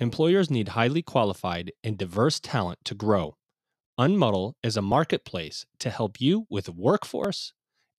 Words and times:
Employers 0.00 0.50
need 0.50 0.70
highly 0.70 1.02
qualified 1.02 1.70
and 1.84 1.96
diverse 1.96 2.40
talent 2.40 2.80
to 2.84 2.96
grow. 2.96 3.36
Unmudl 3.98 4.54
is 4.60 4.76
a 4.76 4.82
marketplace 4.82 5.66
to 5.78 5.88
help 5.88 6.20
you 6.20 6.46
with 6.50 6.68
workforce 6.68 7.52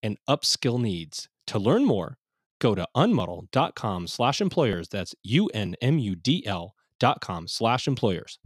and 0.04 0.18
upskill 0.28 0.78
needs. 0.78 1.30
To 1.48 1.58
learn 1.58 1.86
more, 1.86 2.18
go 2.60 2.76
to 2.76 2.86
unmudl.com 2.98 4.08
slash 4.08 4.42
employers. 4.42 4.90
That's 4.90 5.16
U-N-M-U-D-L 5.24 6.76
dot 7.00 7.22
com 7.22 7.48
slash 7.48 7.88
employers. 7.88 8.40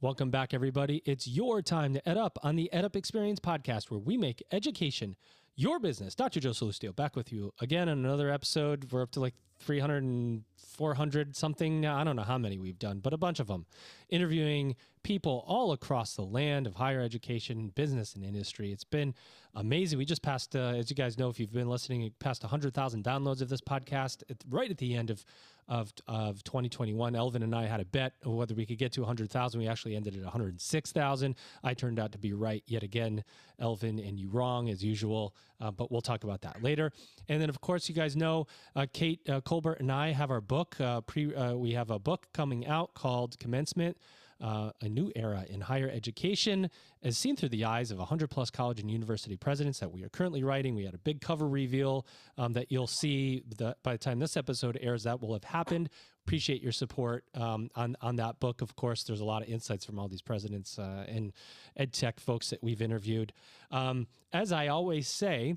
Welcome 0.00 0.30
back, 0.30 0.54
everybody. 0.54 1.02
It's 1.06 1.26
your 1.26 1.62
time 1.62 1.94
to 1.94 2.08
ed 2.08 2.18
up 2.18 2.38
on 2.42 2.56
the 2.56 2.70
EdUp 2.72 2.94
Experience 2.94 3.40
podcast, 3.40 3.90
where 3.90 3.98
we 3.98 4.16
make 4.18 4.42
education 4.52 5.16
your 5.56 5.78
business. 5.78 6.14
Dr. 6.14 6.40
Joe 6.40 6.50
Sallustio 6.50 6.94
back 6.94 7.16
with 7.16 7.32
you 7.32 7.52
again 7.60 7.88
on 7.88 7.98
another 7.98 8.30
episode. 8.30 8.90
We're 8.90 9.02
up 9.02 9.12
to 9.12 9.20
like 9.20 9.34
300 9.60 10.02
and 10.02 10.42
400 10.56 11.36
something 11.36 11.80
now. 11.80 11.96
I 11.96 12.04
don't 12.04 12.16
know 12.16 12.22
how 12.22 12.38
many 12.38 12.58
we've 12.58 12.78
done, 12.78 12.98
but 12.98 13.12
a 13.12 13.16
bunch 13.16 13.38
of 13.38 13.46
them. 13.46 13.66
Interviewing 14.08 14.74
people 15.04 15.44
all 15.46 15.72
across 15.72 16.14
the 16.14 16.22
land 16.24 16.66
of 16.66 16.74
higher 16.74 17.00
education, 17.00 17.68
business, 17.74 18.14
and 18.14 18.24
industry. 18.24 18.72
It's 18.72 18.84
been 18.84 19.14
amazing. 19.54 19.98
We 19.98 20.04
just 20.04 20.22
passed, 20.22 20.56
uh, 20.56 20.74
as 20.76 20.90
you 20.90 20.96
guys 20.96 21.18
know, 21.18 21.28
if 21.28 21.38
you've 21.38 21.52
been 21.52 21.68
listening, 21.68 22.10
past 22.18 22.42
100,000 22.42 23.04
downloads 23.04 23.40
of 23.40 23.48
this 23.48 23.60
podcast 23.60 24.22
right 24.50 24.70
at 24.70 24.78
the 24.78 24.94
end 24.94 25.10
of 25.10 25.24
of 25.68 25.92
of 26.06 26.42
2021. 26.44 27.14
Elvin 27.14 27.42
and 27.42 27.54
I 27.54 27.66
had 27.66 27.80
a 27.80 27.84
bet 27.84 28.14
whether 28.24 28.54
we 28.54 28.66
could 28.66 28.78
get 28.78 28.92
to 28.92 29.00
100,000. 29.00 29.60
We 29.60 29.68
actually 29.68 29.96
ended 29.96 30.16
at 30.16 30.22
106,000. 30.22 31.36
I 31.62 31.74
turned 31.74 31.98
out 31.98 32.12
to 32.12 32.18
be 32.18 32.32
right 32.32 32.62
yet 32.66 32.82
again, 32.82 33.24
Elvin, 33.58 33.98
and 33.98 34.18
you 34.18 34.28
wrong 34.28 34.68
as 34.68 34.84
usual. 34.84 35.34
Uh, 35.60 35.70
but 35.70 35.90
we'll 35.90 36.02
talk 36.02 36.24
about 36.24 36.42
that 36.42 36.62
later. 36.62 36.92
And 37.28 37.40
then, 37.40 37.48
of 37.48 37.60
course, 37.60 37.88
you 37.88 37.94
guys 37.94 38.16
know 38.16 38.46
uh, 38.76 38.86
Kate 38.92 39.20
uh, 39.28 39.40
Colbert 39.40 39.78
and 39.80 39.90
I 39.90 40.12
have 40.12 40.30
our 40.30 40.40
book. 40.40 40.78
Uh, 40.80 41.00
pre, 41.00 41.34
uh, 41.34 41.54
we 41.54 41.72
have 41.72 41.90
a 41.90 41.98
book 41.98 42.28
coming 42.32 42.66
out 42.66 42.94
called 42.94 43.38
Commencement 43.38 43.96
uh, 44.40 44.70
a 44.80 44.88
new 44.88 45.12
era 45.14 45.44
in 45.48 45.60
higher 45.60 45.88
education 45.88 46.70
as 47.02 47.16
seen 47.16 47.36
through 47.36 47.50
the 47.50 47.64
eyes 47.64 47.90
of 47.90 47.98
100 47.98 48.30
plus 48.30 48.50
college 48.50 48.80
and 48.80 48.90
university 48.90 49.36
presidents 49.36 49.78
that 49.78 49.90
we 49.90 50.02
are 50.02 50.08
currently 50.08 50.42
writing. 50.42 50.74
We 50.74 50.84
had 50.84 50.94
a 50.94 50.98
big 50.98 51.20
cover 51.20 51.48
reveal 51.48 52.06
um, 52.38 52.52
that 52.54 52.70
you'll 52.70 52.86
see 52.86 53.42
that 53.58 53.82
by 53.82 53.92
the 53.92 53.98
time 53.98 54.18
this 54.18 54.36
episode 54.36 54.78
airs, 54.80 55.04
that 55.04 55.20
will 55.20 55.32
have 55.32 55.44
happened. 55.44 55.88
Appreciate 56.26 56.62
your 56.62 56.72
support 56.72 57.24
um, 57.34 57.70
on, 57.74 57.96
on 58.00 58.16
that 58.16 58.40
book. 58.40 58.62
Of 58.62 58.76
course, 58.76 59.04
there's 59.04 59.20
a 59.20 59.24
lot 59.24 59.42
of 59.42 59.48
insights 59.48 59.84
from 59.84 59.98
all 59.98 60.08
these 60.08 60.22
presidents 60.22 60.78
uh, 60.78 61.04
and 61.08 61.32
ed 61.76 61.92
tech 61.92 62.18
folks 62.18 62.50
that 62.50 62.62
we've 62.62 62.80
interviewed. 62.80 63.32
Um, 63.70 64.06
as 64.32 64.52
I 64.52 64.68
always 64.68 65.06
say, 65.06 65.56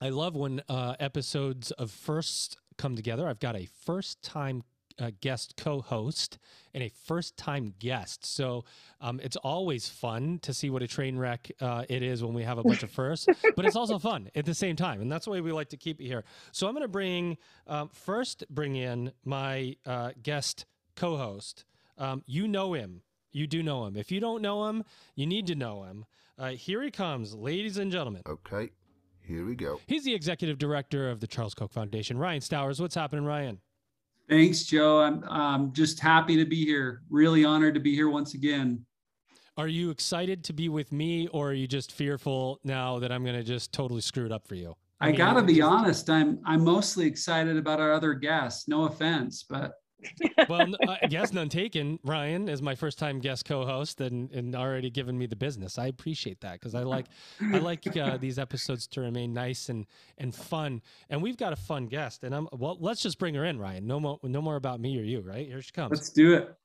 I 0.00 0.08
love 0.08 0.36
when 0.36 0.62
uh, 0.68 0.96
episodes 0.98 1.70
of 1.72 1.90
First 1.90 2.58
come 2.76 2.96
together. 2.96 3.28
I've 3.28 3.38
got 3.38 3.56
a 3.56 3.66
first 3.84 4.22
time 4.22 4.62
uh, 4.98 5.10
guest 5.20 5.54
co-host 5.56 6.38
and 6.72 6.82
a 6.82 6.88
first-time 6.88 7.74
guest. 7.78 8.24
So 8.24 8.64
um, 9.00 9.20
it's 9.22 9.36
always 9.36 9.88
fun 9.88 10.38
to 10.42 10.52
see 10.52 10.70
what 10.70 10.82
a 10.82 10.86
train 10.86 11.16
wreck 11.16 11.50
uh, 11.60 11.84
it 11.88 12.02
is 12.02 12.22
when 12.22 12.34
we 12.34 12.42
have 12.42 12.58
a 12.58 12.62
bunch 12.62 12.82
of 12.82 12.90
firsts, 12.92 13.26
but 13.56 13.64
it's 13.64 13.76
also 13.76 13.98
fun 13.98 14.30
at 14.34 14.44
the 14.44 14.54
same 14.54 14.76
time, 14.76 15.00
and 15.00 15.10
that's 15.10 15.24
the 15.24 15.30
way 15.30 15.40
we 15.40 15.52
like 15.52 15.68
to 15.70 15.76
keep 15.76 16.00
it 16.00 16.06
here. 16.06 16.24
So 16.52 16.66
I'm 16.66 16.74
going 16.74 16.82
to 16.82 16.88
bring 16.88 17.36
um, 17.66 17.90
first 17.92 18.44
bring 18.50 18.76
in 18.76 19.12
my 19.24 19.76
uh, 19.86 20.12
guest 20.22 20.66
co-host. 20.96 21.64
Um, 21.98 22.22
you 22.26 22.48
know 22.48 22.74
him. 22.74 23.02
You 23.32 23.46
do 23.46 23.62
know 23.62 23.84
him. 23.86 23.96
If 23.96 24.12
you 24.12 24.20
don't 24.20 24.42
know 24.42 24.66
him, 24.66 24.84
you 25.16 25.26
need 25.26 25.46
to 25.48 25.54
know 25.54 25.82
him. 25.84 26.04
Uh, 26.38 26.50
here 26.50 26.82
he 26.82 26.90
comes, 26.90 27.34
ladies 27.34 27.78
and 27.78 27.90
gentlemen. 27.90 28.22
Okay, 28.28 28.70
here 29.20 29.44
we 29.44 29.54
go. 29.54 29.80
He's 29.86 30.04
the 30.04 30.14
executive 30.14 30.58
director 30.58 31.10
of 31.10 31.20
the 31.20 31.26
Charles 31.26 31.54
Koch 31.54 31.72
Foundation. 31.72 32.18
Ryan 32.18 32.40
Stowers, 32.40 32.80
what's 32.80 32.94
happening, 32.94 33.24
Ryan? 33.24 33.60
Thanks, 34.28 34.64
Joe. 34.64 35.00
I'm, 35.00 35.24
I'm 35.28 35.72
just 35.72 36.00
happy 36.00 36.36
to 36.36 36.44
be 36.44 36.64
here. 36.64 37.02
Really 37.10 37.44
honored 37.44 37.74
to 37.74 37.80
be 37.80 37.94
here 37.94 38.08
once 38.08 38.34
again. 38.34 38.84
Are 39.56 39.68
you 39.68 39.90
excited 39.90 40.42
to 40.44 40.52
be 40.52 40.68
with 40.68 40.90
me, 40.90 41.28
or 41.28 41.50
are 41.50 41.54
you 41.54 41.68
just 41.68 41.92
fearful 41.92 42.58
now 42.64 42.98
that 42.98 43.12
I'm 43.12 43.22
going 43.22 43.36
to 43.36 43.44
just 43.44 43.72
totally 43.72 44.00
screw 44.00 44.26
it 44.26 44.32
up 44.32 44.48
for 44.48 44.56
you? 44.56 44.74
I, 45.00 45.06
I 45.06 45.10
mean, 45.10 45.18
gotta 45.18 45.42
be 45.42 45.60
honest. 45.60 46.08
I'm 46.08 46.40
I'm 46.44 46.64
mostly 46.64 47.06
excited 47.06 47.56
about 47.56 47.80
our 47.80 47.92
other 47.92 48.14
guests. 48.14 48.68
No 48.68 48.84
offense, 48.84 49.44
but 49.48 49.74
well, 50.48 50.68
I 50.88 51.06
guess 51.06 51.32
none 51.32 51.48
taken. 51.48 51.98
Ryan 52.04 52.48
is 52.48 52.62
my 52.62 52.74
first 52.74 52.98
time 52.98 53.20
guest 53.20 53.44
co-host 53.44 54.00
and, 54.00 54.30
and 54.30 54.54
already 54.54 54.90
given 54.90 55.18
me 55.18 55.26
the 55.26 55.36
business. 55.36 55.78
I 55.78 55.86
appreciate 55.86 56.40
that 56.40 56.54
because 56.54 56.74
I 56.74 56.82
like 56.82 57.06
I 57.40 57.58
like 57.58 57.96
uh, 57.96 58.16
these 58.16 58.38
episodes 58.38 58.86
to 58.88 59.00
remain 59.00 59.32
nice 59.32 59.68
and 59.68 59.86
and 60.18 60.34
fun. 60.34 60.82
And 61.10 61.22
we've 61.22 61.36
got 61.36 61.52
a 61.52 61.56
fun 61.56 61.86
guest. 61.86 62.24
And 62.24 62.34
I'm 62.34 62.48
well. 62.52 62.76
Let's 62.80 63.00
just 63.00 63.18
bring 63.18 63.34
her 63.34 63.44
in, 63.44 63.58
Ryan. 63.58 63.86
No 63.86 64.00
more 64.00 64.18
no 64.22 64.42
more 64.42 64.56
about 64.56 64.80
me 64.80 64.98
or 64.98 65.02
you. 65.02 65.20
Right 65.20 65.46
here 65.46 65.62
she 65.62 65.72
comes. 65.72 65.92
Let's 65.92 66.10
do 66.10 66.34
it. 66.34 66.56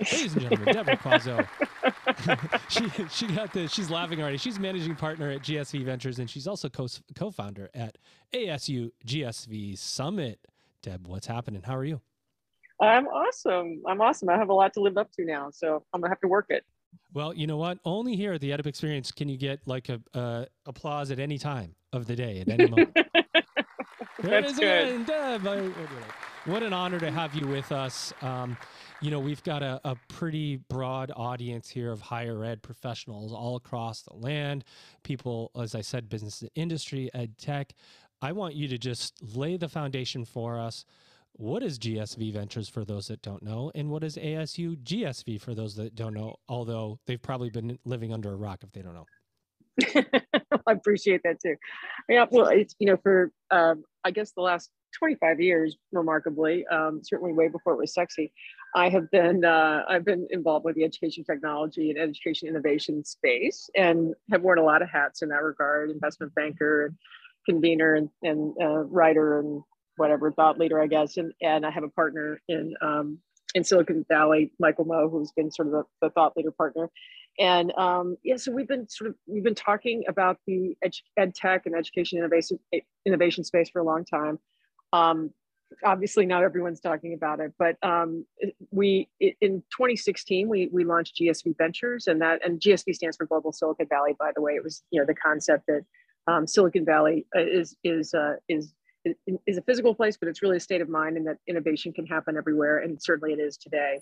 Ladies 0.00 0.32
and 0.32 0.42
gentlemen, 0.42 0.74
Deborah 0.74 0.96
Quazzo. 0.96 1.46
she 2.68 2.88
she 3.10 3.26
got 3.34 3.52
the 3.52 3.68
she's 3.68 3.90
laughing 3.90 4.20
already. 4.20 4.38
She's 4.38 4.58
managing 4.58 4.96
partner 4.96 5.30
at 5.30 5.42
GSV 5.42 5.84
Ventures 5.84 6.18
and 6.18 6.28
she's 6.28 6.46
also 6.46 6.68
co 6.68 6.86
co-founder 7.14 7.70
at 7.74 7.98
ASU 8.32 8.90
GSV 9.06 9.78
Summit. 9.78 10.40
Deb, 10.82 11.06
what's 11.06 11.26
happening? 11.26 11.62
How 11.62 11.76
are 11.76 11.84
you? 11.84 12.00
I'm 12.84 13.06
awesome. 13.06 13.82
I'm 13.86 14.00
awesome. 14.00 14.28
I 14.28 14.36
have 14.36 14.48
a 14.48 14.54
lot 14.54 14.72
to 14.74 14.80
live 14.80 14.96
up 14.96 15.10
to 15.12 15.24
now, 15.24 15.50
so 15.50 15.84
I'm 15.92 16.00
gonna 16.00 16.10
have 16.10 16.20
to 16.20 16.28
work 16.28 16.46
it. 16.48 16.64
Well, 17.12 17.34
you 17.34 17.46
know 17.46 17.56
what? 17.56 17.78
Only 17.84 18.16
here 18.16 18.32
at 18.32 18.40
the 18.40 18.50
EdUp 18.50 18.66
Experience 18.66 19.12
can 19.12 19.28
you 19.28 19.36
get 19.36 19.60
like 19.66 19.88
a 19.88 20.00
uh, 20.14 20.44
applause 20.66 21.10
at 21.10 21.18
any 21.18 21.38
time 21.38 21.74
of 21.92 22.06
the 22.06 22.16
day, 22.16 22.40
at 22.40 22.48
any 22.48 22.66
moment. 22.66 22.96
That's 24.22 24.58
good. 24.58 25.08
What 26.46 26.62
an 26.62 26.72
honor 26.72 26.98
to 26.98 27.10
have 27.10 27.34
you 27.34 27.46
with 27.46 27.72
us. 27.72 28.12
Um, 28.20 28.56
you 29.00 29.10
know, 29.10 29.20
we've 29.20 29.42
got 29.42 29.62
a, 29.62 29.80
a, 29.84 29.96
pretty 30.08 30.56
broad 30.56 31.12
audience 31.14 31.68
here 31.68 31.90
of 31.90 32.00
higher 32.00 32.44
ed 32.44 32.62
professionals 32.62 33.32
all 33.32 33.56
across 33.56 34.02
the 34.02 34.14
land. 34.14 34.64
People, 35.02 35.50
as 35.60 35.74
I 35.74 35.80
said, 35.80 36.08
business 36.08 36.42
industry, 36.54 37.10
ed 37.12 37.36
tech. 37.38 37.74
I 38.22 38.32
want 38.32 38.54
you 38.54 38.68
to 38.68 38.78
just 38.78 39.14
lay 39.36 39.56
the 39.56 39.68
foundation 39.68 40.24
for 40.24 40.58
us 40.58 40.84
what 41.36 41.62
is 41.62 41.78
GSV 41.78 42.32
Ventures 42.32 42.68
for 42.68 42.84
those 42.84 43.08
that 43.08 43.22
don't 43.22 43.42
know? 43.42 43.70
And 43.74 43.90
what 43.90 44.04
is 44.04 44.16
ASU 44.16 44.76
GSV 44.82 45.40
for 45.40 45.54
those 45.54 45.74
that 45.76 45.94
don't 45.94 46.14
know? 46.14 46.36
Although 46.48 46.98
they've 47.06 47.20
probably 47.20 47.50
been 47.50 47.78
living 47.84 48.12
under 48.12 48.32
a 48.32 48.36
rock 48.36 48.62
if 48.62 48.72
they 48.72 48.82
don't 48.82 48.94
know. 48.94 49.06
I 50.66 50.72
appreciate 50.72 51.22
that 51.24 51.40
too. 51.40 51.56
Yeah, 52.08 52.26
well, 52.30 52.46
it's, 52.46 52.76
you 52.78 52.86
know, 52.86 52.96
for 53.02 53.32
um, 53.50 53.84
I 54.04 54.12
guess 54.12 54.32
the 54.32 54.42
last 54.42 54.70
25 54.98 55.40
years, 55.40 55.76
remarkably, 55.92 56.64
um, 56.68 57.00
certainly 57.02 57.32
way 57.32 57.48
before 57.48 57.72
it 57.72 57.78
was 57.78 57.92
sexy, 57.92 58.32
I 58.76 58.88
have 58.88 59.10
been 59.10 59.44
uh, 59.44 59.82
I've 59.88 60.04
been 60.04 60.26
involved 60.30 60.64
with 60.64 60.76
the 60.76 60.84
education 60.84 61.24
technology 61.24 61.90
and 61.90 61.98
education 61.98 62.48
innovation 62.48 63.04
space, 63.04 63.68
and 63.76 64.14
have 64.30 64.42
worn 64.42 64.58
a 64.58 64.64
lot 64.64 64.82
of 64.82 64.88
hats 64.88 65.22
in 65.22 65.28
that 65.30 65.42
regard: 65.42 65.90
investment 65.90 66.34
banker, 66.34 66.86
and 66.86 66.94
convener, 67.48 67.94
and, 67.94 68.08
and 68.22 68.54
uh, 68.60 68.84
writer, 68.84 69.40
and 69.40 69.62
whatever 69.96 70.30
thought 70.30 70.58
leader, 70.58 70.80
I 70.80 70.86
guess. 70.86 71.16
And 71.16 71.32
and 71.42 71.64
I 71.64 71.70
have 71.70 71.84
a 71.84 71.88
partner 71.88 72.40
in 72.48 72.74
um, 72.80 73.18
in 73.54 73.64
Silicon 73.64 74.04
Valley, 74.08 74.52
Michael 74.58 74.84
Moe, 74.84 75.08
who's 75.08 75.32
been 75.32 75.50
sort 75.50 75.68
of 75.68 75.72
the, 75.72 75.84
the 76.02 76.10
thought 76.10 76.36
leader 76.36 76.50
partner. 76.50 76.90
And 77.38 77.72
um, 77.76 78.16
yeah, 78.22 78.36
so 78.36 78.52
we've 78.52 78.68
been 78.68 78.88
sort 78.88 79.10
of 79.10 79.16
we've 79.26 79.42
been 79.42 79.54
talking 79.54 80.04
about 80.08 80.38
the 80.46 80.76
ed, 80.82 80.92
ed 81.16 81.34
tech 81.34 81.66
and 81.66 81.74
education 81.74 82.18
innovation 82.18 82.58
innovation 83.04 83.44
space 83.44 83.70
for 83.70 83.80
a 83.80 83.84
long 83.84 84.04
time. 84.04 84.38
Um, 84.92 85.30
obviously, 85.84 86.26
not 86.26 86.44
everyone's 86.44 86.80
talking 86.80 87.14
about 87.14 87.40
it, 87.40 87.52
but 87.58 87.76
um, 87.82 88.24
we 88.70 89.08
in 89.20 89.62
2016 89.70 90.48
we 90.48 90.68
we 90.72 90.84
launched 90.84 91.16
GSV 91.20 91.56
Ventures, 91.58 92.06
and 92.06 92.20
that 92.22 92.44
and 92.46 92.60
GSV 92.60 92.94
stands 92.94 93.16
for 93.16 93.26
Global 93.26 93.52
Silicon 93.52 93.86
Valley. 93.88 94.14
By 94.18 94.30
the 94.34 94.40
way, 94.40 94.52
it 94.52 94.62
was 94.62 94.84
you 94.90 95.00
know 95.00 95.06
the 95.06 95.14
concept 95.14 95.66
that 95.66 95.84
um, 96.28 96.46
Silicon 96.46 96.84
Valley 96.84 97.26
uh, 97.36 97.40
is 97.40 97.76
is 97.82 98.14
uh, 98.14 98.36
is 98.48 98.72
is 99.46 99.58
a 99.58 99.62
physical 99.62 99.94
place, 99.94 100.16
but 100.16 100.28
it's 100.28 100.42
really 100.42 100.56
a 100.56 100.60
state 100.60 100.80
of 100.80 100.88
mind, 100.88 101.16
and 101.16 101.26
that 101.26 101.38
innovation 101.46 101.92
can 101.92 102.06
happen 102.06 102.36
everywhere, 102.36 102.78
and 102.78 103.00
certainly 103.02 103.32
it 103.34 103.40
is 103.40 103.56
today. 103.56 104.00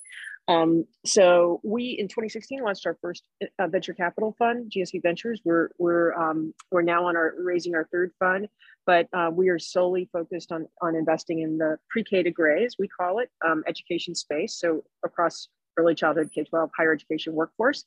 Um, 0.49 0.85
so 1.05 1.61
we 1.63 1.97
in 1.99 2.09
2016 2.09 2.63
launched 2.63 2.87
our 2.87 2.97
first 3.01 3.25
uh, 3.59 3.67
venture 3.69 3.95
capital 3.95 4.35
fund, 4.39 4.71
GSV 4.71 5.03
Ventures. 5.03 5.41
We're 5.45 5.71
we're 5.79 6.13
um, 6.15 6.55
we're 6.71 6.83
now 6.83 7.07
on 7.07 7.17
our 7.17 7.35
raising 7.39 7.75
our 7.75 7.89
third 7.93 8.13
fund, 8.19 8.49
but 8.87 9.09
uh, 9.13 9.31
we 9.33 9.49
are 9.49 9.59
solely 9.59 10.09
focused 10.13 10.53
on 10.53 10.67
on 10.81 10.97
investing 10.97 11.41
in 11.41 11.59
the 11.59 11.79
pre-K 11.91 12.23
to 12.23 12.31
gray, 12.31 12.65
as 12.65 12.77
we 12.79 12.89
call 12.89 13.19
it, 13.19 13.31
um, 13.45 13.63
education 13.67 14.15
space. 14.15 14.55
So 14.55 14.85
across 15.05 15.49
early 15.77 15.95
childhood, 15.95 16.31
K-12, 16.35 16.71
higher 16.77 16.93
education 16.93 17.33
workforce, 17.35 17.85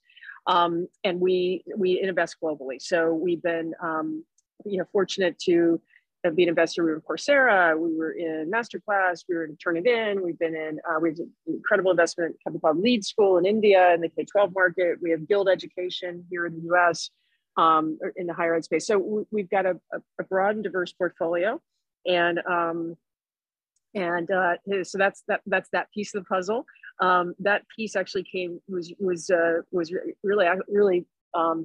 um, 0.48 0.88
and 1.04 1.20
we 1.20 1.64
we 1.78 2.02
invest 2.02 2.38
globally. 2.42 2.82
So 2.82 3.14
we've 3.14 3.42
been 3.42 3.74
um, 3.82 4.24
you 4.66 4.78
know 4.78 4.86
fortunate 4.92 5.38
to 5.40 5.82
be 6.32 6.44
an 6.44 6.50
investor. 6.50 6.84
We 6.84 6.92
were 6.92 6.96
in 6.96 7.02
Coursera, 7.02 7.78
we 7.78 7.96
were 7.96 8.12
in 8.12 8.50
Masterclass, 8.50 9.26
we 9.28 9.36
were 9.36 9.46
in 9.46 9.58
Turnitin, 9.58 10.22
we've 10.22 10.40
been 10.40 10.56
in, 10.56 10.80
uh, 10.90 11.00
we 11.00 11.10
have 11.10 11.20
an 11.20 11.32
incredible 11.48 11.92
investment 11.92 12.36
company 12.44 12.62
called 12.62 12.80
Lead 12.80 13.06
School 13.06 13.38
in 13.38 13.46
India 13.46 13.94
in 13.94 14.02
the 14.02 14.10
K 14.10 14.26
12 14.26 14.54
market. 14.54 14.98
We 15.02 15.12
have 15.12 15.28
Guild 15.28 15.50
Education 15.50 16.26
here 16.30 16.46
in 16.46 16.56
the 16.56 16.74
US 16.74 17.10
um, 17.58 18.00
in 18.16 18.28
the 18.28 18.34
higher 18.34 18.56
ed 18.56 18.64
space. 18.64 18.88
So 18.88 19.26
we've 19.32 19.50
got 19.50 19.66
a, 19.66 19.80
a 20.20 20.24
broad 20.24 20.56
and 20.56 20.64
diverse 20.64 20.92
portfolio. 20.94 21.62
and 22.06 22.40
um, 22.40 22.98
and 23.96 24.30
uh, 24.30 24.56
so 24.84 24.98
that's 24.98 25.24
that 25.28 25.42
that's 25.46 25.70
that 25.70 25.90
piece 25.92 26.14
of 26.14 26.24
the 26.24 26.28
puzzle. 26.28 26.66
Um, 27.00 27.34
that 27.40 27.64
piece 27.76 27.96
actually 27.96 28.24
came 28.24 28.60
was 28.68 28.94
was 29.00 29.30
uh, 29.30 29.62
was 29.72 29.94
really 30.22 30.48
really 30.68 31.06
um, 31.34 31.64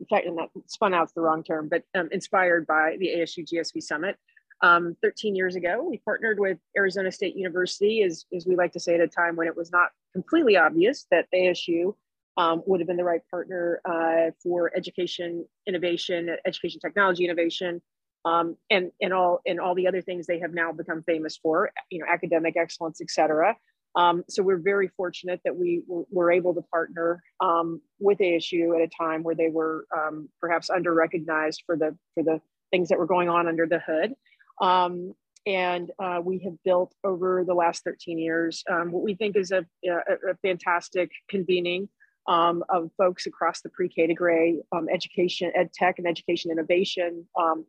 in 0.00 0.06
fact, 0.06 0.26
and 0.26 0.38
that 0.38 0.48
spun 0.66 0.94
out's 0.94 1.12
the 1.12 1.20
wrong 1.20 1.42
term, 1.42 1.68
but 1.68 1.82
um, 1.94 2.08
inspired 2.12 2.66
by 2.66 2.96
the 2.98 3.08
ASU 3.18 3.46
GSV 3.46 3.82
Summit. 3.82 4.16
Um, 4.60 4.96
13 5.02 5.36
years 5.36 5.54
ago, 5.54 5.86
we 5.88 5.98
partnered 5.98 6.40
with 6.40 6.58
Arizona 6.76 7.12
State 7.12 7.36
University, 7.36 8.02
as, 8.02 8.24
as 8.34 8.44
we 8.44 8.56
like 8.56 8.72
to 8.72 8.80
say 8.80 8.94
at 8.94 9.00
a 9.00 9.06
time 9.06 9.36
when 9.36 9.46
it 9.46 9.56
was 9.56 9.70
not 9.70 9.90
completely 10.12 10.56
obvious 10.56 11.06
that 11.12 11.26
ASU 11.32 11.94
um, 12.36 12.62
would 12.66 12.80
have 12.80 12.86
been 12.86 12.96
the 12.96 13.04
right 13.04 13.22
partner 13.30 13.80
uh, 13.84 14.30
for 14.42 14.72
education 14.76 15.44
innovation, 15.66 16.30
education 16.44 16.80
technology 16.80 17.24
innovation, 17.24 17.82
um, 18.24 18.56
and 18.70 18.90
and 19.00 19.12
all 19.12 19.40
and 19.46 19.60
all 19.60 19.74
the 19.74 19.86
other 19.86 20.00
things 20.00 20.26
they 20.26 20.38
have 20.40 20.54
now 20.54 20.72
become 20.72 21.02
famous 21.02 21.36
for, 21.36 21.70
you 21.90 21.98
know, 21.98 22.06
academic 22.08 22.56
excellence, 22.56 23.00
et 23.00 23.10
cetera. 23.10 23.56
Um, 23.96 24.24
so 24.28 24.42
we're 24.42 24.58
very 24.58 24.88
fortunate 24.96 25.40
that 25.44 25.56
we 25.56 25.82
were 25.88 26.30
able 26.30 26.54
to 26.54 26.62
partner 26.62 27.22
um, 27.40 27.80
with 27.98 28.18
ASU 28.18 28.76
at 28.76 28.82
a 28.82 28.88
time 28.88 29.22
where 29.22 29.34
they 29.34 29.48
were 29.48 29.86
um, 29.96 30.28
perhaps 30.40 30.70
under 30.70 30.94
recognized 30.94 31.62
for 31.66 31.76
the 31.76 31.96
for 32.14 32.22
the 32.22 32.40
things 32.70 32.88
that 32.88 32.98
were 32.98 33.06
going 33.06 33.28
on 33.28 33.48
under 33.48 33.66
the 33.66 33.80
hood. 33.80 34.14
Um, 34.60 35.14
and 35.46 35.90
uh, 35.98 36.20
we 36.22 36.40
have 36.40 36.62
built 36.64 36.94
over 37.04 37.44
the 37.44 37.54
last 37.54 37.82
13 37.84 38.18
years 38.18 38.62
um, 38.70 38.92
what 38.92 39.02
we 39.02 39.14
think 39.14 39.36
is 39.36 39.50
a, 39.50 39.64
a, 39.86 40.30
a 40.30 40.34
fantastic 40.42 41.10
convening 41.30 41.88
um, 42.26 42.62
of 42.68 42.90
folks 42.98 43.26
across 43.26 43.62
the 43.62 43.70
pre-K 43.70 44.08
to 44.08 44.14
gray 44.14 44.58
education, 44.92 45.50
ed 45.54 45.72
tech, 45.72 45.98
and 45.98 46.06
education 46.06 46.50
innovation 46.50 47.26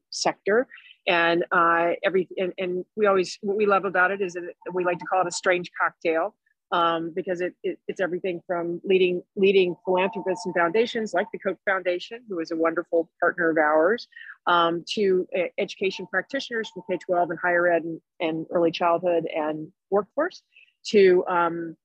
sector 0.10 0.68
and 1.08 1.46
uh, 1.52 1.92
every 2.04 2.28
and, 2.38 2.54
and, 2.58 2.86
we 2.96 3.06
always 3.08 3.38
what 3.42 3.58
we 3.58 3.66
love 3.66 3.86
about 3.86 4.12
it 4.12 4.22
is 4.22 4.34
that 4.34 4.44
we 4.74 4.84
like 4.84 5.00
to 5.00 5.06
call 5.06 5.22
it 5.22 5.28
a 5.28 5.32
strange 5.32 5.72
cocktail 5.80 6.36
um, 6.72 7.12
because 7.16 7.42
it, 7.42 7.56
it, 7.64 7.80
it's 7.88 8.00
everything 8.00 8.42
from 8.46 8.80
leading 8.84 9.24
leading 9.36 9.76
philanthropists 9.86 10.46
and 10.46 10.54
foundations 10.54 11.14
like 11.14 11.28
the 11.32 11.40
Koch 11.40 11.58
Foundation, 11.66 12.20
who 12.30 12.40
is 12.40 12.52
a 12.52 12.56
wonderful 12.56 13.10
partner 13.20 13.50
of 13.50 13.58
ours, 13.58 14.08
um, 14.46 14.84
to 14.94 15.28
uh, 15.38 15.44
education 15.58 16.06
practitioners 16.08 16.70
from 16.70 16.84
K-12 16.90 17.32
and 17.32 17.40
higher 17.40 17.68
ed 17.72 17.84
and, 17.84 18.02
and 18.20 18.46
early 18.52 18.72
childhood 18.72 19.26
and 19.34 19.72
workforce, 19.90 20.44
to 20.88 21.26
um, 21.28 21.76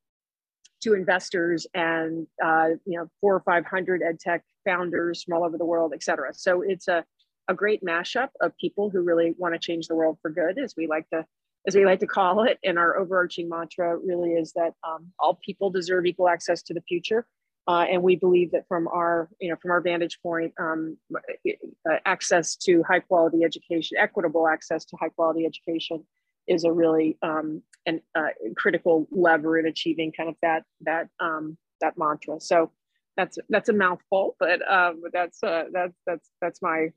to 0.83 0.93
investors 0.93 1.67
and 1.75 2.27
uh, 2.45 2.69
you 2.85 2.99
know 2.99 3.09
four 3.21 3.35
or 3.35 3.41
five 3.41 3.65
hundred 3.65 4.03
ed 4.03 4.21
tech 4.21 4.45
founders 4.67 5.23
from 5.23 5.35
all 5.35 5.45
over 5.45 5.57
the 5.57 5.65
world, 5.65 5.93
et 5.95 6.03
cetera. 6.03 6.33
So 6.35 6.63
it's 6.63 6.89
a 6.89 7.05
a 7.49 7.55
great 7.55 7.85
mashup 7.85 8.29
of 8.41 8.56
people 8.56 8.91
who 8.91 9.02
really 9.02 9.35
want 9.38 9.55
to 9.55 9.58
change 9.58 9.87
the 9.87 9.94
world 9.94 10.19
for 10.23 10.31
good, 10.31 10.58
as 10.58 10.75
we 10.76 10.87
like 10.87 11.08
to 11.11 11.26
as 11.67 11.75
we 11.75 11.87
like 11.87 12.00
to 12.00 12.06
call 12.06 12.44
it. 12.44 12.58
And 12.62 12.79
our 12.79 12.99
overarching 12.99 13.49
mantra 13.49 13.96
really 13.96 14.32
is 14.32 14.52
that 14.52 14.75
um, 14.87 15.12
all 15.19 15.38
people 15.44 15.70
deserve 15.70 16.05
equal 16.05 16.29
access 16.29 16.62
to 16.64 16.75
the 16.75 16.82
future. 16.82 17.26
Uh, 17.67 17.87
and 17.91 18.02
we 18.02 18.17
believe 18.17 18.50
that 18.50 18.69
from 18.69 18.87
our, 18.88 19.31
you 19.41 19.49
know, 19.49 19.56
from 19.56 19.70
our 19.70 19.81
vantage 19.81 20.19
point, 20.23 20.52
um, 20.61 20.99
uh, 21.88 21.96
access 22.05 22.56
to 22.56 22.82
high 22.82 23.00
quality 23.00 23.43
education, 23.43 23.96
equitable 23.99 24.46
access 24.46 24.85
to 24.85 24.96
high 25.00 25.08
quality 25.08 25.46
education, 25.46 26.05
is 26.46 26.64
a 26.64 26.73
really 26.73 27.17
um, 27.23 27.62
an, 27.87 28.02
uh, 28.14 28.29
critical 28.55 29.08
lever 29.11 29.58
in 29.58 29.67
achieving 29.67 30.12
kind 30.12 30.29
of 30.29 30.35
that 30.43 30.64
that 30.82 31.08
um, 31.20 31.56
that 31.81 31.96
mantra. 31.96 32.38
So 32.38 32.70
that's 33.17 33.38
that's 33.49 33.70
a 33.70 33.73
mouthful, 33.73 34.37
but 34.38 34.61
um, 34.70 35.02
that's 35.11 35.43
uh, 35.43 35.64
that's 35.73 35.96
that's 36.06 36.31
that's 36.43 36.61
my 36.61 36.88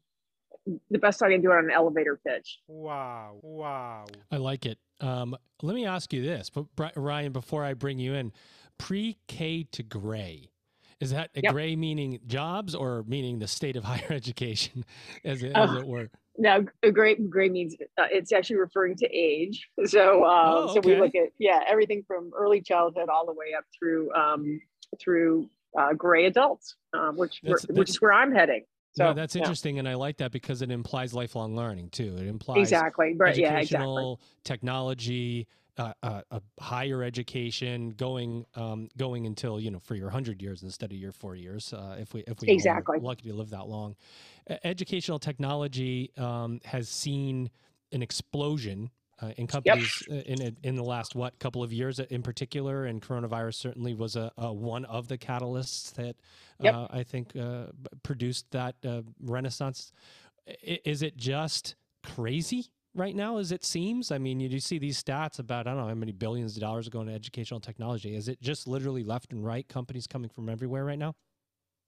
the 0.89 0.99
best 0.99 1.21
I 1.21 1.29
can 1.29 1.41
do 1.41 1.51
it 1.51 1.55
on 1.55 1.65
an 1.65 1.71
elevator 1.71 2.19
pitch. 2.25 2.59
Wow. 2.67 3.39
Wow. 3.41 4.05
I 4.31 4.37
like 4.37 4.65
it. 4.65 4.77
Um, 4.99 5.35
let 5.61 5.75
me 5.75 5.85
ask 5.85 6.11
you 6.13 6.23
this, 6.23 6.49
but 6.49 6.65
Ryan, 6.95 7.31
before 7.31 7.63
I 7.63 7.73
bring 7.73 7.99
you 7.99 8.13
in, 8.13 8.31
pre 8.77 9.17
K 9.27 9.63
to 9.71 9.83
gray. 9.83 10.51
Is 10.99 11.11
that 11.11 11.29
a 11.35 11.41
yep. 11.41 11.53
gray 11.53 11.75
meaning 11.75 12.19
jobs 12.25 12.73
or 12.73 13.03
meaning 13.07 13.39
the 13.39 13.47
state 13.47 13.75
of 13.75 13.83
higher 13.85 14.11
education, 14.11 14.85
as 15.23 15.43
it, 15.43 15.51
as 15.55 15.69
uh, 15.69 15.79
it 15.79 15.87
were? 15.87 16.09
No, 16.39 16.65
a 16.83 16.91
gray 16.91 17.15
gray 17.15 17.49
means 17.49 17.75
uh, 17.97 18.07
it's 18.11 18.31
actually 18.31 18.57
referring 18.57 18.95
to 18.97 19.07
age. 19.11 19.67
So, 19.85 20.23
uh, 20.23 20.43
oh, 20.45 20.63
okay. 20.63 20.73
so 20.73 20.79
we 20.81 20.99
look 20.99 21.15
at 21.15 21.29
yeah 21.39 21.61
everything 21.67 22.03
from 22.05 22.31
early 22.35 22.61
childhood 22.61 23.09
all 23.09 23.25
the 23.25 23.33
way 23.33 23.53
up 23.57 23.63
through 23.77 24.11
um, 24.13 24.59
through 24.99 25.49
uh, 25.77 25.93
gray 25.93 26.25
adults, 26.25 26.75
um, 26.93 27.15
which 27.15 27.39
that's, 27.41 27.65
that's, 27.65 27.77
which 27.77 27.89
is 27.89 28.01
where 28.01 28.13
I'm 28.13 28.33
heading. 28.33 28.65
So, 28.97 29.03
no, 29.03 29.13
that's 29.13 29.35
interesting, 29.35 29.75
yeah. 29.75 29.81
and 29.81 29.89
I 29.89 29.93
like 29.93 30.17
that 30.17 30.31
because 30.31 30.63
it 30.63 30.71
implies 30.71 31.13
lifelong 31.13 31.55
learning 31.55 31.89
too. 31.91 32.15
It 32.17 32.25
implies 32.25 32.57
exactly, 32.57 33.13
right? 33.15 33.37
Yeah, 33.37 33.59
exactly. 33.59 34.17
Technology, 34.43 35.47
uh, 35.77 35.93
uh, 36.01 36.21
a 36.31 36.41
higher 36.59 37.03
education, 37.03 37.91
going 37.91 38.47
um, 38.55 38.89
going 38.97 39.27
until 39.27 39.59
you 39.59 39.69
know 39.69 39.77
for 39.77 39.93
your 39.93 40.09
hundred 40.09 40.41
years 40.41 40.63
instead 40.63 40.91
of 40.91 40.97
your 40.97 41.11
four 41.11 41.35
years. 41.35 41.71
Uh, 41.73 41.95
if 41.99 42.15
we 42.15 42.23
if 42.25 42.41
we 42.41 42.49
exactly 42.49 42.97
lucky 42.99 43.29
to 43.29 43.35
live 43.35 43.51
that 43.51 43.67
long, 43.67 43.95
educational 44.63 45.19
technology 45.19 46.09
um, 46.17 46.59
has 46.65 46.89
seen 46.89 47.51
an 47.91 48.01
explosion 48.01 48.89
uh, 49.21 49.31
in 49.37 49.47
companies 49.47 50.03
yep. 50.07 50.19
Uh, 50.19 50.31
in 50.31 50.57
in 50.63 50.75
the 50.75 50.83
last 50.83 51.15
what 51.15 51.37
couple 51.39 51.63
of 51.63 51.73
years 51.73 51.99
in 51.99 52.21
particular, 52.21 52.85
and 52.85 53.01
coronavirus 53.01 53.55
certainly 53.55 53.93
was 53.93 54.15
a, 54.15 54.31
a 54.37 54.53
one 54.53 54.85
of 54.85 55.07
the 55.07 55.17
catalysts 55.17 55.93
that 55.93 56.15
yep. 56.59 56.75
uh, 56.75 56.87
I 56.89 57.03
think 57.03 57.35
uh, 57.35 57.67
produced 58.03 58.49
that 58.51 58.75
uh, 58.85 59.01
renaissance. 59.21 59.91
Is 60.63 61.01
it 61.01 61.17
just 61.17 61.75
crazy 62.03 62.67
right 62.95 63.15
now 63.15 63.37
as 63.37 63.51
it 63.51 63.65
seems? 63.65 64.11
I 64.11 64.17
mean, 64.17 64.39
you 64.39 64.49
do 64.49 64.59
see 64.59 64.77
these 64.77 65.01
stats 65.01 65.39
about 65.39 65.67
I 65.67 65.71
don't 65.71 65.81
know 65.81 65.87
how 65.87 65.95
many 65.95 66.11
billions 66.11 66.55
of 66.55 66.61
dollars 66.61 66.87
are 66.87 66.91
going 66.91 67.07
to 67.07 67.13
educational 67.13 67.59
technology. 67.59 68.15
Is 68.15 68.27
it 68.27 68.41
just 68.41 68.67
literally 68.67 69.03
left 69.03 69.31
and 69.31 69.43
right 69.43 69.67
companies 69.67 70.05
coming 70.05 70.29
from 70.29 70.47
everywhere 70.47 70.85
right 70.85 70.99
now? 70.99 71.15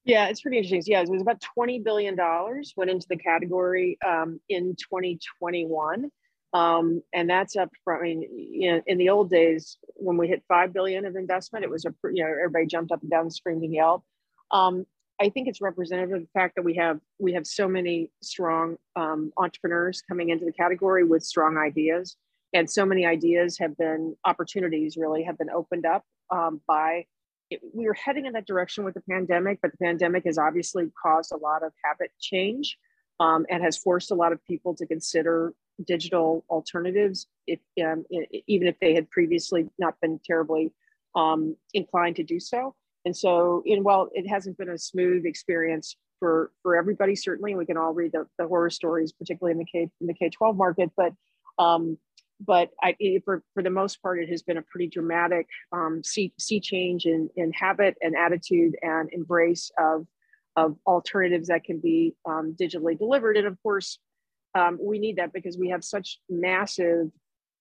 Yeah, 0.06 0.28
it's 0.28 0.42
pretty 0.42 0.58
interesting. 0.58 0.82
Yeah, 0.92 1.02
it 1.02 1.10
was 1.10 1.22
about 1.22 1.42
twenty 1.42 1.80
billion 1.80 2.16
dollars 2.16 2.74
went 2.76 2.90
into 2.90 3.06
the 3.08 3.18
category 3.18 4.00
um, 4.06 4.40
in 4.50 4.76
2021. 4.78 6.10
Um, 6.54 7.04
and 7.14 7.30
that's 7.30 7.56
up 7.56 7.70
from, 7.84 8.00
I 8.00 8.04
mean, 8.04 8.22
you 8.22 8.72
know, 8.72 8.82
in 8.88 8.98
the 8.98 9.10
old 9.10 9.30
days 9.30 9.78
when 9.96 10.18
we 10.18 10.28
hit 10.28 10.44
5 10.48 10.74
billion 10.74 11.06
of 11.06 11.16
investment, 11.16 11.64
it 11.64 11.70
was 11.70 11.86
a, 11.86 11.94
you 12.12 12.24
know, 12.24 12.30
everybody 12.30 12.66
jumped 12.66 12.92
up 12.92 13.02
and 13.02 13.12
down, 13.12 13.30
screamed 13.30 13.64
and 13.64 13.74
yelled. 13.74 14.02
Um, 14.52 14.86
I 15.22 15.30
think 15.30 15.48
it's 15.48 15.62
representative 15.62 16.16
of 16.16 16.22
the 16.22 16.30
fact 16.34 16.56
that 16.56 16.64
we 16.64 16.76
have, 16.76 17.00
we 17.20 17.34
have 17.34 17.46
so 17.46 17.68
many 17.68 18.10
strong 18.24 18.78
um, 18.96 19.32
entrepreneurs 19.38 20.02
coming 20.02 20.30
into 20.30 20.46
the 20.46 20.52
category 20.52 21.04
with 21.04 21.24
strong 21.24 21.58
ideas. 21.58 22.16
And 22.54 22.70
so 22.70 22.86
many 22.86 23.06
ideas 23.06 23.60
have 23.60 23.78
been 23.78 24.16
opportunities 24.26 24.98
really 24.98 25.24
have 25.24 25.38
been 25.38 25.52
opened 25.52 25.86
up 25.86 26.04
um, 26.32 26.62
by 26.68 27.06
it, 27.50 27.62
we 27.74 27.86
were 27.86 27.94
heading 27.94 28.26
in 28.26 28.34
that 28.34 28.46
direction 28.46 28.84
with 28.84 28.94
the 28.94 29.02
pandemic, 29.02 29.60
but 29.62 29.72
the 29.72 29.78
pandemic 29.78 30.26
has 30.26 30.38
obviously 30.38 30.92
caused 31.02 31.32
a 31.32 31.38
lot 31.38 31.64
of 31.64 31.74
habit 31.84 32.12
change 32.20 32.78
um, 33.20 33.46
and 33.50 33.64
has 33.64 33.78
forced 33.78 34.12
a 34.12 34.16
lot 34.16 34.32
of 34.32 34.44
people 34.46 34.76
to 34.76 34.86
consider 34.86 35.54
digital 35.86 36.46
alternatives, 36.50 37.28
if, 37.48 37.60
um, 37.84 38.06
even 38.48 38.68
if 38.68 38.76
they 38.80 38.94
had 38.94 39.10
previously 39.10 39.70
not 39.78 40.00
been 40.02 40.20
terribly 40.26 40.74
um, 41.16 41.56
inclined 41.74 42.16
to 42.18 42.24
do 42.24 42.40
so. 42.40 42.76
And 43.06 43.16
so, 43.16 43.64
in 43.66 43.84
while 43.84 44.10
it 44.14 44.28
hasn't 44.28 44.58
been 44.58 44.70
a 44.70 44.78
smooth 44.78 45.26
experience 45.26 45.96
for 46.20 46.52
for 46.62 46.76
everybody, 46.76 47.16
certainly 47.16 47.56
we 47.56 47.66
can 47.66 47.78
all 47.78 47.94
read 47.94 48.12
the, 48.12 48.28
the 48.38 48.48
horror 48.48 48.70
stories, 48.70 49.14
particularly 49.14 49.54
in 49.54 49.58
the 49.58 49.66
K 49.66 49.90
in 50.02 50.08
the 50.08 50.14
K 50.14 50.30
twelve 50.30 50.58
market, 50.58 50.92
but 50.98 51.14
um, 51.58 51.98
but 52.40 52.70
I, 52.82 52.96
for, 53.26 53.44
for 53.54 53.62
the 53.62 53.70
most 53.70 54.02
part, 54.02 54.22
it 54.22 54.30
has 54.30 54.42
been 54.42 54.58
a 54.58 54.62
pretty 54.62 54.88
dramatic 54.88 55.48
um, 55.72 56.02
sea, 56.04 56.34
sea 56.40 56.60
change 56.60 57.06
in, 57.06 57.30
in 57.36 57.52
habit 57.52 57.98
and 58.02 58.16
attitude 58.16 58.78
and 58.82 59.10
embrace 59.12 59.72
of, 59.78 60.08
of 60.56 60.78
alternatives 60.88 61.50
that 61.50 61.66
can 61.66 61.80
be 61.80 62.16
um, 62.26 62.56
digitally 62.60 62.98
delivered. 62.98 63.36
And 63.36 63.48
of 63.48 63.62
course, 63.62 64.00
um, 64.56 64.80
we 64.82 65.00
need 65.00 65.18
that 65.18 65.34
because 65.34 65.58
we 65.58 65.70
have 65.70 65.84
such 65.84 66.20
massive 66.30 67.10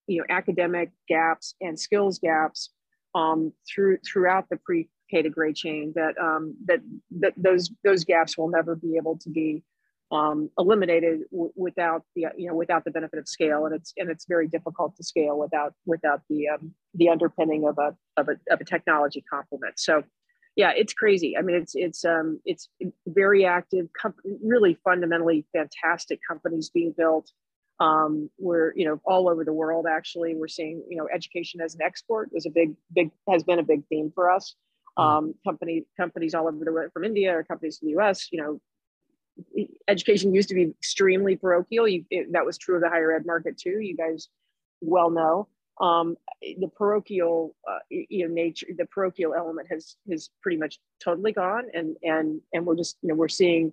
you 0.07 0.19
know 0.19 0.25
academic 0.31 0.91
gaps 1.09 1.55
and 1.61 1.79
skills 1.79 2.19
gaps 2.19 2.71
um, 3.15 3.53
through 3.69 3.99
throughout 4.07 4.47
the 4.51 4.57
pre 4.57 4.89
K 5.11 5.23
to 5.23 5.31
grade 5.31 5.57
chain 5.57 5.93
that 5.95 6.19
um, 6.19 6.55
that 6.67 6.81
that 7.21 7.33
those 7.37 7.71
those 7.85 8.05
gaps 8.05 8.37
will 8.37 8.49
never 8.49 8.75
be 8.75 8.97
able 8.97 9.19
to 9.19 9.31
be 9.31 9.63
um, 10.11 10.51
eliminated 10.59 11.21
w- 11.31 11.53
without 11.57 12.03
the 12.15 12.27
you 12.37 12.49
know 12.49 12.55
without 12.55 12.85
the 12.85 12.91
benefit 12.91 13.19
of 13.19 13.29
scale. 13.29 13.67
And 13.67 13.75
it's 13.75 13.93
and 13.97 14.11
it's 14.11 14.27
very 14.27 14.49
difficult 14.49 14.97
to 14.97 15.05
scale 15.05 15.39
without 15.39 15.75
without 15.87 16.23
the 16.29 16.49
um, 16.49 16.75
the 16.95 17.09
underpinning 17.09 17.67
of 17.67 17.79
a, 17.79 17.95
of 18.17 18.29
a 18.29 18.53
of 18.53 18.61
a 18.61 18.65
technology 18.65 19.25
complement. 19.31 19.79
So 19.79 20.03
yeah, 20.59 20.73
it's 20.77 20.93
crazy. 20.93 21.37
I 21.39 21.43
mean, 21.43 21.55
it's 21.55 21.77
it's 21.77 22.05
um 22.05 22.41
it's 22.45 22.69
very 23.07 23.47
active, 23.47 23.87
really 24.43 24.77
fundamentally 24.83 25.47
fantastic 25.53 26.19
companies 26.29 26.69
being 26.69 26.93
built. 26.99 27.31
Um, 27.79 28.29
we're 28.41 28.73
you 28.75 28.85
know 28.85 29.01
all 29.05 29.29
over 29.29 29.45
the 29.45 29.53
world. 29.53 29.87
Actually, 29.89 30.35
we're 30.35 30.49
seeing 30.49 30.83
you 30.91 30.97
know 30.97 31.07
education 31.15 31.61
as 31.61 31.77
an 31.77 31.83
export 31.83 32.31
is 32.33 32.45
a 32.45 32.51
big 32.51 32.75
big 32.93 33.13
has 33.31 33.45
been 33.45 33.61
a 33.61 33.63
big 33.63 33.87
theme 33.89 34.11
for 34.13 34.33
us. 34.33 34.57
Mm-hmm. 34.99 35.09
Um, 35.09 35.35
company 35.45 35.87
companies 35.97 36.35
all 36.35 36.49
over 36.49 36.65
the 36.65 36.73
world 36.73 36.91
from 36.93 37.05
India 37.05 37.33
or 37.39 37.45
companies 37.45 37.79
in 37.81 37.87
the 37.87 37.93
U.S. 37.93 38.27
You 38.33 38.43
know, 38.43 39.71
education 39.87 40.35
used 40.35 40.49
to 40.49 40.57
be 40.57 40.65
extremely 40.65 41.37
parochial. 41.37 41.87
You, 41.87 42.05
it, 42.11 42.33
that 42.33 42.45
was 42.45 42.59
true 42.59 42.75
of 42.75 42.83
the 42.83 42.89
higher 42.89 43.15
ed 43.15 43.27
market 43.27 43.59
too. 43.59 43.79
You 43.79 43.97
guys 43.97 44.27
well 44.81 45.11
know 45.11 45.47
um, 45.81 46.17
the 46.43 46.69
parochial, 46.69 47.55
uh, 47.69 47.79
you 47.89 48.27
know, 48.27 48.35
nature, 48.35 48.67
the 48.77 48.87
parochial 48.87 49.35
element 49.35 49.69
has 49.71 49.97
has 50.11 50.31
pretty 50.43 50.59
much 50.59 50.79
totally 51.03 51.33
gone, 51.33 51.65
and 51.75 51.97
and 52.03 52.41
and 52.53 52.67
we're 52.67 52.77
just 52.77 52.97
you 53.03 53.09
know 53.09 53.15
we're 53.15 53.29
seeing 53.29 53.73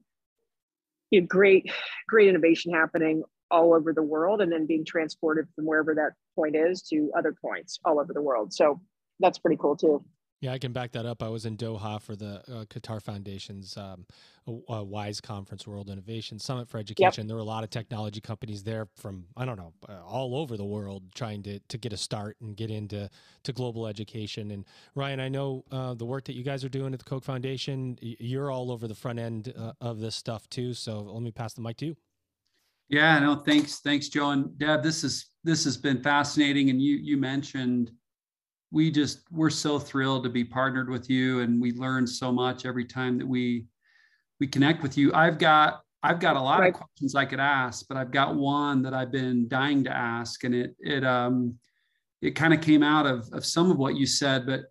you 1.11 1.21
know, 1.21 1.27
great 1.27 1.71
great 2.07 2.27
innovation 2.27 2.73
happening 2.73 3.23
all 3.51 3.73
over 3.73 3.93
the 3.93 4.03
world, 4.03 4.41
and 4.41 4.51
then 4.51 4.65
being 4.65 4.85
transported 4.85 5.47
from 5.55 5.65
wherever 5.65 5.95
that 5.95 6.13
point 6.35 6.55
is 6.55 6.81
to 6.83 7.11
other 7.17 7.33
points 7.33 7.79
all 7.85 7.99
over 7.99 8.13
the 8.13 8.21
world. 8.21 8.53
So 8.53 8.81
that's 9.19 9.39
pretty 9.39 9.57
cool 9.57 9.75
too. 9.75 10.03
Yeah, 10.41 10.51
I 10.51 10.59
can 10.59 10.73
back 10.73 10.91
that 10.91 11.05
up. 11.05 11.23
I 11.23 11.29
was 11.29 11.45
in 11.45 11.55
Doha 11.55 12.01
for 12.01 12.15
the 12.15 12.43
uh, 12.47 12.65
Qatar 12.65 13.01
Foundation's 13.01 13.77
um, 13.77 14.05
uh, 14.47 14.83
WISE 14.83 15.21
Conference, 15.21 15.65
World 15.65 15.89
Innovation 15.89 16.39
Summit 16.39 16.67
for 16.67 16.77
Education. 16.77 17.23
Yep. 17.23 17.27
There 17.27 17.35
were 17.35 17.41
a 17.41 17.45
lot 17.45 17.63
of 17.63 17.69
technology 17.69 18.19
companies 18.19 18.61
there 18.61 18.87
from 18.95 19.25
I 19.37 19.45
don't 19.45 19.57
know 19.57 19.73
uh, 19.87 20.03
all 20.05 20.35
over 20.35 20.57
the 20.57 20.65
world 20.65 21.03
trying 21.15 21.41
to 21.43 21.59
to 21.59 21.77
get 21.77 21.93
a 21.93 21.97
start 21.97 22.35
and 22.41 22.55
get 22.55 22.69
into 22.69 23.09
to 23.43 23.53
global 23.53 23.87
education. 23.87 24.51
And 24.51 24.65
Ryan, 24.93 25.19
I 25.19 25.29
know 25.29 25.63
uh, 25.71 25.93
the 25.93 26.05
work 26.05 26.25
that 26.25 26.35
you 26.35 26.43
guys 26.43 26.65
are 26.65 26.69
doing 26.69 26.93
at 26.93 26.99
the 26.99 27.05
Koch 27.05 27.23
Foundation. 27.23 27.97
You're 28.01 28.51
all 28.51 28.71
over 28.71 28.87
the 28.87 28.95
front 28.95 29.19
end 29.19 29.53
uh, 29.57 29.71
of 29.79 29.99
this 29.99 30.15
stuff 30.15 30.49
too. 30.49 30.73
So 30.73 30.99
let 31.01 31.23
me 31.23 31.31
pass 31.31 31.53
the 31.53 31.61
mic 31.61 31.77
to 31.77 31.85
you. 31.87 31.97
Yeah, 32.87 33.17
no, 33.17 33.35
thanks, 33.35 33.79
thanks, 33.79 34.09
Joe 34.09 34.29
and 34.29 34.55
Deb. 34.59 34.83
This 34.83 35.03
is 35.03 35.31
this 35.43 35.63
has 35.63 35.75
been 35.77 36.03
fascinating, 36.03 36.69
and 36.69 36.81
you 36.81 36.97
you 36.97 37.17
mentioned 37.17 37.91
we 38.75 38.91
just 38.91 39.21
we're 39.31 39.49
so 39.49 39.79
thrilled 39.79 40.25
to 40.25 40.29
be 40.29 40.43
partnered 40.43 40.89
with 40.89 41.09
you 41.09 41.39
and 41.39 41.61
we 41.61 41.71
learn 41.71 42.05
so 42.05 42.29
much 42.29 42.65
every 42.65 42.83
time 42.83 43.17
that 43.17 43.25
we 43.25 43.65
we 44.41 44.45
connect 44.45 44.83
with 44.83 44.97
you. 44.97 45.13
I've 45.13 45.39
got 45.39 45.81
i've 46.03 46.19
got 46.19 46.35
a 46.35 46.41
lot 46.41 46.59
right. 46.59 46.71
of 46.71 46.79
questions 46.79 47.15
i 47.15 47.25
could 47.25 47.39
ask 47.39 47.87
but 47.87 47.97
i've 47.97 48.11
got 48.11 48.35
one 48.35 48.83
that 48.83 48.93
i've 48.93 49.11
been 49.11 49.47
dying 49.47 49.83
to 49.83 49.89
ask 49.89 50.43
and 50.43 50.53
it 50.53 50.75
it 50.79 51.03
um 51.03 51.55
it 52.21 52.35
kind 52.35 52.53
of 52.53 52.61
came 52.61 52.83
out 52.83 53.07
of 53.07 53.27
of 53.33 53.43
some 53.43 53.71
of 53.71 53.77
what 53.77 53.95
you 53.95 54.05
said 54.05 54.45
but 54.45 54.65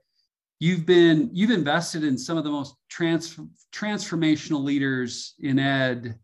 you've 0.61 0.87
been 0.87 1.29
you've 1.33 1.51
invested 1.51 2.05
in 2.05 2.17
some 2.17 2.39
of 2.39 2.45
the 2.45 2.51
most 2.51 2.77
trans, 2.89 3.37
transformational 3.73 4.63
leaders 4.63 5.35
in 5.41 5.59
ed 5.59 6.15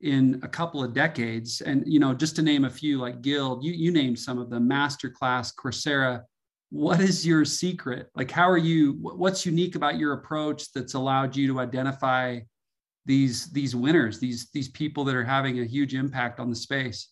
in 0.00 0.40
a 0.42 0.48
couple 0.48 0.82
of 0.82 0.92
decades. 0.92 1.60
And 1.60 1.82
you 1.86 2.00
know 2.00 2.14
just 2.14 2.36
to 2.36 2.42
name 2.42 2.64
a 2.64 2.70
few 2.70 2.98
like 2.98 3.20
guild 3.22 3.64
you 3.64 3.72
you 3.72 3.90
named 3.90 4.18
some 4.18 4.38
of 4.38 4.48
them 4.50 4.68
masterclass 4.68 5.52
coursera 5.54 6.22
what 6.70 7.00
is 7.00 7.26
your 7.26 7.44
secret? 7.44 8.10
Like 8.14 8.30
how 8.30 8.48
are 8.48 8.58
you 8.58 8.92
what's 9.00 9.46
unique 9.46 9.76
about 9.76 9.98
your 9.98 10.14
approach 10.14 10.72
that's 10.72 10.94
allowed 10.94 11.36
you 11.36 11.46
to 11.48 11.60
identify 11.60 12.40
these 13.04 13.46
these 13.52 13.76
winners 13.76 14.18
these 14.18 14.50
these 14.52 14.68
people 14.68 15.04
that 15.04 15.14
are 15.14 15.24
having 15.24 15.60
a 15.60 15.64
huge 15.64 15.94
impact 15.94 16.40
on 16.40 16.50
the 16.50 16.56
space? 16.56 17.08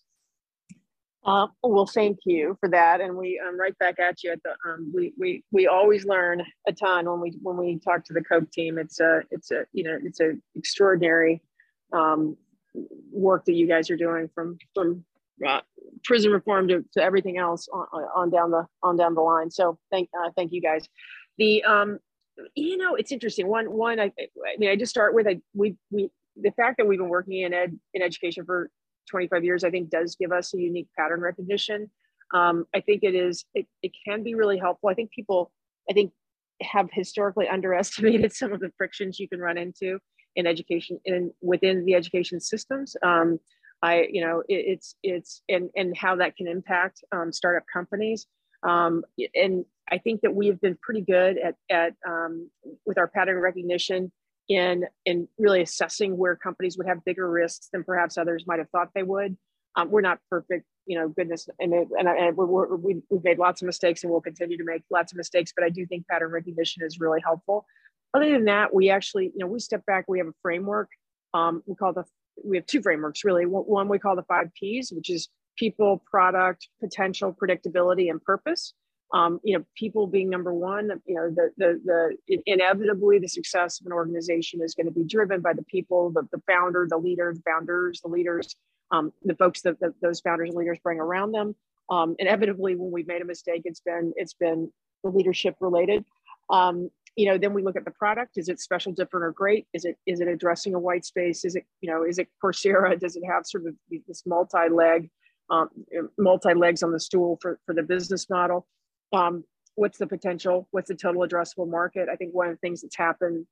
Uh, 1.25 1.47
well 1.63 1.87
thank 1.87 2.19
you 2.27 2.57
for 2.61 2.69
that 2.69 3.01
and 3.01 3.17
we 3.17 3.41
um, 3.47 3.59
right 3.59 3.79
back 3.79 3.99
at 3.99 4.23
you 4.23 4.31
at 4.31 4.43
the 4.43 4.55
um, 4.69 4.93
we, 4.95 5.15
we 5.19 5.43
we 5.53 5.67
always 5.67 6.05
learn 6.05 6.43
a 6.67 6.73
ton 6.73 7.09
when 7.09 7.21
we 7.21 7.33
when 7.41 7.57
we 7.57 7.79
talk 7.79 8.05
to 8.05 8.13
the 8.13 8.23
Koch 8.23 8.51
team. 8.51 8.79
It's 8.79 9.01
a 9.01 9.23
it's 9.31 9.51
a 9.51 9.65
you 9.73 9.85
know 9.85 9.99
it's 10.03 10.21
a 10.21 10.33
extraordinary 10.57 11.41
um, 11.93 12.37
work 13.13 13.45
that 13.45 13.53
you 13.53 13.67
guys 13.67 13.89
are 13.89 13.97
doing 13.97 14.29
from 14.35 14.59
from 14.75 15.05
uh, 15.47 15.61
prison 16.05 16.31
reform 16.33 16.69
to, 16.69 16.85
to 16.93 17.03
everything 17.03 17.39
else 17.39 17.69
on, 17.73 17.87
on, 18.15 18.31
down 18.31 18.51
the 18.51 18.67
on 18.83 18.97
down 18.97 19.15
the 19.15 19.21
line. 19.21 19.51
So 19.51 19.79
thank 19.91 20.09
uh, 20.19 20.31
thank 20.37 20.53
you 20.53 20.61
guys. 20.61 20.89
The 21.39 21.63
um, 21.65 21.99
you 22.55 22.77
know 22.77 22.95
it's 22.95 23.13
interesting. 23.13 23.47
One 23.47 23.73
one 23.73 24.01
I, 24.01 24.13
I 24.19 24.57
mean 24.59 24.71
I 24.71 24.77
just 24.77 24.91
start 24.91 25.15
with 25.15 25.27
I 25.27 25.41
we 25.55 25.77
we 25.91 26.11
the 26.37 26.53
fact 26.53 26.79
that 26.79 26.87
we've 26.87 26.99
been 26.99 27.09
working 27.09 27.43
in 27.43 27.53
ed 27.53 27.79
in 27.95 28.03
education 28.03 28.45
for 28.45 28.71
25 29.11 29.45
years 29.45 29.65
I 29.65 29.71
think 29.71 29.91
does 29.91 30.17
give 30.17 30.33
us 30.33 30.55
a 30.55 30.59
unique 30.59 30.89
pattern 30.97 31.21
recognition. 31.21 31.91
Um, 32.33 32.65
I 32.75 32.81
think 32.81 33.03
it 33.03 33.15
is 33.15 33.45
it, 33.55 33.67
it 33.83 33.93
can 34.07 34.23
be 34.23 34.35
really 34.35 34.59
helpful. 34.59 34.89
I 34.89 34.95
think 34.95 35.11
people 35.11 35.53
I 35.91 35.93
think 35.93 36.13
have 36.63 36.89
historically 36.93 37.49
underestimated 37.49 38.33
some 38.35 38.53
of 38.53 38.61
the 38.61 38.71
frictions 38.77 39.19
you 39.19 39.29
can 39.29 39.41
run 39.41 39.59
into 39.59 39.99
in 40.37 40.47
education 40.47 41.01
in 41.05 41.33
within 41.41 41.85
the 41.85 41.95
education 41.95 42.41
systems. 42.41 42.97
Um, 43.03 43.39
I, 43.83 44.09
you 44.11 44.21
know, 44.21 44.41
it, 44.49 44.65
it's 44.67 44.97
it's 45.03 45.43
and 45.49 45.71
and 45.77 45.97
how 45.97 46.17
that 46.17 46.37
can 46.37 46.49
impact 46.49 47.05
um, 47.13 47.33
startup 47.33 47.65
companies. 47.73 48.27
Um, 48.63 49.05
and 49.35 49.65
I 49.91 49.99
think 49.99 50.23
that 50.23 50.35
we 50.35 50.47
have 50.47 50.61
been 50.61 50.79
pretty 50.81 51.03
good 51.03 51.37
at 51.39 51.57
at 51.71 51.95
um, 52.07 52.51
with 52.87 52.99
our 52.99 53.09
pattern 53.09 53.39
recognition 53.39 54.11
in 54.49 54.85
in 55.05 55.29
really 55.39 55.63
assessing 55.63 56.17
where 56.17 56.37
companies 56.37 56.77
would 56.79 56.87
have 56.87 57.05
bigger 57.05 57.31
risks 57.31 57.69
than 57.73 57.85
perhaps 57.85 58.17
others 58.19 58.45
might 58.47 58.59
have 58.59 58.71
thought 58.71 58.89
they 58.95 59.03
would. 59.03 59.37
Um, 59.77 59.91
we're 59.91 60.03
not 60.03 60.21
perfect, 60.31 60.67
you 60.87 60.97
know, 60.97 61.09
goodness, 61.09 61.49
and 61.59 61.75
it, 61.75 61.89
and, 61.99 62.07
and 62.07 62.37
we're, 62.37 62.77
we 62.77 63.03
have 63.11 63.25
made 63.25 63.39
lots 63.39 63.61
of 63.61 63.67
mistakes 63.67 64.05
and 64.05 64.11
we'll 64.13 64.21
continue 64.21 64.57
to 64.57 64.65
make 64.65 64.83
lots 64.89 65.13
of 65.13 65.17
mistakes. 65.17 65.53
But 65.55 65.65
I 65.65 65.69
do 65.69 65.85
think 65.85 66.07
pattern 66.07 66.31
recognition 66.31 66.85
is 66.85 67.01
really 67.01 67.21
helpful. 67.25 67.67
Other 68.15 68.31
than 68.31 68.45
that, 68.45 68.73
we 68.73 68.91
actually, 68.91 69.25
you 69.25 69.39
know, 69.39 69.49
we 69.49 69.59
step 69.59 69.85
back. 69.85 70.05
We 70.07 70.19
have 70.19 70.29
a 70.29 70.35
framework. 70.43 70.91
Um, 71.35 71.65
we 71.67 71.75
call 71.75 71.93
the 71.93 72.05
we 72.43 72.57
have 72.57 72.67
two 72.67 72.83
frameworks 72.83 73.25
really. 73.25 73.45
One 73.47 73.89
we 73.89 73.99
call 73.99 74.17
the 74.17 74.23
five 74.23 74.53
P's, 74.55 74.93
which 74.93 75.11
is 75.11 75.29
people, 75.57 76.03
product, 76.11 76.69
potential, 76.81 77.33
predictability, 77.33 78.11
and 78.11 78.23
purpose. 78.23 78.75
Um, 79.13 79.39
you 79.45 79.57
know, 79.57 79.65
people 79.77 80.07
being 80.07 80.29
number 80.29 80.53
one. 80.53 80.91
You 81.07 81.15
know, 81.15 81.31
the 81.31 81.51
the 81.57 82.17
the 82.29 82.43
inevitably 82.47 83.19
the 83.19 83.29
success 83.29 83.81
of 83.81 83.87
an 83.87 83.93
organization 83.93 84.61
is 84.63 84.75
going 84.75 84.87
to 84.87 84.93
be 84.93 85.05
driven 85.05 85.41
by 85.41 85.53
the 85.53 85.63
people, 85.65 86.11
the 86.11 86.27
the 86.33 86.43
founder, 86.47 86.87
the 86.89 86.99
leader, 86.99 87.33
the 87.35 87.43
founders, 87.43 88.01
the 88.01 88.09
leaders, 88.09 88.57
um, 88.91 89.13
the 89.23 89.37
folks 89.37 89.63
that, 89.63 89.79
that 89.81 89.93
those 90.03 90.21
founders 90.21 90.49
and 90.49 90.59
leaders 90.59 90.79
bring 90.83 90.99
around 90.99 91.33
them. 91.33 91.55
Um, 91.91 92.17
inevitably, 92.19 92.77
when 92.77 92.91
we've 92.91 93.07
made 93.07 93.23
a 93.23 93.27
mistake, 93.27 93.63
it's 93.65 93.81
been 93.81 94.13
it's 94.17 94.35
been 94.35 94.73
the 95.05 95.11
leadership 95.11 95.57
related. 95.61 96.05
Um, 96.51 96.91
you 97.17 97.27
know, 97.27 97.39
then 97.39 97.55
we 97.55 97.63
look 97.63 97.77
at 97.77 97.85
the 97.85 97.91
product. 97.93 98.37
Is 98.37 98.49
it 98.49 98.61
special, 98.61 98.93
different, 98.93 99.25
or 99.25 99.33
great? 99.33 99.67
Is 99.73 99.85
it 99.85 99.97
is 100.07 100.21
it 100.21 100.29
addressing 100.29 100.75
a 100.75 100.79
white 100.79 101.05
space? 101.05 101.45
Is 101.45 101.55
it 101.55 101.65
you 101.81 101.91
know 101.91 102.05
is 102.05 102.19
it 102.19 102.29
Coursera? 102.43 102.99
Does 102.99 103.17
it 103.17 103.23
have 103.25 103.47
sort 103.47 103.67
of 103.67 103.75
this 104.09 104.25
multi-leg, 104.27 105.11
um, 105.51 105.69
multi 106.19 106.55
legs 106.55 106.83
on 106.83 106.93
the 106.93 107.01
stool 107.01 107.39
for 107.41 107.59
for 107.67 107.75
the 107.75 107.83
business 107.83 108.29
model? 108.29 108.67
Um, 109.13 109.45
what's 109.77 109.99
the 109.99 110.07
potential? 110.07 110.67
What's 110.73 110.89
the 110.89 110.97
total 110.97 111.23
addressable 111.23 111.69
market? 111.69 112.09
I 112.11 112.17
think 112.17 112.35
one 112.35 112.49
of 112.49 112.55
the 112.55 112.61
things 112.61 112.83
that's 112.83 112.97
happened 112.97 113.47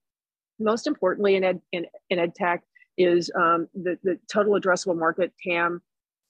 most 0.59 0.87
importantly 0.87 1.37
in 1.37 1.45
ed 1.45 1.61
in, 1.71 1.87
in 2.11 2.19
ed 2.19 2.35
tech 2.35 2.63
is 2.99 3.31
um, 3.37 3.69
the 3.75 3.97
the 4.03 4.19
total 4.31 4.59
addressable 4.59 4.99
market 4.99 5.33
TAM 5.43 5.83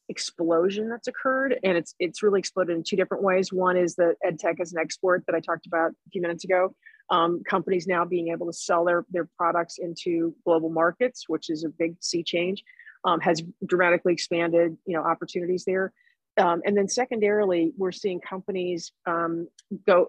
explosion 0.08 0.90
that's 0.90 1.08
occurred 1.08 1.58
and 1.62 1.78
it's 1.78 1.94
it's 1.98 2.22
really 2.22 2.38
exploded 2.38 2.76
in 2.76 2.82
two 2.82 2.96
different 2.96 3.22
ways 3.22 3.52
one 3.52 3.76
is 3.76 3.94
the 3.94 4.14
ed 4.24 4.38
tech 4.38 4.56
as 4.60 4.72
an 4.72 4.78
export 4.78 5.22
that 5.26 5.34
i 5.34 5.40
talked 5.40 5.64
about 5.64 5.92
a 5.92 6.10
few 6.10 6.20
minutes 6.20 6.44
ago 6.44 6.74
um, 7.10 7.42
companies 7.48 7.86
now 7.86 8.04
being 8.04 8.28
able 8.28 8.46
to 8.46 8.52
sell 8.52 8.84
their, 8.84 9.04
their 9.10 9.28
products 9.36 9.78
into 9.78 10.34
global 10.44 10.70
markets, 10.70 11.28
which 11.28 11.50
is 11.50 11.64
a 11.64 11.68
big 11.68 11.96
sea 12.00 12.22
change, 12.22 12.64
um, 13.04 13.20
has 13.20 13.42
dramatically 13.66 14.12
expanded 14.12 14.76
you 14.86 14.96
know 14.96 15.02
opportunities 15.02 15.64
there. 15.64 15.92
Um, 16.38 16.62
and 16.64 16.76
then 16.76 16.88
secondarily, 16.88 17.72
we're 17.76 17.92
seeing 17.92 18.20
companies 18.20 18.92
um, 19.06 19.48
go 19.86 20.08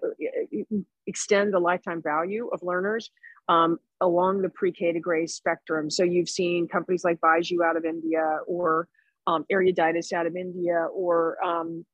extend 1.06 1.52
the 1.52 1.58
lifetime 1.58 2.00
value 2.00 2.48
of 2.50 2.62
learners 2.62 3.10
um, 3.48 3.78
along 4.00 4.40
the 4.40 4.48
pre-K 4.48 4.92
to 4.92 5.00
grade 5.00 5.28
spectrum. 5.28 5.90
So 5.90 6.02
you've 6.02 6.30
seen 6.30 6.66
companies 6.66 7.04
like 7.04 7.20
Byju 7.20 7.62
out 7.62 7.76
of 7.76 7.84
India 7.84 8.38
or 8.46 8.88
Eruditus 9.28 10.12
out 10.14 10.26
of 10.26 10.34
India 10.34 10.86
or 10.94 11.36
um, 11.44 11.84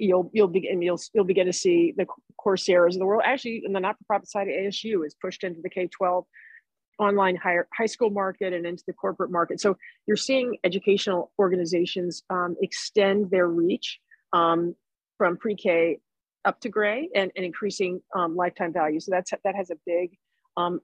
you'll 0.00 0.30
you'll 0.32 0.48
begin 0.48 0.82
you'll 0.82 1.00
you'll 1.12 1.24
begin 1.24 1.46
to 1.46 1.52
see 1.52 1.94
the 1.96 2.06
Coursera's 2.44 2.96
of 2.96 3.00
the 3.00 3.06
world. 3.06 3.22
Actually, 3.24 3.62
in 3.64 3.72
the 3.72 3.80
not-for-profit 3.80 4.28
side, 4.28 4.48
of 4.48 4.54
ASU 4.54 5.06
is 5.06 5.14
pushed 5.14 5.44
into 5.44 5.60
the 5.62 5.70
K-12 5.70 6.24
online 6.98 7.36
higher 7.36 7.68
high 7.76 7.86
school 7.86 8.10
market 8.10 8.52
and 8.52 8.66
into 8.66 8.82
the 8.86 8.92
corporate 8.92 9.30
market. 9.30 9.60
So 9.60 9.76
you're 10.06 10.16
seeing 10.16 10.58
educational 10.64 11.32
organizations 11.38 12.22
um, 12.30 12.56
extend 12.60 13.30
their 13.30 13.48
reach 13.48 13.98
um, 14.32 14.74
from 15.18 15.36
pre-K 15.36 15.98
up 16.44 16.60
to 16.60 16.68
gray 16.68 17.08
and, 17.14 17.30
and 17.36 17.44
increasing 17.44 18.00
um, 18.14 18.36
lifetime 18.36 18.72
value. 18.72 19.00
So 19.00 19.10
that's 19.10 19.32
that 19.44 19.54
has 19.54 19.70
a 19.70 19.76
big 19.86 20.16
um, 20.56 20.80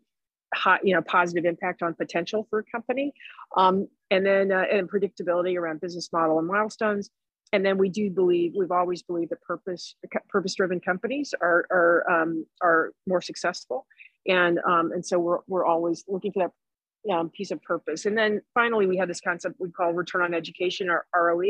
hot, 0.54 0.86
you 0.86 0.94
know, 0.94 1.02
positive 1.02 1.44
impact 1.44 1.82
on 1.82 1.94
potential 1.94 2.46
for 2.50 2.60
a 2.60 2.64
company. 2.64 3.12
Um, 3.56 3.88
and 4.10 4.24
then 4.24 4.52
uh, 4.52 4.64
and 4.70 4.90
predictability 4.90 5.58
around 5.58 5.80
business 5.80 6.12
model 6.12 6.38
and 6.38 6.46
milestones 6.46 7.10
and 7.52 7.64
then 7.64 7.78
we 7.78 7.88
do 7.88 8.10
believe 8.10 8.52
we've 8.56 8.70
always 8.70 9.02
believed 9.02 9.30
that 9.30 9.40
purpose 9.42 9.94
purpose 10.28 10.54
driven 10.54 10.80
companies 10.80 11.34
are 11.40 11.66
are 11.70 12.10
um, 12.10 12.46
are 12.62 12.92
more 13.06 13.20
successful 13.20 13.86
and 14.26 14.58
um, 14.68 14.92
and 14.92 15.04
so 15.04 15.18
we're, 15.18 15.38
we're 15.46 15.64
always 15.64 16.04
looking 16.08 16.32
for 16.32 16.48
that 16.48 17.12
um, 17.12 17.30
piece 17.30 17.50
of 17.50 17.62
purpose 17.62 18.06
and 18.06 18.16
then 18.16 18.40
finally 18.54 18.86
we 18.86 18.96
have 18.96 19.08
this 19.08 19.20
concept 19.20 19.56
we 19.58 19.70
call 19.70 19.92
return 19.92 20.22
on 20.22 20.34
education 20.34 20.90
or 20.90 21.06
roe 21.14 21.40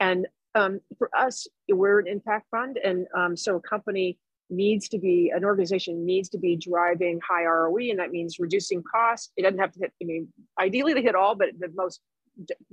and 0.00 0.26
um, 0.54 0.80
for 0.96 1.10
us 1.16 1.46
we're 1.68 2.00
an 2.00 2.08
impact 2.08 2.46
fund 2.50 2.78
and 2.82 3.06
um, 3.16 3.36
so 3.36 3.56
a 3.56 3.60
company 3.60 4.18
needs 4.50 4.88
to 4.88 4.98
be 4.98 5.32
an 5.34 5.44
organization 5.44 6.04
needs 6.04 6.28
to 6.30 6.38
be 6.38 6.56
driving 6.56 7.20
high 7.26 7.44
ROE, 7.44 7.90
and 7.90 7.98
that 7.98 8.10
means 8.10 8.38
reducing 8.38 8.82
costs. 8.82 9.30
It 9.36 9.42
doesn't 9.42 9.58
have 9.58 9.72
to 9.72 9.80
hit. 9.80 9.92
I 10.02 10.04
mean, 10.04 10.28
ideally 10.58 10.94
they 10.94 11.02
hit 11.02 11.14
all, 11.14 11.34
but 11.34 11.50
the 11.58 11.70
most 11.74 12.00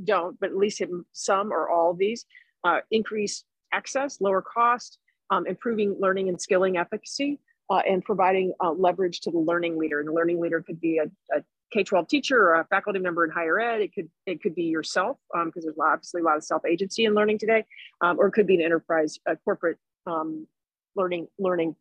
don't. 0.03 0.39
But 0.39 0.51
at 0.51 0.57
least 0.57 0.79
hit 0.79 0.89
some 1.12 1.51
or 1.51 1.69
all 1.69 1.91
of 1.91 1.98
these. 1.98 2.25
Uh, 2.65 2.79
increase 2.89 3.43
access, 3.74 4.19
lower 4.19 4.41
cost, 4.41 4.98
um, 5.29 5.45
improving 5.45 5.95
learning 6.00 6.29
and 6.29 6.41
skilling 6.41 6.77
efficacy, 6.77 7.39
uh, 7.69 7.81
and 7.88 8.03
providing 8.03 8.53
uh, 8.63 8.72
leverage 8.72 9.22
to 9.22 9.29
the 9.29 9.38
learning 9.38 9.77
leader. 9.77 10.00
And 10.00 10.10
the 10.10 10.13
learning 10.13 10.41
leader 10.41 10.62
could 10.62 10.81
be 10.81 10.98
a, 10.98 11.05
a 11.38 11.43
K-12 11.72 12.10
teacher 12.10 12.41
or 12.41 12.55
a 12.55 12.65
faculty 12.65 12.98
member 12.98 13.24
in 13.24 13.31
higher 13.31 13.60
ed. 13.60 13.81
It 13.81 13.93
could 13.93 14.10
it 14.25 14.41
could 14.41 14.55
be 14.55 14.63
yourself 14.63 15.17
because 15.31 15.45
um, 15.45 15.51
there's 15.63 15.77
obviously 15.79 16.22
a 16.22 16.24
lot 16.24 16.38
of 16.38 16.43
self 16.43 16.65
agency 16.65 17.05
in 17.05 17.13
learning 17.13 17.38
today, 17.38 17.65
um, 18.01 18.19
or 18.19 18.27
it 18.27 18.31
could 18.31 18.48
be 18.48 18.55
an 18.55 18.62
enterprise, 18.62 19.19
a 19.27 19.36
corporate 19.36 19.77
um, 20.07 20.48
learning 20.95 21.27
learning 21.38 21.75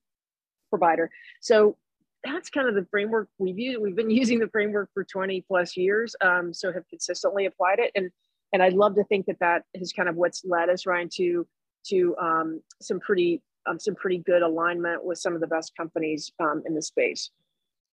provider. 0.70 1.10
So 1.40 1.78
that's 2.24 2.50
kind 2.50 2.68
of 2.68 2.74
the 2.74 2.86
framework 2.90 3.28
we've 3.38 3.58
used. 3.58 3.80
We've 3.80 3.96
been 3.96 4.10
using 4.22 4.38
the 4.38 4.48
framework 4.48 4.90
for 4.92 5.04
20 5.04 5.42
plus 5.48 5.76
years, 5.76 6.16
um, 6.20 6.52
so 6.52 6.72
have 6.72 6.88
consistently 6.88 7.46
applied 7.46 7.78
it. 7.78 7.90
And 7.94 8.10
and 8.54 8.62
I'd 8.62 8.72
love 8.72 8.94
to 8.94 9.04
think 9.04 9.26
that 9.26 9.38
that 9.40 9.64
is 9.74 9.92
kind 9.92 10.08
of 10.08 10.14
what's 10.14 10.44
led 10.44 10.70
us, 10.70 10.86
Ryan, 10.86 11.10
to 11.16 11.46
to 11.88 12.16
um, 12.22 12.62
some 12.80 13.00
pretty 13.00 13.42
um, 13.66 13.78
some 13.78 13.96
pretty 13.96 14.18
good 14.18 14.42
alignment 14.42 15.04
with 15.04 15.18
some 15.18 15.34
of 15.34 15.40
the 15.40 15.46
best 15.46 15.72
companies 15.76 16.32
um, 16.40 16.62
in 16.64 16.74
the 16.74 16.80
space. 16.80 17.30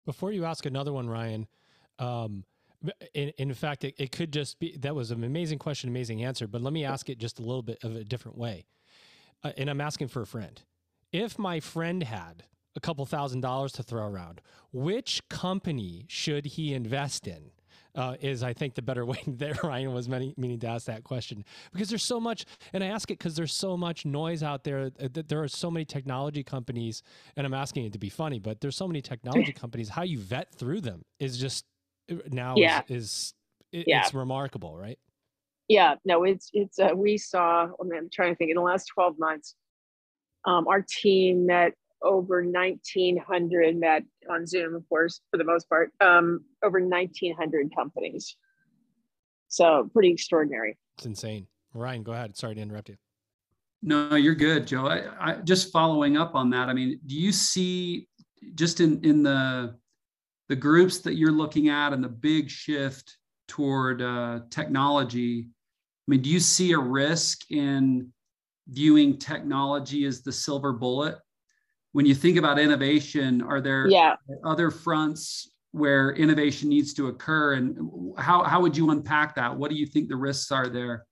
Before 0.06 0.32
you 0.32 0.46
ask 0.46 0.66
another 0.66 0.92
one, 0.92 1.08
Ryan, 1.08 1.48
um, 2.00 2.44
in, 3.14 3.32
in 3.38 3.54
fact, 3.54 3.84
it, 3.84 3.94
it 3.98 4.12
could 4.12 4.34
just 4.34 4.58
be 4.60 4.76
that 4.80 4.96
was 4.96 5.12
an 5.12 5.24
amazing 5.24 5.60
question, 5.60 5.90
amazing 5.90 6.24
answer. 6.24 6.48
But 6.48 6.62
let 6.62 6.74
me 6.74 6.84
ask 6.84 7.08
it 7.08 7.20
just 7.20 7.40
a 7.40 7.44
little 7.44 7.62
bit 7.64 7.78
of 7.84 7.96
a 7.96 8.04
different 8.04 8.38
way. 8.38 8.66
Uh, 9.44 9.52
and 9.58 9.70
I'm 9.70 9.80
asking 9.80 10.08
for 10.08 10.24
a 10.24 10.28
friend. 10.28 10.60
If 11.14 11.38
my 11.38 11.60
friend 11.60 12.02
had 12.02 12.44
a 12.76 12.80
couple 12.80 13.06
thousand 13.06 13.42
dollars 13.42 13.74
to 13.74 13.84
throw 13.84 14.08
around, 14.08 14.42
which 14.72 15.22
company 15.30 16.06
should 16.08 16.46
he 16.46 16.74
invest 16.74 17.28
in? 17.28 17.52
Uh, 17.98 18.16
is 18.22 18.44
I 18.44 18.54
think 18.54 18.76
the 18.76 18.84
better 18.84 19.06
way 19.12 19.20
that 19.26 19.64
Ryan 19.64 19.92
was 19.92 20.08
many, 20.08 20.36
meaning 20.38 20.60
to 20.60 20.68
ask 20.68 20.86
that 20.86 21.04
question 21.04 21.44
because 21.74 21.90
there's 21.90 22.04
so 22.04 22.20
much, 22.20 22.46
and 22.72 22.84
I 22.84 22.88
ask 22.88 23.10
it 23.10 23.18
because 23.18 23.36
there's 23.36 23.54
so 23.54 23.76
much 23.76 24.06
noise 24.06 24.44
out 24.44 24.64
there. 24.64 24.92
Uh, 25.02 25.08
that 25.14 25.28
there 25.28 25.42
are 25.42 25.48
so 25.48 25.72
many 25.72 25.84
technology 25.84 26.44
companies, 26.44 27.02
and 27.36 27.46
I'm 27.46 27.56
asking 27.56 27.86
it 27.86 27.94
to 27.94 28.00
be 28.00 28.10
funny, 28.10 28.38
but 28.38 28.62
there's 28.62 28.76
so 28.76 28.88
many 28.88 29.02
technology 29.02 29.52
companies. 29.62 29.90
How 29.90 30.04
you 30.04 30.20
vet 30.20 30.54
through 30.54 30.82
them 30.82 31.02
is 31.20 31.40
just 31.40 31.66
uh, 32.12 32.18
now 32.32 32.54
yeah. 32.56 32.82
is, 32.88 33.04
is 33.04 33.34
it, 33.72 33.86
yeah. 33.88 34.02
it's 34.02 34.14
remarkable, 34.14 34.78
right? 34.78 35.00
Yeah, 35.68 35.96
no, 36.06 36.24
it's 36.24 36.52
it's 36.54 36.80
uh, 36.80 36.92
we 36.96 37.18
saw. 37.18 37.66
I 37.66 37.98
I'm 37.98 38.10
trying 38.14 38.32
to 38.32 38.36
think 38.36 38.52
in 38.52 38.56
the 38.56 38.62
last 38.62 38.86
12 38.94 39.16
months, 39.18 39.56
um, 40.46 40.68
our 40.68 40.86
team 40.88 41.48
met 41.48 41.74
over 42.02 42.44
1900 42.44 43.78
met 43.78 44.04
on 44.30 44.46
Zoom, 44.46 44.76
of 44.76 44.88
course, 44.90 45.22
for 45.32 45.38
the 45.38 45.44
most 45.44 45.70
part, 45.70 45.92
um, 46.02 46.44
over 46.64 46.80
1900 46.80 47.74
companies. 47.76 48.36
So 49.48 49.90
pretty 49.94 50.12
extraordinary. 50.12 50.78
It's 50.98 51.06
insane. 51.06 51.48
Ryan, 51.74 52.04
go 52.04 52.14
ahead. 52.14 52.36
Sorry 52.36 52.56
to 52.56 52.62
interrupt 52.62 52.90
you. 52.90 52.98
No, 53.82 54.16
you're 54.16 54.36
good, 54.36 54.66
Joe. 54.68 54.88
I, 54.88 55.04
I, 55.20 55.36
just 55.36 55.72
following 55.72 56.18
up 56.18 56.36
on 56.36 56.50
that. 56.50 56.68
I 56.68 56.74
mean, 56.74 57.00
do 57.06 57.16
you 57.16 57.32
see 57.32 58.08
just 58.56 58.80
in 58.80 59.04
in 59.06 59.22
the 59.22 59.76
the 60.50 60.56
groups 60.56 61.00
that 61.00 61.16
you're 61.16 61.32
looking 61.32 61.70
at 61.70 61.94
and 61.94 62.04
the 62.04 62.10
big 62.10 62.50
shift 62.50 63.18
toward 63.48 64.02
uh, 64.02 64.42
technology? 64.50 65.50
I 66.08 66.12
mean, 66.12 66.22
do 66.22 66.30
you 66.30 66.40
see 66.40 66.72
a 66.72 66.80
risk 66.80 67.52
in 67.52 68.12
viewing 68.68 69.18
technology 69.18 70.06
as 70.06 70.22
the 70.22 70.32
silver 70.32 70.74
bullet? 70.74 71.18
When 71.98 72.06
you 72.06 72.14
think 72.14 72.38
about 72.38 72.60
innovation, 72.60 73.42
are 73.42 73.60
there 73.60 73.88
yeah. 73.88 74.18
other 74.44 74.70
fronts 74.70 75.50
where 75.72 76.12
innovation 76.12 76.70
needs 76.70 76.94
to 76.94 77.08
occur? 77.08 77.54
And 77.54 78.14
how, 78.20 78.44
how 78.44 78.62
would 78.62 78.78
you 78.78 78.92
unpack 78.92 79.34
that? 79.34 79.58
What 79.58 79.72
do 79.72 79.78
you 79.78 79.88
think 79.88 80.08
the 80.08 80.16
risks 80.16 80.52
are 80.52 80.68
there? 80.68 81.08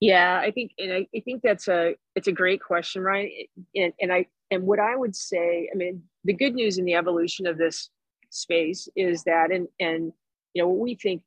Yeah, 0.00 0.40
I 0.42 0.50
think 0.50 0.72
and 0.78 0.92
I, 0.92 1.06
I 1.14 1.20
think 1.20 1.42
that's 1.44 1.68
a 1.68 1.94
it's 2.16 2.26
a 2.26 2.32
great 2.32 2.60
question, 2.60 3.02
Ryan. 3.02 3.30
And, 3.76 3.92
and 4.00 4.12
I 4.12 4.26
and 4.50 4.64
what 4.64 4.80
I 4.80 4.96
would 4.96 5.14
say, 5.14 5.70
I 5.72 5.76
mean, 5.76 6.02
the 6.24 6.32
good 6.32 6.54
news 6.54 6.76
in 6.76 6.84
the 6.84 6.94
evolution 6.94 7.46
of 7.46 7.56
this 7.56 7.88
space 8.30 8.88
is 8.96 9.22
that 9.22 9.52
and 9.52 9.68
and 9.78 10.12
you 10.54 10.62
know 10.64 10.70
we 10.70 10.96
think 10.96 11.22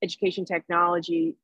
education 0.00 0.44
technology 0.44 1.34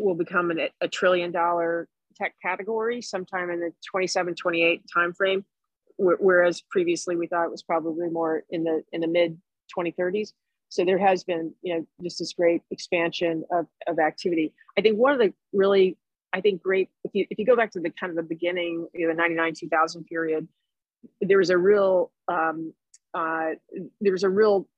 will 0.00 0.16
become 0.16 0.50
an, 0.50 0.68
a 0.80 0.88
trillion 0.88 1.30
dollar 1.30 1.86
tech 2.16 2.34
category 2.42 3.00
sometime 3.02 3.50
in 3.50 3.60
the 3.60 3.70
27 3.88 4.34
28 4.34 4.82
timeframe 4.92 5.44
whereas 5.98 6.62
previously 6.70 7.16
we 7.16 7.26
thought 7.26 7.44
it 7.44 7.50
was 7.50 7.62
probably 7.62 8.08
more 8.08 8.44
in 8.50 8.64
the 8.64 8.82
in 8.92 9.00
the 9.00 9.06
mid 9.06 9.38
2030s 9.76 10.32
so 10.68 10.84
there 10.84 10.98
has 10.98 11.24
been 11.24 11.52
you 11.62 11.74
know 11.74 11.86
just 12.02 12.18
this 12.18 12.32
great 12.32 12.62
expansion 12.70 13.44
of, 13.50 13.66
of 13.86 13.98
activity 13.98 14.52
i 14.78 14.80
think 14.80 14.96
one 14.96 15.12
of 15.12 15.18
the 15.18 15.32
really 15.52 15.96
i 16.32 16.40
think 16.40 16.62
great 16.62 16.88
if 17.04 17.10
you 17.14 17.26
if 17.30 17.38
you 17.38 17.44
go 17.44 17.56
back 17.56 17.70
to 17.70 17.80
the 17.80 17.90
kind 17.90 18.10
of 18.10 18.16
the 18.16 18.22
beginning 18.22 18.86
you 18.94 19.06
know, 19.06 19.12
the 19.12 19.18
99 19.18 19.54
2000 19.54 20.04
period 20.04 20.46
there 21.20 21.38
was 21.38 21.50
a 21.50 21.58
real 21.58 22.10
um, 22.28 22.72
uh, 23.14 23.50
there 24.00 24.12
was 24.12 24.24
a 24.24 24.28
real 24.28 24.68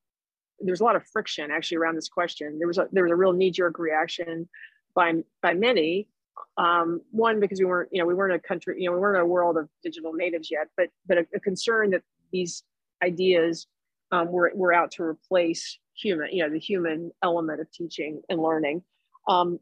there's 0.60 0.80
a 0.80 0.84
lot 0.84 0.96
of 0.96 1.06
friction 1.06 1.50
actually 1.50 1.76
around 1.76 1.96
this 1.96 2.08
question 2.08 2.58
there 2.58 2.68
was 2.68 2.78
a 2.78 2.88
there 2.92 3.04
was 3.04 3.12
a 3.12 3.16
real 3.16 3.32
knee-jerk 3.32 3.78
reaction 3.78 4.48
by 4.94 5.14
by 5.42 5.54
many. 5.54 6.08
Um, 6.56 7.00
one 7.10 7.40
because 7.40 7.58
we 7.58 7.64
weren't, 7.64 7.88
you 7.92 8.00
know, 8.00 8.06
we 8.06 8.14
weren't 8.14 8.34
a 8.34 8.38
country, 8.38 8.76
you 8.78 8.88
know, 8.88 8.94
we 8.94 9.00
weren't 9.00 9.20
a 9.20 9.26
world 9.26 9.56
of 9.56 9.68
digital 9.82 10.12
natives 10.12 10.50
yet, 10.50 10.68
but 10.76 10.88
but 11.06 11.18
a, 11.18 11.26
a 11.34 11.40
concern 11.40 11.90
that 11.90 12.02
these 12.32 12.64
ideas 13.02 13.66
um, 14.12 14.30
were 14.30 14.52
were 14.54 14.72
out 14.72 14.90
to 14.92 15.02
replace 15.02 15.78
human, 15.94 16.28
you 16.32 16.42
know, 16.42 16.50
the 16.50 16.58
human 16.58 17.12
element 17.22 17.60
of 17.60 17.70
teaching 17.72 18.20
and 18.28 18.40
learning. 18.40 18.82
Um, 19.28 19.58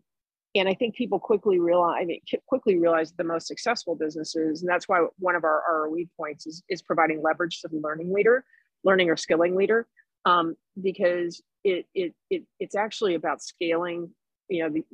and 0.54 0.68
I 0.68 0.74
think 0.74 0.96
people 0.96 1.18
quickly 1.18 1.60
realize, 1.60 1.98
I 2.00 2.04
mean, 2.04 2.20
quickly 2.46 2.78
realize 2.78 3.12
the 3.12 3.24
most 3.24 3.46
successful 3.46 3.94
businesses, 3.94 4.62
and 4.62 4.68
that's 4.68 4.88
why 4.88 5.06
one 5.18 5.36
of 5.36 5.44
our 5.44 5.62
ROE 5.70 6.04
points 6.16 6.46
is, 6.46 6.62
is 6.68 6.80
providing 6.80 7.22
leverage 7.22 7.60
to 7.60 7.68
the 7.68 7.78
learning 7.78 8.12
leader, 8.12 8.44
learning 8.82 9.10
or 9.10 9.16
skilling 9.16 9.54
leader, 9.54 9.86
um, 10.24 10.56
because 10.80 11.42
it, 11.64 11.86
it, 11.94 12.14
it, 12.30 12.44
it's 12.58 12.74
actually 12.74 13.14
about 13.14 13.42
scaling 13.42 14.10
you 14.48 14.62
know, 14.62 14.70
the, 14.70 14.84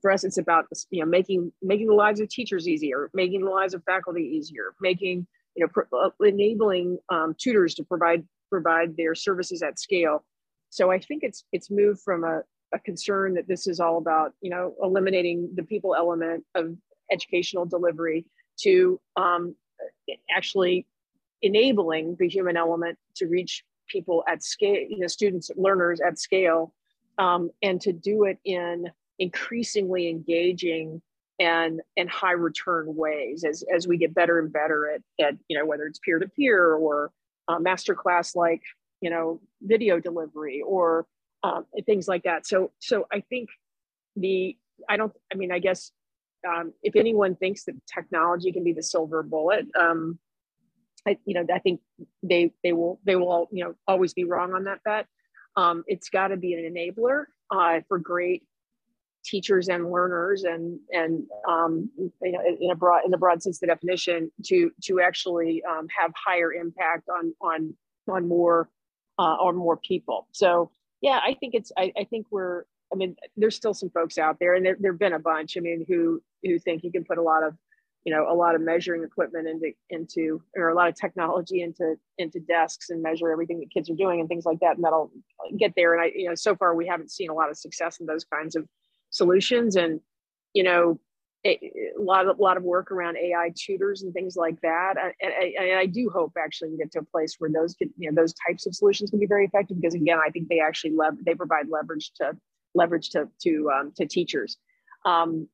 for 0.00 0.10
us, 0.10 0.24
it's 0.24 0.38
about 0.38 0.66
you 0.90 1.00
know 1.00 1.06
making 1.06 1.52
making 1.62 1.88
the 1.88 1.94
lives 1.94 2.20
of 2.20 2.28
teachers 2.28 2.68
easier, 2.68 3.10
making 3.14 3.44
the 3.44 3.50
lives 3.50 3.74
of 3.74 3.82
faculty 3.84 4.22
easier, 4.22 4.74
making 4.80 5.26
you 5.54 5.64
know 5.64 5.68
pro- 5.68 6.06
uh, 6.06 6.10
enabling 6.20 6.98
um, 7.08 7.34
tutors 7.38 7.74
to 7.74 7.84
provide 7.84 8.24
provide 8.50 8.96
their 8.96 9.14
services 9.14 9.62
at 9.62 9.78
scale. 9.78 10.24
So 10.70 10.90
I 10.90 10.98
think 10.98 11.22
it's 11.22 11.44
it's 11.52 11.70
moved 11.70 12.00
from 12.00 12.24
a, 12.24 12.42
a 12.72 12.78
concern 12.78 13.34
that 13.34 13.48
this 13.48 13.66
is 13.66 13.80
all 13.80 13.98
about 13.98 14.32
you 14.40 14.50
know 14.50 14.74
eliminating 14.82 15.50
the 15.54 15.62
people 15.62 15.94
element 15.94 16.44
of 16.54 16.76
educational 17.10 17.66
delivery 17.66 18.24
to 18.60 19.00
um, 19.16 19.54
actually 20.34 20.86
enabling 21.42 22.16
the 22.18 22.28
human 22.28 22.56
element 22.56 22.98
to 23.16 23.26
reach 23.26 23.64
people 23.88 24.24
at 24.28 24.42
scale, 24.42 24.86
you 24.88 24.98
know, 24.98 25.06
students, 25.06 25.50
learners 25.56 26.00
at 26.00 26.18
scale 26.18 26.72
um, 27.18 27.50
and 27.62 27.80
to 27.80 27.92
do 27.92 28.24
it 28.24 28.38
in 28.44 28.86
increasingly 29.22 30.08
engaging 30.08 31.00
and 31.38 31.80
and 31.96 32.10
high 32.10 32.32
return 32.32 32.94
ways 32.94 33.44
as 33.44 33.64
as 33.74 33.86
we 33.86 33.96
get 33.96 34.12
better 34.14 34.40
and 34.40 34.52
better 34.52 34.90
at 34.90 35.00
at 35.24 35.34
you 35.48 35.56
know 35.56 35.64
whether 35.64 35.84
it's 35.84 36.00
peer 36.00 36.18
to 36.18 36.28
peer 36.28 36.74
or 36.74 37.12
uh, 37.48 37.58
masterclass 37.58 38.34
like 38.34 38.62
you 39.00 39.10
know 39.10 39.40
video 39.62 40.00
delivery 40.00 40.60
or 40.66 41.06
um, 41.44 41.66
things 41.86 42.08
like 42.08 42.24
that. 42.24 42.46
So 42.46 42.72
so 42.80 43.06
I 43.12 43.20
think 43.20 43.48
the 44.16 44.56
I 44.88 44.96
don't 44.96 45.12
I 45.32 45.36
mean 45.36 45.52
I 45.52 45.60
guess 45.60 45.92
um, 46.46 46.72
if 46.82 46.96
anyone 46.96 47.36
thinks 47.36 47.64
that 47.64 47.76
technology 47.86 48.50
can 48.50 48.64
be 48.64 48.72
the 48.72 48.82
silver 48.82 49.22
bullet, 49.22 49.66
um, 49.78 50.18
I 51.06 51.16
you 51.24 51.34
know 51.34 51.46
I 51.54 51.60
think 51.60 51.80
they 52.24 52.52
they 52.64 52.72
will 52.72 53.00
they 53.04 53.14
will 53.14 53.48
you 53.52 53.64
know 53.64 53.74
always 53.86 54.14
be 54.14 54.24
wrong 54.24 54.52
on 54.52 54.64
that 54.64 54.82
bet. 54.84 55.06
Um, 55.56 55.84
it's 55.86 56.08
got 56.08 56.28
to 56.28 56.36
be 56.36 56.54
an 56.54 56.74
enabler 56.74 57.24
uh, 57.50 57.80
for 57.86 57.98
great 57.98 58.42
teachers 59.24 59.68
and 59.68 59.90
learners, 59.90 60.44
and 60.44 60.78
and 60.90 61.24
um, 61.48 61.90
you 61.96 62.32
know, 62.32 62.40
in 62.60 62.70
a 62.70 62.74
broad 62.74 63.04
in 63.04 63.10
the 63.10 63.18
broad 63.18 63.42
sense, 63.42 63.58
the 63.58 63.66
definition 63.66 64.30
to 64.44 64.70
to 64.84 65.00
actually 65.00 65.62
um, 65.64 65.86
have 65.98 66.12
higher 66.14 66.52
impact 66.52 67.08
on 67.08 67.34
on 67.40 67.74
on 68.08 68.28
more 68.28 68.68
uh, 69.18 69.36
on 69.40 69.56
more 69.56 69.76
people. 69.76 70.26
So 70.32 70.70
yeah, 71.00 71.20
I 71.24 71.34
think 71.34 71.54
it's 71.54 71.72
I, 71.76 71.92
I 71.96 72.04
think 72.04 72.26
we're 72.30 72.64
I 72.92 72.96
mean, 72.96 73.16
there's 73.36 73.56
still 73.56 73.74
some 73.74 73.90
folks 73.90 74.18
out 74.18 74.38
there, 74.38 74.54
and 74.54 74.64
there 74.64 74.76
there've 74.78 74.98
been 74.98 75.14
a 75.14 75.18
bunch. 75.18 75.56
I 75.56 75.60
mean, 75.60 75.84
who 75.88 76.22
who 76.44 76.58
think 76.58 76.84
you 76.84 76.92
can 76.92 77.04
put 77.04 77.18
a 77.18 77.22
lot 77.22 77.42
of 77.42 77.54
you 78.04 78.12
know 78.12 78.26
a 78.28 78.34
lot 78.34 78.54
of 78.54 78.60
measuring 78.60 79.04
equipment 79.04 79.48
into 79.48 79.72
into 79.90 80.42
or 80.56 80.68
a 80.68 80.74
lot 80.74 80.88
of 80.88 80.94
technology 80.94 81.62
into 81.62 81.94
into 82.18 82.40
desks 82.40 82.90
and 82.90 83.02
measure 83.02 83.30
everything 83.30 83.60
that 83.60 83.70
kids 83.70 83.88
are 83.88 83.94
doing 83.94 84.20
and 84.20 84.28
things 84.28 84.44
like 84.44 84.58
that 84.60 84.74
and 84.76 84.84
that'll 84.84 85.10
get 85.56 85.72
there 85.76 85.94
and 85.94 86.02
i 86.02 86.10
you 86.14 86.28
know 86.28 86.34
so 86.34 86.56
far 86.56 86.74
we 86.74 86.86
haven't 86.86 87.10
seen 87.10 87.30
a 87.30 87.34
lot 87.34 87.48
of 87.48 87.56
success 87.56 88.00
in 88.00 88.06
those 88.06 88.24
kinds 88.24 88.56
of 88.56 88.66
solutions 89.12 89.76
and 89.76 90.00
you 90.52 90.64
know 90.64 90.98
a, 91.44 91.58
lot 91.98 92.26
of 92.26 92.38
a 92.38 92.42
lot 92.42 92.56
of 92.56 92.62
work 92.62 92.90
around 92.90 93.16
AI 93.16 93.52
tutors 93.56 94.02
and 94.02 94.12
things 94.14 94.36
like 94.36 94.60
that. 94.62 94.94
And, 95.00 95.12
and, 95.20 95.54
and, 95.58 95.78
I 95.78 95.86
do 95.86 96.08
hope 96.08 96.32
actually 96.38 96.70
we 96.70 96.76
get 96.76 96.92
to 96.92 97.00
a 97.00 97.04
place 97.04 97.36
where 97.38 97.50
those 97.50 97.74
you 97.80 98.10
know 98.10 98.20
those 98.20 98.34
types 98.46 98.66
of 98.66 98.74
solutions 98.74 99.10
can 99.10 99.18
be 99.18 99.26
very 99.26 99.46
effective 99.46 99.80
because 99.80 99.94
again 99.94 100.18
I 100.24 100.30
think 100.30 100.48
they 100.48 100.60
actually 100.60 100.92
lev- 100.96 101.24
they 101.24 101.34
provide 101.34 101.68
leverage 101.68 102.12
to 102.16 102.36
leverage 102.74 103.10
to 103.10 103.28
to 103.42 103.70
um, 103.74 103.92
to 103.96 104.06
teachers, 104.06 104.56
um, 105.04 105.48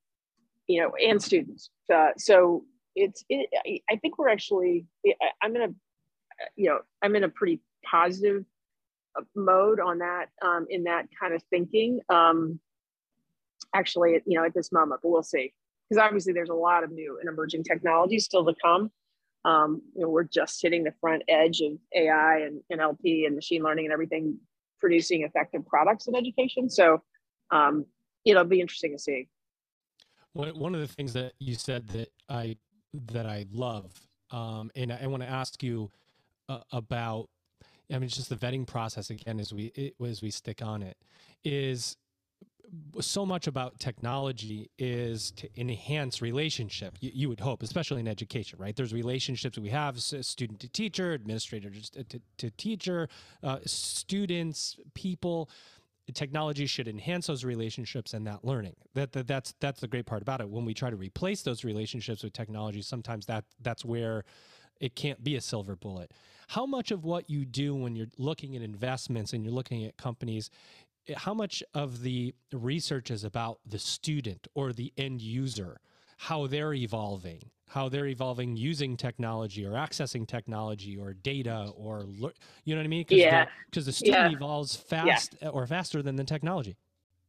you 0.66 0.82
know, 0.82 0.92
and 1.02 1.22
students. 1.22 1.70
Uh, 1.92 2.10
so 2.16 2.64
it's 2.94 3.24
it, 3.28 3.48
I 3.90 3.96
think 3.96 4.18
we're 4.18 4.28
actually 4.28 4.86
I'm 5.42 5.56
in 5.56 5.62
a 5.62 5.68
you 6.56 6.68
know 6.68 6.80
I'm 7.02 7.16
in 7.16 7.24
a 7.24 7.28
pretty 7.28 7.60
positive 7.84 8.44
uh, 9.18 9.22
mode 9.34 9.80
on 9.80 9.98
that 9.98 10.26
um, 10.42 10.66
in 10.68 10.84
that 10.84 11.06
kind 11.18 11.32
of 11.32 11.42
thinking. 11.50 12.00
Um, 12.10 12.60
actually, 13.74 14.20
you 14.26 14.38
know, 14.38 14.44
at 14.44 14.54
this 14.54 14.72
moment, 14.72 15.00
but 15.02 15.10
we'll 15.10 15.22
see 15.22 15.52
because 15.88 16.02
obviously 16.02 16.32
there's 16.32 16.50
a 16.50 16.54
lot 16.54 16.84
of 16.84 16.90
new 16.90 17.18
and 17.20 17.28
emerging 17.28 17.64
technologies 17.64 18.24
still 18.24 18.44
to 18.44 18.54
come. 18.62 18.90
Um, 19.44 19.82
you 19.94 20.02
know, 20.02 20.08
we're 20.08 20.24
just 20.24 20.60
hitting 20.60 20.84
the 20.84 20.92
front 21.00 21.22
edge 21.28 21.60
of 21.60 21.72
AI 21.94 22.40
and 22.40 22.60
NLP 22.72 23.26
and 23.26 23.34
machine 23.34 23.62
learning 23.62 23.86
and 23.86 23.92
everything 23.92 24.38
producing 24.80 25.22
effective 25.22 25.66
products 25.66 26.06
in 26.06 26.14
education. 26.14 26.68
So 26.68 27.02
um, 27.50 27.86
it'll 28.24 28.44
be 28.44 28.60
interesting 28.60 28.92
to 28.92 28.98
see. 28.98 29.28
One 30.34 30.74
of 30.74 30.80
the 30.80 30.86
things 30.86 31.14
that 31.14 31.32
you 31.38 31.54
said 31.54 31.88
that 31.88 32.10
I 32.28 32.58
that 33.12 33.26
I 33.26 33.46
love, 33.50 33.90
um, 34.30 34.70
and 34.76 34.92
I, 34.92 35.00
I 35.02 35.06
want 35.08 35.22
to 35.22 35.28
ask 35.28 35.62
you 35.62 35.90
uh, 36.48 36.60
about. 36.72 37.28
I 37.90 37.98
mean, 37.98 38.10
just 38.10 38.28
the 38.28 38.36
vetting 38.36 38.66
process 38.66 39.08
again 39.08 39.40
as 39.40 39.52
we 39.52 39.94
as 40.06 40.22
we 40.22 40.30
stick 40.30 40.62
on 40.62 40.82
it 40.82 40.96
is 41.42 41.96
so 43.00 43.24
much 43.24 43.46
about 43.46 43.78
technology 43.78 44.70
is 44.78 45.30
to 45.32 45.48
enhance 45.60 46.20
relationship 46.20 46.96
you, 47.00 47.10
you, 47.14 47.28
would 47.28 47.40
hope 47.40 47.62
especially 47.62 48.00
in 48.00 48.08
education 48.08 48.58
right? 48.58 48.74
There's 48.76 48.92
relationships 48.92 49.58
we 49.58 49.70
have 49.70 50.00
student 50.00 50.60
to 50.60 50.68
teacher 50.68 51.12
administrator 51.12 51.70
to, 51.70 52.04
to, 52.04 52.20
to 52.38 52.50
teacher 52.50 53.08
uh, 53.42 53.58
students 53.64 54.78
people. 54.94 55.48
Technology 56.14 56.66
should 56.66 56.88
enhance 56.88 57.26
those 57.26 57.44
relationships 57.44 58.14
and 58.14 58.26
that 58.26 58.42
learning. 58.42 58.74
That, 58.94 59.12
that 59.12 59.26
that's 59.26 59.54
that's 59.60 59.80
the 59.80 59.88
great 59.88 60.06
part 60.06 60.22
about 60.22 60.40
it. 60.40 60.48
When 60.48 60.64
we 60.64 60.72
try 60.72 60.90
to 60.90 60.96
replace 60.96 61.42
those 61.42 61.64
relationships 61.64 62.22
with 62.22 62.32
technology 62.32 62.82
sometimes 62.82 63.26
that 63.26 63.44
that's 63.60 63.84
where 63.84 64.24
it 64.80 64.94
can't 64.94 65.22
be 65.22 65.36
a 65.36 65.40
silver 65.40 65.76
bullet. 65.76 66.12
How 66.48 66.64
much 66.64 66.90
of 66.90 67.04
what 67.04 67.28
you 67.28 67.44
do 67.44 67.74
when 67.74 67.94
you're 67.94 68.06
looking 68.16 68.56
at 68.56 68.62
investments 68.62 69.32
and 69.32 69.44
you're 69.44 69.52
looking 69.52 69.84
at 69.84 69.96
companies 69.96 70.50
how 71.16 71.34
much 71.34 71.62
of 71.74 72.02
the 72.02 72.34
research 72.52 73.10
is 73.10 73.24
about 73.24 73.58
the 73.66 73.78
student 73.78 74.46
or 74.54 74.72
the 74.72 74.92
end 74.96 75.20
user, 75.20 75.80
how 76.18 76.46
they're 76.46 76.74
evolving, 76.74 77.40
how 77.68 77.88
they're 77.88 78.06
evolving 78.06 78.56
using 78.56 78.96
technology 78.96 79.64
or 79.64 79.72
accessing 79.72 80.26
technology 80.26 80.96
or 80.96 81.14
data 81.14 81.70
or 81.76 82.04
you 82.64 82.74
know 82.74 82.80
what 82.80 82.84
I 82.84 82.88
mean? 82.88 83.04
Cause 83.04 83.18
yeah. 83.18 83.46
Because 83.66 83.84
the, 83.84 83.90
the, 83.90 83.96
student 83.96 84.32
yeah. 84.32 84.36
evolves 84.36 84.76
fast 84.76 85.36
yeah. 85.40 85.48
or 85.48 85.66
faster 85.66 86.02
than 86.02 86.16
the 86.16 86.24
technology. 86.24 86.76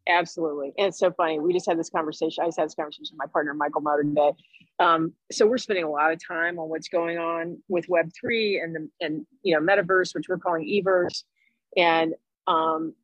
Absolutely. 0.08 0.74
And 0.78 0.88
it's 0.88 0.98
so 0.98 1.12
funny. 1.12 1.40
We 1.40 1.54
just 1.54 1.68
had 1.68 1.78
this 1.78 1.90
conversation. 1.90 2.44
I 2.44 2.48
just 2.48 2.58
had 2.58 2.66
this 2.66 2.76
conversation 2.76 3.14
with 3.14 3.20
my 3.20 3.32
partner, 3.32 3.54
Michael 3.54 3.82
Moe 3.82 3.98
today. 4.02 4.32
Um, 4.80 5.14
so 5.32 5.46
we're 5.46 5.60
spending 5.60 5.86
a 5.86 5.90
lot 5.90 6.12
of 6.12 6.20
time 6.26 6.58
on 6.58 6.68
what's 6.68 6.88
going 6.88 7.20
on 7.20 7.60
with 7.68 7.86
Web3 7.88 8.64
and 8.64 8.76
the, 8.76 8.90
and, 9.02 9.26
you 9.44 9.54
know, 9.54 9.62
metaverse, 9.62 10.16
which 10.16 10.28
we're 10.28 10.38
calling 10.38 10.66
Everse. 10.66 11.24
And 11.78 12.16
um, 12.48 12.96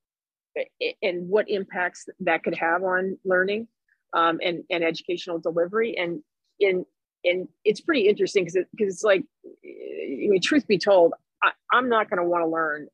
and 1.01 1.27
what 1.29 1.49
impacts 1.49 2.07
that 2.21 2.43
could 2.43 2.55
have 2.55 2.83
on 2.83 3.17
learning 3.25 3.67
um, 4.13 4.39
and, 4.43 4.63
and 4.69 4.83
educational 4.83 5.39
delivery. 5.39 5.97
And 5.97 6.21
in 6.59 6.85
and 7.23 7.47
it's 7.63 7.81
pretty 7.81 8.07
interesting 8.07 8.43
because 8.43 8.55
it, 8.55 8.67
cause 8.77 8.87
it's 8.87 9.03
like, 9.03 9.23
I 9.45 10.27
mean, 10.29 10.39
truth 10.41 10.67
be 10.67 10.77
told, 10.77 11.13
I, 11.41 11.51
I'm 11.73 11.89
not 11.89 12.09
going 12.09 12.21
to 12.21 12.29
want 12.29 12.43
to 12.43 12.47
learn 12.47 12.87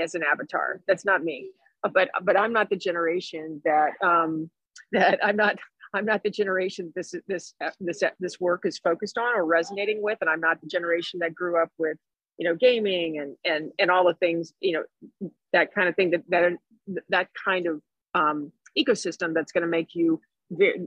as 0.00 0.14
an 0.14 0.22
avatar. 0.22 0.80
That's 0.86 1.04
not 1.04 1.24
me. 1.24 1.50
Uh, 1.84 1.88
but 1.88 2.10
but 2.22 2.38
I'm 2.38 2.52
not 2.52 2.70
the 2.70 2.76
generation 2.76 3.62
that 3.64 3.92
um, 4.02 4.50
that 4.92 5.18
I'm 5.22 5.36
not 5.36 5.56
I'm 5.94 6.04
not 6.04 6.22
the 6.22 6.30
generation 6.30 6.92
this 6.94 7.14
this 7.26 7.54
this 7.80 8.02
this 8.20 8.40
work 8.40 8.62
is 8.64 8.78
focused 8.78 9.18
on 9.18 9.34
or 9.34 9.44
resonating 9.44 10.02
with, 10.02 10.18
and 10.20 10.30
I'm 10.30 10.40
not 10.40 10.60
the 10.60 10.66
generation 10.66 11.20
that 11.20 11.34
grew 11.34 11.60
up 11.60 11.70
with 11.78 11.96
you 12.38 12.48
know 12.48 12.54
gaming 12.54 13.18
and 13.18 13.36
and 13.44 13.72
and 13.78 13.90
all 13.90 14.04
the 14.04 14.14
things 14.14 14.52
you 14.60 14.72
know 14.72 15.30
that 15.52 15.74
kind 15.74 15.88
of 15.88 15.96
thing 15.96 16.10
that 16.10 16.22
that 16.28 16.52
that 17.08 17.28
kind 17.44 17.66
of 17.66 17.82
um, 18.14 18.52
ecosystem 18.78 19.34
that's 19.34 19.52
going 19.52 19.62
to 19.62 19.68
make 19.68 19.94
you 19.94 20.20
very, 20.50 20.86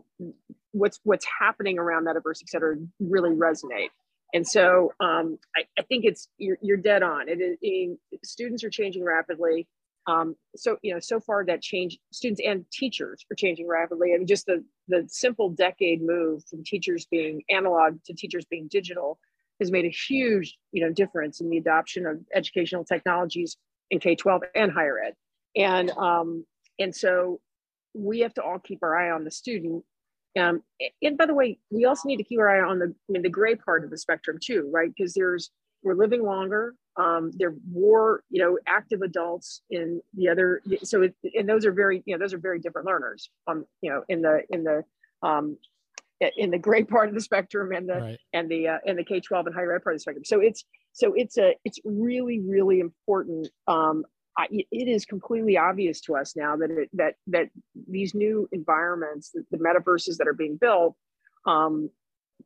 what's 0.72 1.00
what's 1.04 1.26
happening 1.40 1.78
around 1.78 2.06
metaverse, 2.06 2.42
et 2.42 2.50
cetera, 2.50 2.78
really 3.00 3.30
resonate. 3.30 3.90
And 4.34 4.48
so 4.48 4.94
um, 5.00 5.38
I, 5.56 5.64
I, 5.78 5.82
think 5.84 6.06
it's 6.06 6.30
you're, 6.38 6.58
you're 6.62 6.78
dead 6.78 7.04
on. 7.04 7.28
It 7.28 7.40
is 7.62 7.98
students 8.24 8.64
are 8.64 8.70
changing 8.70 9.04
rapidly. 9.04 9.68
Um, 10.08 10.36
so 10.56 10.78
you 10.82 10.94
know, 10.94 11.00
so 11.00 11.20
far 11.20 11.46
that 11.46 11.62
change 11.62 12.00
students 12.12 12.42
and 12.44 12.66
teachers 12.72 13.26
are 13.32 13.36
changing 13.36 13.68
rapidly. 13.68 14.14
I 14.14 14.18
mean, 14.18 14.28
just 14.28 14.46
the 14.46 14.64
the 14.88 15.06
simple 15.08 15.50
decade 15.50 16.02
move 16.02 16.44
from 16.50 16.64
teachers 16.64 17.06
being 17.06 17.44
analog 17.50 18.04
to 18.06 18.14
teachers 18.14 18.46
being 18.46 18.68
digital 18.68 19.20
has 19.60 19.70
made 19.70 19.86
a 19.86 19.90
huge 19.90 20.58
you 20.72 20.84
know 20.84 20.92
difference 20.92 21.40
in 21.40 21.50
the 21.50 21.58
adoption 21.58 22.08
of 22.08 22.20
educational 22.34 22.84
technologies 22.84 23.58
in 23.92 24.00
K-12 24.00 24.42
and 24.56 24.72
higher 24.72 24.98
ed 25.04 25.14
and 25.56 25.92
um, 25.92 26.46
and 26.80 26.96
so 26.96 27.40
we 27.94 28.20
have 28.20 28.34
to 28.36 28.44
all 28.44 28.60
keep 28.60 28.80
our 28.84 28.96
eye 28.96 29.12
on 29.12 29.24
the 29.24 29.32
student 29.32 29.84
um, 30.40 30.62
and 31.02 31.18
by 31.18 31.26
the 31.26 31.34
way 31.34 31.60
we 31.70 31.86
also 31.86 32.08
need 32.08 32.18
to 32.18 32.24
keep 32.24 32.40
our 32.40 32.50
eye 32.50 32.68
on 32.68 32.80
the 32.80 32.94
I 33.10 33.12
mean, 33.12 33.22
the 33.22 33.30
gray 33.30 33.56
part 33.56 33.84
of 33.84 33.90
the 33.90 33.98
spectrum 33.98 34.38
too 34.42 34.70
right 34.74 34.92
because 34.96 35.14
there's 35.14 35.52
we're 35.84 35.96
living 35.96 36.24
longer 36.24 36.76
um, 36.98 37.32
there 37.36 37.50
are 37.50 37.56
more 37.72 38.24
you 38.30 38.42
know 38.42 38.58
active 38.68 39.02
adults 39.02 39.62
in 39.70 40.02
the 40.14 40.30
other 40.30 40.62
so 40.84 41.04
it, 41.04 41.16
and 41.38 41.48
those 41.48 41.66
are 41.66 41.72
very 41.72 42.04
you 42.06 42.16
know 42.16 42.20
those 42.20 42.34
are 42.34 42.40
very 42.40 42.60
different 42.60 42.88
learners 42.88 43.30
um 43.48 43.66
you 43.82 43.90
know 43.90 44.04
in 44.10 44.22
the 44.22 44.42
in 44.50 44.64
the 44.64 44.84
um 45.24 45.58
in 46.38 46.52
the 46.52 46.58
gray 46.58 46.84
part 46.84 47.10
of 47.10 47.16
the 47.16 47.22
spectrum 47.22 47.72
and 47.72 47.90
the 47.90 47.96
right. 47.96 48.20
and 48.34 48.50
the 48.50 48.68
uh, 48.68 48.78
and 48.86 48.98
the 48.98 49.04
K-12 49.04 49.48
and 49.48 49.56
higher 49.56 49.76
ed 49.76 49.84
part 49.84 49.96
of 49.96 50.00
the 50.00 50.02
spectrum. 50.02 50.26
So 50.26 50.40
it's 50.40 50.66
so 50.94 51.14
it's 51.16 51.38
a 51.38 51.56
it's 51.66 51.80
really 51.84 52.40
really 52.40 52.80
important 52.80 53.50
um, 53.68 54.06
I, 54.38 54.48
it 54.50 54.88
is 54.88 55.06
completely 55.06 55.58
obvious 55.58 56.02
to 56.02 56.16
us 56.16 56.36
now 56.36 56.56
that 56.56 56.72
it, 56.72 56.90
that 56.94 57.16
that 57.28 57.50
these 57.88 58.16
new 58.16 58.48
environments, 58.52 59.32
the, 59.32 59.46
the 59.52 59.58
metaverses 59.58 60.18
that 60.18 60.28
are 60.28 60.34
being 60.34 60.58
built, 60.58 60.96
um, 61.46 61.90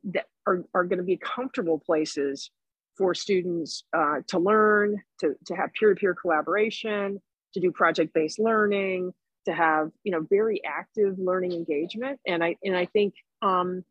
that 0.04 0.26
are, 0.46 0.64
are 0.74 0.84
going 0.84 0.98
to 0.98 1.04
be 1.04 1.16
comfortable 1.16 1.78
places 1.78 2.50
for 2.96 3.14
students 3.14 3.84
uh, 3.92 4.16
to 4.28 4.38
learn, 4.38 5.02
to, 5.20 5.34
to 5.46 5.54
have 5.54 5.70
peer-to-peer 5.78 6.14
collaboration, 6.14 7.20
to 7.54 7.60
do 7.60 7.70
project-based 7.70 8.38
learning, 8.38 9.12
to 9.44 9.52
have 9.54 9.90
you 10.02 10.12
know 10.12 10.26
very 10.28 10.60
active 10.64 11.18
learning 11.18 11.52
engagement. 11.52 12.20
And 12.26 12.42
I 12.42 12.56
and 12.64 12.76
I 12.76 12.86
think 12.86 13.14
um, 13.42 13.84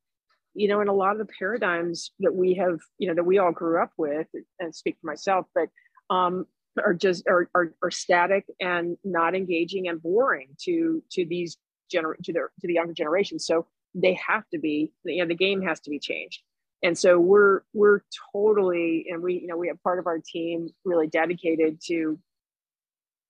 you 0.53 0.67
know 0.67 0.81
in 0.81 0.87
a 0.87 0.93
lot 0.93 1.13
of 1.13 1.19
the 1.19 1.33
paradigms 1.39 2.11
that 2.19 2.33
we 2.35 2.55
have 2.55 2.79
you 2.97 3.07
know 3.07 3.15
that 3.15 3.23
we 3.23 3.37
all 3.37 3.51
grew 3.51 3.81
up 3.81 3.91
with, 3.97 4.27
and 4.59 4.75
speak 4.75 4.97
for 5.01 5.07
myself, 5.07 5.45
but 5.55 5.69
um, 6.09 6.45
are 6.83 6.93
just 6.93 7.27
are, 7.27 7.49
are, 7.55 7.73
are 7.83 7.91
static 7.91 8.45
and 8.59 8.97
not 9.03 9.35
engaging 9.35 9.87
and 9.87 10.01
boring 10.01 10.49
to 10.63 11.01
to 11.11 11.25
these 11.25 11.57
gener 11.93 12.15
to 12.23 12.33
their 12.33 12.51
to 12.61 12.67
the 12.67 12.73
younger 12.73 12.93
generation. 12.93 13.39
So 13.39 13.67
they 13.93 14.13
have 14.13 14.43
to 14.49 14.59
be 14.59 14.91
you 15.03 15.23
know 15.23 15.27
the 15.27 15.35
game 15.35 15.61
has 15.61 15.79
to 15.81 15.89
be 15.89 15.99
changed. 15.99 16.41
And 16.83 16.97
so 16.97 17.19
we're 17.19 17.61
we're 17.73 18.01
totally 18.33 19.07
and 19.09 19.21
we 19.21 19.39
you 19.39 19.47
know 19.47 19.57
we 19.57 19.67
have 19.67 19.81
part 19.83 19.99
of 19.99 20.07
our 20.07 20.19
team 20.19 20.69
really 20.83 21.07
dedicated 21.07 21.79
to 21.87 22.19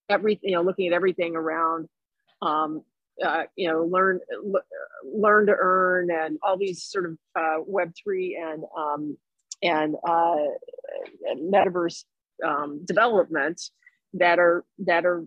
everything 0.10 0.50
you 0.50 0.56
know 0.56 0.62
looking 0.62 0.88
at 0.88 0.94
everything 0.94 1.36
around 1.36 1.88
um, 2.42 2.84
uh, 3.24 3.44
you 3.56 3.70
know 3.70 3.84
learn 3.84 4.20
learn 5.04 5.46
to 5.46 5.56
earn 5.58 6.10
and 6.12 6.38
all 6.44 6.58
these 6.58 6.84
sort 6.84 7.06
of 7.06 7.18
uh, 7.36 7.58
web 7.66 7.94
3 8.04 8.44
and 8.44 8.64
um, 8.78 9.18
and 9.64 9.96
uh, 10.08 10.36
metaverse 11.38 12.04
um, 12.44 12.84
developments 12.86 13.72
that 14.14 14.40
are 14.40 14.64
that 14.80 15.06
are 15.06 15.26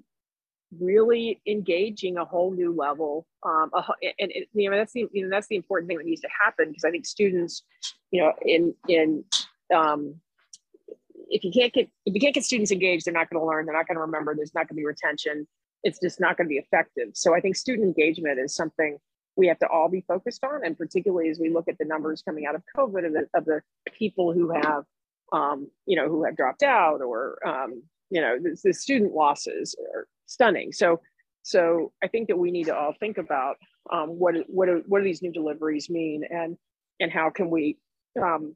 really 0.79 1.41
engaging 1.47 2.19
a 2.19 2.25
whole 2.25 2.53
new 2.53 2.75
level. 2.75 3.27
Um, 3.45 3.71
a, 3.75 3.83
and, 4.19 4.33
and 4.33 4.47
you 4.53 4.71
know 4.71 4.77
that's 4.77 4.93
the 4.93 5.07
you 5.13 5.25
know 5.25 5.31
that's 5.31 5.47
the 5.49 5.57
important 5.57 5.89
thing 5.89 5.99
that 5.99 6.07
needs 6.07 6.21
to 6.23 6.29
happen 6.41 6.69
because 6.69 6.85
I 6.85 6.91
think 6.91 7.07
students, 7.07 7.63
you 8.11 8.21
know, 8.21 8.33
in 8.43 8.75
in 8.89 9.25
um, 9.75 10.17
if 11.29 11.45
you 11.45 11.53
can't 11.53 11.73
get 11.73 11.89
if 12.05 12.15
you 12.15 12.21
can't 12.21 12.35
get 12.35 12.45
students 12.45 12.71
engaged, 12.71 13.07
they're 13.07 13.15
not 13.15 13.31
going 13.31 13.41
to 13.41 13.47
learn. 13.47 13.67
They're 13.67 13.77
not 13.77 13.87
going 13.87 13.97
to 13.97 14.03
remember. 14.03 14.35
There's 14.35 14.55
not 14.55 14.69
going 14.69 14.77
to 14.77 14.81
be 14.81 14.87
retention. 14.87 15.47
It's 15.85 15.99
just 16.01 16.21
not 16.21 16.37
going 16.37 16.47
to 16.47 16.49
be 16.49 16.59
effective. 16.59 17.11
So 17.15 17.35
I 17.35 17.41
think 17.41 17.57
student 17.57 17.87
engagement 17.87 18.41
is 18.41 18.55
something 18.55 18.99
we 19.37 19.47
have 19.47 19.59
to 19.61 19.69
all 19.69 19.89
be 19.89 20.05
focused 20.09 20.43
on, 20.43 20.65
and 20.65 20.77
particularly 20.77 21.31
as 21.31 21.39
we 21.39 21.51
look 21.51 21.69
at 21.69 21.79
the 21.79 21.85
numbers 21.85 22.23
coming 22.23 22.47
out 22.47 22.57
of 22.57 22.63
COVID 22.77 23.07
of 23.07 23.13
the, 23.13 23.29
of 23.35 23.45
the 23.45 23.63
people 23.97 24.33
who 24.33 24.51
have 24.51 24.85
um, 25.33 25.69
you 25.87 25.97
know, 25.97 26.09
who 26.09 26.25
have 26.25 26.37
dropped 26.37 26.63
out 26.63 27.01
or, 27.03 27.39
um, 27.47 27.83
you 28.11 28.21
know, 28.21 28.37
the, 28.41 28.59
the, 28.65 28.73
student 28.73 29.15
losses 29.15 29.75
are 29.95 30.07
stunning. 30.27 30.73
So, 30.73 31.01
so 31.43 31.93
I 32.03 32.09
think 32.09 32.29
that 32.29 32.39
we 32.39 32.51
need 32.51 32.65
to 32.65 32.77
all 32.77 32.95
think 32.99 33.19
about 33.19 33.57
um, 33.93 34.11
what 34.11 34.35
what 34.49 34.67
do, 34.67 34.83
what 34.87 34.99
do 34.99 35.05
these 35.05 35.23
new 35.23 35.33
deliveries 35.33 35.89
mean, 35.89 36.23
and 36.31 36.57
and 37.01 37.11
how 37.11 37.31
can 37.31 37.51
we 37.51 37.79
um, 38.21 38.55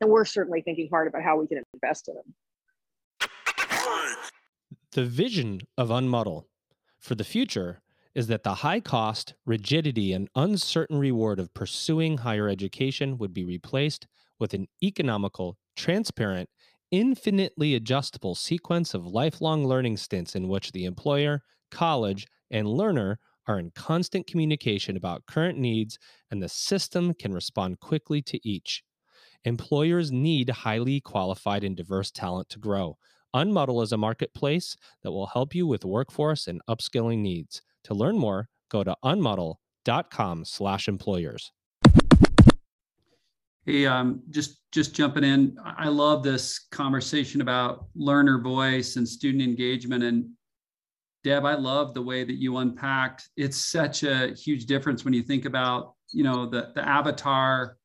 and 0.00 0.10
we're 0.10 0.24
certainly 0.24 0.62
thinking 0.62 0.88
hard 0.90 1.08
about 1.08 1.22
how 1.22 1.38
we 1.38 1.46
can 1.46 1.62
invest 1.74 2.08
in 2.08 2.14
them. 2.14 3.28
The 4.92 5.04
vision 5.04 5.60
of 5.78 5.90
Unmudl 5.90 6.44
for 6.98 7.14
the 7.14 7.24
future 7.24 7.80
is 8.14 8.26
that 8.26 8.42
the 8.42 8.56
high 8.56 8.80
cost, 8.80 9.34
rigidity, 9.46 10.12
and 10.12 10.28
uncertain 10.34 10.98
reward 10.98 11.38
of 11.38 11.54
pursuing 11.54 12.18
higher 12.18 12.48
education 12.48 13.18
would 13.18 13.32
be 13.32 13.44
replaced 13.44 14.06
with 14.38 14.52
an 14.52 14.66
economical, 14.82 15.56
transparent, 15.76 16.48
infinitely 16.90 17.74
adjustable 17.74 18.34
sequence 18.34 18.94
of 18.94 19.06
lifelong 19.06 19.66
learning 19.66 19.96
stints 19.96 20.34
in 20.34 20.48
which 20.48 20.72
the 20.72 20.84
employer, 20.84 21.42
college, 21.70 22.26
and 22.50 22.68
learner 22.68 23.18
are 23.46 23.58
in 23.58 23.70
constant 23.72 24.26
communication 24.26 24.96
about 24.96 25.26
current 25.26 25.58
needs 25.58 25.98
and 26.30 26.42
the 26.42 26.48
system 26.48 27.14
can 27.14 27.32
respond 27.32 27.80
quickly 27.80 28.22
to 28.22 28.38
each. 28.48 28.82
Employers 29.44 30.12
need 30.12 30.50
highly 30.50 31.00
qualified 31.00 31.64
and 31.64 31.76
diverse 31.76 32.10
talent 32.10 32.48
to 32.50 32.58
grow. 32.58 32.98
Unmudl 33.34 33.82
is 33.82 33.92
a 33.92 33.96
marketplace 33.96 34.76
that 35.02 35.12
will 35.12 35.28
help 35.28 35.54
you 35.54 35.66
with 35.66 35.84
workforce 35.84 36.46
and 36.46 36.60
upskilling 36.68 37.18
needs. 37.18 37.62
To 37.84 37.94
learn 37.94 38.18
more, 38.18 38.48
go 38.68 38.84
to 38.84 38.96
unmudl.com 39.04 40.44
slash 40.44 40.88
employers. 40.88 41.52
Hey, 43.66 43.86
um, 43.86 44.22
just 44.30 44.60
just 44.72 44.94
jumping 44.94 45.24
in. 45.24 45.58
I 45.64 45.88
love 45.88 46.22
this 46.22 46.66
conversation 46.70 47.40
about 47.40 47.86
learner 47.94 48.40
voice 48.40 48.96
and 48.96 49.06
student 49.06 49.42
engagement. 49.42 50.02
And 50.02 50.30
Deb, 51.24 51.44
I 51.44 51.54
love 51.54 51.92
the 51.92 52.02
way 52.02 52.24
that 52.24 52.40
you 52.40 52.56
unpacked. 52.56 53.28
It's 53.36 53.70
such 53.70 54.02
a 54.02 54.32
huge 54.32 54.64
difference 54.64 55.04
when 55.04 55.12
you 55.12 55.22
think 55.22 55.44
about, 55.44 55.94
you 56.12 56.24
know, 56.24 56.46
the 56.46 56.72
the 56.74 56.86
avatar 56.86 57.76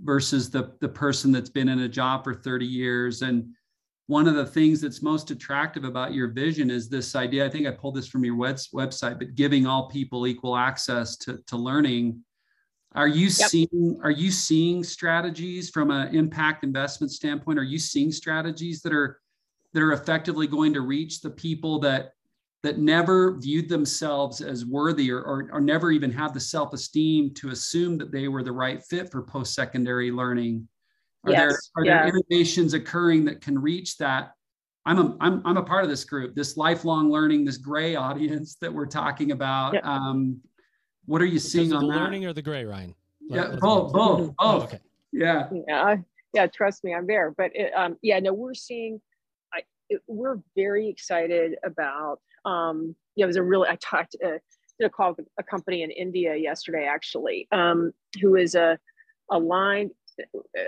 versus 0.00 0.50
the 0.50 0.76
the 0.80 0.88
person 0.88 1.32
that's 1.32 1.50
been 1.50 1.68
in 1.68 1.80
a 1.80 1.88
job 1.88 2.22
for 2.22 2.34
30 2.34 2.64
years. 2.64 3.22
And 3.22 3.48
one 4.06 4.28
of 4.28 4.36
the 4.36 4.46
things 4.46 4.80
that's 4.80 5.02
most 5.02 5.32
attractive 5.32 5.82
about 5.82 6.14
your 6.14 6.28
vision 6.28 6.70
is 6.70 6.88
this 6.88 7.16
idea. 7.16 7.44
I 7.44 7.50
think 7.50 7.66
I 7.66 7.72
pulled 7.72 7.96
this 7.96 8.08
from 8.08 8.24
your 8.24 8.36
web, 8.36 8.56
website, 8.72 9.18
but 9.18 9.34
giving 9.34 9.66
all 9.66 9.88
people 9.88 10.26
equal 10.26 10.56
access 10.56 11.16
to, 11.18 11.38
to 11.48 11.56
learning 11.56 12.22
are 12.98 13.06
you 13.06 13.26
yep. 13.26 13.48
seeing 13.48 14.00
are 14.02 14.10
you 14.10 14.32
seeing 14.32 14.82
strategies 14.82 15.70
from 15.70 15.92
an 15.92 16.14
impact 16.14 16.64
investment 16.64 17.12
standpoint? 17.12 17.56
Are 17.56 17.64
you 17.64 17.78
seeing 17.78 18.10
strategies 18.10 18.82
that 18.82 18.92
are 18.92 19.20
that 19.72 19.82
are 19.82 19.92
effectively 19.92 20.48
going 20.48 20.74
to 20.74 20.80
reach 20.80 21.20
the 21.20 21.30
people 21.30 21.78
that 21.80 22.12
that 22.64 22.78
never 22.78 23.38
viewed 23.38 23.68
themselves 23.68 24.40
as 24.40 24.66
worthy 24.66 25.12
or, 25.12 25.20
or, 25.20 25.48
or 25.52 25.60
never 25.60 25.92
even 25.92 26.10
had 26.10 26.34
the 26.34 26.40
self-esteem 26.40 27.32
to 27.34 27.50
assume 27.50 27.98
that 27.98 28.10
they 28.10 28.26
were 28.26 28.42
the 28.42 28.50
right 28.50 28.82
fit 28.82 29.12
for 29.12 29.22
post-secondary 29.22 30.10
learning? 30.10 30.66
Are 31.24 31.30
yes. 31.30 31.38
there 31.38 31.58
are 31.76 31.84
yeah. 31.84 32.02
there 32.02 32.16
innovations 32.16 32.74
occurring 32.74 33.24
that 33.26 33.40
can 33.40 33.56
reach 33.56 33.96
that? 33.98 34.32
I'm 34.86 34.98
a, 34.98 35.16
I'm, 35.20 35.42
I'm 35.44 35.56
a 35.56 35.62
part 35.62 35.84
of 35.84 35.90
this 35.90 36.02
group, 36.02 36.34
this 36.34 36.56
lifelong 36.56 37.12
learning, 37.12 37.44
this 37.44 37.58
gray 37.58 37.94
audience 38.08 38.56
that 38.60 38.74
we're 38.74 38.86
talking 38.86 39.30
about. 39.30 39.74
Yep. 39.74 39.84
Um, 39.84 40.40
what 41.08 41.22
are 41.22 41.26
you 41.26 41.38
seeing 41.38 41.72
on 41.72 41.86
the 41.86 41.92
that? 41.92 41.96
learning 41.96 42.26
or 42.26 42.34
the 42.34 42.42
gray, 42.42 42.66
Ryan? 42.66 42.94
Yeah, 43.20 43.56
both, 43.60 43.92
both, 43.92 44.18
both. 44.18 44.34
Oh, 44.38 44.62
okay. 44.62 44.78
Yeah. 45.10 45.48
Yeah. 45.66 45.96
Yeah. 46.34 46.46
Trust 46.48 46.84
me, 46.84 46.94
I'm 46.94 47.06
there. 47.06 47.34
But 47.36 47.52
it, 47.54 47.72
um, 47.74 47.96
yeah, 48.02 48.20
no, 48.20 48.34
we're 48.34 48.52
seeing, 48.52 49.00
I, 49.52 49.62
it, 49.88 50.02
we're 50.06 50.36
very 50.54 50.88
excited 50.88 51.56
about, 51.64 52.20
um, 52.44 52.94
yeah, 53.16 53.24
it 53.24 53.26
was 53.26 53.36
a 53.36 53.42
really, 53.42 53.68
I 53.68 53.76
talked, 53.76 54.16
uh, 54.22 54.38
did 54.78 54.86
a 54.86 54.90
call 54.90 55.14
with 55.16 55.26
a 55.38 55.42
company 55.42 55.82
in 55.82 55.90
India 55.90 56.36
yesterday, 56.36 56.84
actually, 56.84 57.48
um, 57.52 57.92
who 58.20 58.36
is 58.36 58.54
a 58.54 58.78
aligned, 59.30 59.90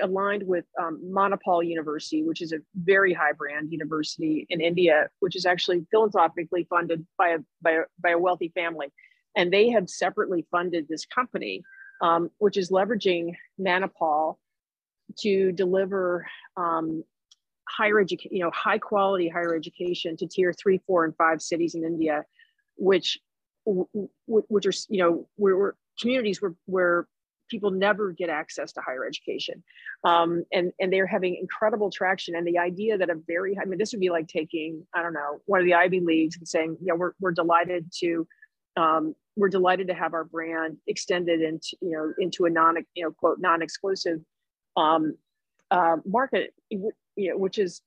aligned 0.03 0.43
with 0.43 0.65
um, 0.81 1.03
Manipal 1.05 1.67
University, 1.67 2.23
which 2.23 2.41
is 2.41 2.53
a 2.53 2.59
very 2.75 3.13
high 3.13 3.33
brand 3.33 3.71
university 3.71 4.47
in 4.49 4.63
India, 4.63 5.11
which 5.21 5.37
is 5.37 5.45
actually 5.45 5.87
philanthropically 5.91 6.67
funded 6.71 7.07
by 7.19 7.29
a, 7.29 7.39
by 7.61 7.73
a, 7.73 7.83
by 8.03 8.11
a 8.11 8.19
wealthy 8.19 8.51
family 8.55 8.89
and 9.37 9.53
they 9.53 9.71
have 9.71 9.89
separately 9.89 10.47
funded 10.51 10.87
this 10.89 11.07
company, 11.07 11.63
um, 12.03 12.31
which 12.39 12.57
is 12.57 12.71
leveraging 12.71 13.35
Manipal 13.61 14.37
to 15.21 15.53
deliver 15.53 16.27
um, 16.57 17.05
higher 17.69 18.01
education, 18.01 18.37
you 18.37 18.43
know, 18.43 18.51
high 18.51 18.79
quality 18.79 19.29
higher 19.29 19.55
education 19.55 20.17
to 20.17 20.27
tier 20.27 20.53
three, 20.53 20.81
four, 20.87 21.05
and 21.05 21.15
five 21.17 21.41
cities 21.41 21.75
in 21.75 21.85
India, 21.85 22.25
which 22.77 23.19
which 24.27 24.67
are 24.67 24.73
you 24.89 25.03
know 25.03 25.29
where, 25.37 25.75
communities 26.01 26.41
where 26.41 26.55
where 26.67 27.07
people 27.51 27.71
never 27.71 28.13
get 28.13 28.31
access 28.31 28.73
to 28.73 28.81
higher 28.81 29.05
education. 29.05 29.63
Um, 30.05 30.45
and 30.53 30.73
and 30.81 30.93
they're 30.93 31.07
having 31.07 31.37
incredible 31.37 31.91
traction. 31.91 32.35
And 32.37 32.47
the 32.47 32.59
idea 32.59 32.97
that 32.99 33.11
a 33.11 33.17
very 33.27 33.59
i 33.61 33.65
mean 33.65 33.79
this 33.79 33.93
would 33.93 34.01
be 34.01 34.11
like 34.11 34.29
taking 34.29 34.87
i 34.95 35.03
don't 35.03 35.13
know 35.13 35.41
one 35.47 35.61
of 35.61 35.67
the 35.67 35.75
ivy 35.75 36.01
leagues 36.01 36.37
and 36.37 36.49
saying 36.49 36.77
yeah 36.81 36.95
we're, 36.95 37.13
we're 37.21 37.33
delighted 37.33 37.91
to 38.01 38.27
um, 38.81 39.15
we're 39.37 39.49
delighted 39.49 39.89
to 39.89 39.95
have 39.95 40.15
our 40.15 40.25
brand 40.25 40.79
extended 40.87 41.41
into 41.43 41.77
you 41.81 41.91
know 41.91 42.13
into 42.19 42.47
a 42.47 42.51
non 42.51 42.77
you 42.95 43.05
know 43.05 43.11
quote 43.11 43.39
non-exclusive 43.39 44.21
um, 44.77 45.17
uh, 45.71 45.97
market 46.07 46.55
you 46.71 46.93
know, 47.17 47.37
which 47.37 47.59
is 47.59 47.83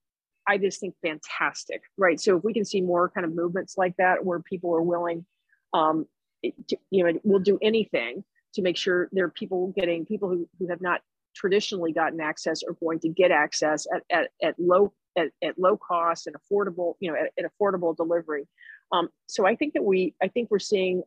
i 0.48 0.58
just 0.58 0.80
think 0.80 0.94
fantastic 1.02 1.82
right? 1.98 2.20
So 2.20 2.38
if 2.38 2.44
we 2.44 2.54
can 2.54 2.66
see 2.66 2.82
more 2.82 3.10
kind 3.10 3.26
of 3.26 3.34
movements 3.34 3.78
like 3.78 3.96
that 3.98 4.24
where 4.24 4.40
people 4.40 4.76
are 4.76 4.82
willing 4.82 5.26
um, 5.74 6.06
to, 6.44 6.78
you 6.92 7.04
know 7.04 7.20
we'll 7.24 7.40
do 7.40 7.58
anything 7.62 8.24
to 8.54 8.62
make 8.62 8.78
sure 8.78 9.10
there 9.12 9.26
are 9.26 9.32
people 9.32 9.74
getting 9.76 10.06
people 10.06 10.30
who, 10.30 10.48
who 10.60 10.68
have 10.68 10.82
not 10.82 11.02
traditionally 11.36 11.92
gotten 11.92 12.22
access 12.22 12.62
are 12.64 12.76
going 12.80 13.00
to 13.00 13.10
get 13.10 13.32
access 13.32 13.88
at, 13.94 14.04
at, 14.12 14.30
at 14.44 14.56
low 14.60 14.94
at, 15.18 15.30
at 15.44 15.58
low 15.58 15.78
cost 15.78 16.28
and 16.28 16.36
affordable 16.36 16.94
you 17.00 17.12
know 17.12 17.18
at, 17.18 17.32
at 17.44 17.52
affordable 17.52 17.96
delivery 17.96 18.48
um, 18.94 19.10
so 19.28 19.46
I 19.46 19.56
think 19.56 19.74
that 19.74 19.84
we, 19.84 20.14
I 20.22 20.28
think 20.28 20.50
we're 20.52 20.60
seeing 20.60 21.04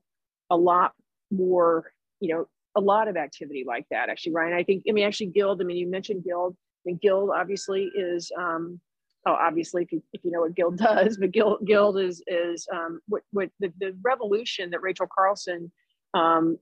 a 0.51 0.57
lot 0.57 0.93
more, 1.31 1.93
you 2.21 2.35
know, 2.35 2.47
a 2.77 2.81
lot 2.81 3.09
of 3.09 3.17
activity 3.17 3.65
like 3.67 3.87
that. 3.91 4.11
Actually, 4.11 4.33
Ryan, 4.33 4.53
I 4.53 4.65
think, 4.65 4.85
I 4.89 4.93
mean, 4.93 5.07
actually, 5.07 5.27
Guild. 5.27 5.63
I 5.63 5.65
mean, 5.65 5.77
you 5.77 5.89
mentioned 5.89 6.25
Guild. 6.25 6.57
Mean, 6.85 6.99
Guild 7.01 7.31
obviously 7.35 7.91
is, 7.97 8.31
um, 8.39 8.81
oh, 9.27 9.33
obviously, 9.33 9.85
if 9.85 9.93
you, 9.93 10.03
if 10.13 10.25
you 10.25 10.31
know 10.33 10.41
what 10.41 10.55
Guild 10.55 10.79
does, 10.79 11.17
but 11.17 11.31
Guild, 11.31 11.65
Guild 11.65 11.99
is 11.99 12.23
is 12.27 12.67
um, 12.73 13.01
what 13.09 13.23
what 13.33 13.51
the, 13.61 13.73
the 13.81 13.97
revolution 14.03 14.71
that 14.71 14.83
Rachel 14.83 15.07
Carlson 15.13 15.73
um, 16.15 16.59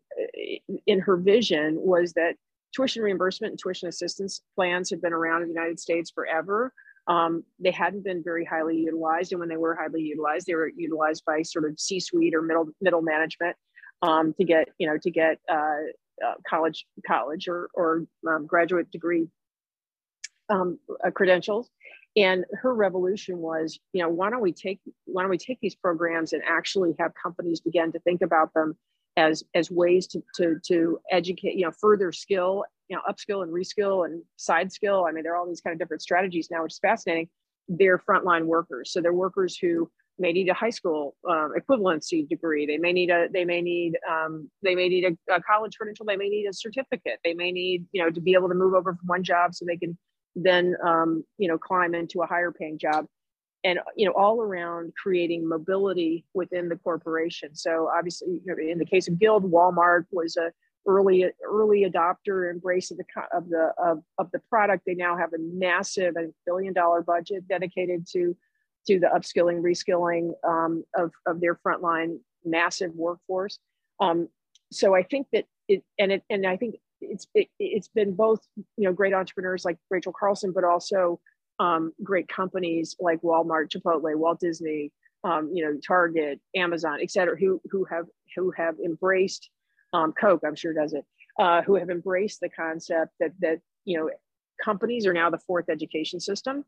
in 0.86 1.00
her 1.00 1.16
vision 1.16 1.76
was 1.78 2.12
that 2.14 2.36
tuition 2.74 3.02
reimbursement 3.02 3.52
and 3.52 3.58
tuition 3.58 3.88
assistance 3.88 4.42
plans 4.56 4.90
have 4.90 5.00
been 5.00 5.12
around 5.12 5.42
in 5.42 5.48
the 5.48 5.54
United 5.54 5.78
States 5.78 6.10
forever. 6.10 6.72
Um, 7.06 7.44
they 7.58 7.70
hadn't 7.70 8.04
been 8.04 8.22
very 8.22 8.44
highly 8.44 8.78
utilized, 8.78 9.32
and 9.32 9.40
when 9.40 9.48
they 9.48 9.56
were 9.56 9.74
highly 9.74 10.02
utilized, 10.02 10.46
they 10.46 10.54
were 10.54 10.68
utilized 10.68 11.24
by 11.26 11.42
sort 11.42 11.66
of 11.66 11.78
C-suite 11.78 12.34
or 12.34 12.42
middle 12.42 12.68
middle 12.80 13.02
management 13.02 13.56
um, 14.02 14.32
to 14.34 14.44
get 14.44 14.68
you 14.78 14.86
know 14.86 14.96
to 15.02 15.10
get 15.10 15.38
uh, 15.48 15.80
uh, 16.24 16.34
college 16.48 16.86
college 17.06 17.48
or 17.48 17.68
or 17.74 18.06
um, 18.28 18.46
graduate 18.46 18.90
degree 18.90 19.28
um, 20.48 20.78
uh, 21.04 21.10
credentials. 21.10 21.70
And 22.16 22.44
her 22.62 22.72
revolution 22.72 23.38
was, 23.38 23.78
you 23.92 24.00
know, 24.00 24.08
why 24.08 24.30
don't 24.30 24.40
we 24.40 24.52
take 24.52 24.80
why 25.04 25.22
don't 25.22 25.30
we 25.30 25.38
take 25.38 25.58
these 25.60 25.74
programs 25.74 26.32
and 26.32 26.42
actually 26.48 26.94
have 26.98 27.12
companies 27.20 27.60
begin 27.60 27.92
to 27.92 27.98
think 28.00 28.22
about 28.22 28.54
them 28.54 28.76
as 29.16 29.44
as 29.54 29.70
ways 29.70 30.06
to 30.08 30.22
to 30.36 30.56
to 30.66 30.98
educate, 31.10 31.54
you 31.54 31.64
know, 31.64 31.72
further 31.72 32.12
skill 32.12 32.64
you 32.88 32.96
know, 32.96 33.02
upskill 33.08 33.42
and 33.42 33.52
reskill 33.52 34.04
and 34.04 34.22
side 34.36 34.72
skill. 34.72 35.06
I 35.08 35.12
mean, 35.12 35.24
there 35.24 35.34
are 35.34 35.36
all 35.36 35.46
these 35.46 35.60
kind 35.60 35.72
of 35.72 35.78
different 35.78 36.02
strategies 36.02 36.48
now, 36.50 36.62
which 36.62 36.74
is 36.74 36.78
fascinating. 36.78 37.28
They're 37.68 37.98
frontline 37.98 38.44
workers. 38.44 38.92
So 38.92 39.00
they're 39.00 39.12
workers 39.14 39.56
who 39.56 39.90
may 40.18 40.32
need 40.32 40.48
a 40.48 40.54
high 40.54 40.70
school 40.70 41.16
um, 41.28 41.54
equivalency 41.58 42.28
degree. 42.28 42.66
They 42.66 42.78
may 42.78 42.92
need 42.92 43.10
a, 43.10 43.26
they 43.32 43.44
may 43.44 43.62
need, 43.62 43.98
um, 44.08 44.50
they 44.62 44.74
may 44.74 44.88
need 44.88 45.04
a, 45.04 45.34
a, 45.34 45.42
college 45.42 45.76
credential. 45.76 46.06
They 46.06 46.16
may 46.16 46.28
need 46.28 46.46
a 46.46 46.52
certificate. 46.52 47.18
They 47.24 47.34
may 47.34 47.50
need, 47.50 47.86
you 47.92 48.02
know, 48.02 48.10
to 48.10 48.20
be 48.20 48.34
able 48.34 48.48
to 48.48 48.54
move 48.54 48.74
over 48.74 48.94
from 48.94 49.06
one 49.06 49.24
job 49.24 49.54
so 49.54 49.64
they 49.64 49.76
can 49.76 49.98
then, 50.36 50.76
um, 50.84 51.24
you 51.38 51.48
know, 51.48 51.58
climb 51.58 51.94
into 51.94 52.22
a 52.22 52.26
higher 52.26 52.52
paying 52.52 52.78
job. 52.78 53.06
And 53.64 53.78
you 53.96 54.06
know, 54.06 54.12
all 54.12 54.42
around 54.42 54.92
creating 54.94 55.48
mobility 55.48 56.26
within 56.34 56.68
the 56.68 56.76
corporation. 56.76 57.54
So 57.54 57.90
obviously, 57.96 58.40
in 58.46 58.78
the 58.78 58.84
case 58.84 59.08
of 59.08 59.18
Guild, 59.18 59.50
Walmart 59.50 60.04
was 60.12 60.36
a 60.36 60.52
early 60.86 61.24
early 61.44 61.88
adopter 61.90 62.50
embrace 62.50 62.90
of 62.90 62.98
the 62.98 63.04
of 63.32 63.48
the 63.48 63.72
of, 63.78 64.02
of 64.18 64.30
the 64.32 64.38
product 64.50 64.84
they 64.86 64.94
now 64.94 65.16
have 65.16 65.32
a 65.32 65.38
massive 65.38 66.14
a 66.16 66.26
billion 66.46 66.74
dollar 66.74 67.02
budget 67.02 67.46
dedicated 67.48 68.06
to 68.06 68.36
to 68.86 69.00
the 69.00 69.06
upskilling 69.06 69.62
reskilling 69.62 70.32
um, 70.46 70.84
of, 70.94 71.10
of 71.26 71.40
their 71.40 71.58
frontline 71.66 72.18
massive 72.44 72.94
workforce 72.94 73.58
um, 74.00 74.28
so 74.70 74.94
i 74.94 75.02
think 75.02 75.26
that 75.32 75.46
it 75.68 75.82
and 75.98 76.12
it 76.12 76.22
and 76.28 76.46
i 76.46 76.56
think 76.56 76.76
it's 77.00 77.26
it, 77.34 77.48
it's 77.58 77.88
been 77.88 78.14
both 78.14 78.40
you 78.56 78.84
know 78.84 78.92
great 78.92 79.14
entrepreneurs 79.14 79.64
like 79.64 79.78
rachel 79.90 80.12
carlson 80.12 80.52
but 80.52 80.64
also 80.64 81.18
um, 81.58 81.92
great 82.02 82.28
companies 82.28 82.96
like 83.00 83.20
walmart 83.22 83.70
chipotle 83.70 84.14
walt 84.16 84.40
disney 84.40 84.90
um, 85.24 85.50
you 85.52 85.64
know 85.64 85.78
target 85.86 86.40
amazon 86.56 86.98
et 87.00 87.10
cetera 87.10 87.36
who 87.38 87.60
who 87.70 87.84
have 87.84 88.06
who 88.36 88.50
have 88.50 88.76
embraced 88.84 89.50
um, 89.94 90.12
Coke, 90.12 90.42
I'm 90.44 90.56
sure 90.56 90.74
does 90.74 90.92
it, 90.92 91.04
uh, 91.38 91.62
who 91.62 91.76
have 91.76 91.88
embraced 91.88 92.40
the 92.40 92.48
concept 92.48 93.12
that 93.20 93.32
that 93.40 93.60
you 93.84 93.96
know 93.96 94.10
companies 94.62 95.06
are 95.06 95.12
now 95.12 95.30
the 95.30 95.38
fourth 95.38 95.70
education 95.70 96.20
system. 96.20 96.64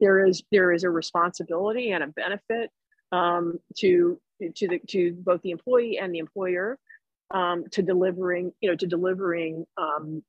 There 0.00 0.24
is 0.24 0.42
there 0.52 0.72
is 0.72 0.84
a 0.84 0.90
responsibility 0.90 1.90
and 1.92 2.04
a 2.04 2.08
benefit 2.08 2.70
um, 3.10 3.58
to 3.78 4.20
to 4.54 4.68
the 4.68 4.80
to 4.88 5.12
both 5.12 5.40
the 5.42 5.50
employee 5.50 5.98
and 5.98 6.14
the 6.14 6.18
employer 6.18 6.78
um, 7.32 7.64
to 7.72 7.82
delivering 7.82 8.52
you 8.60 8.70
know 8.70 8.76
to 8.76 8.86
delivering 8.86 9.64
um, 9.78 10.22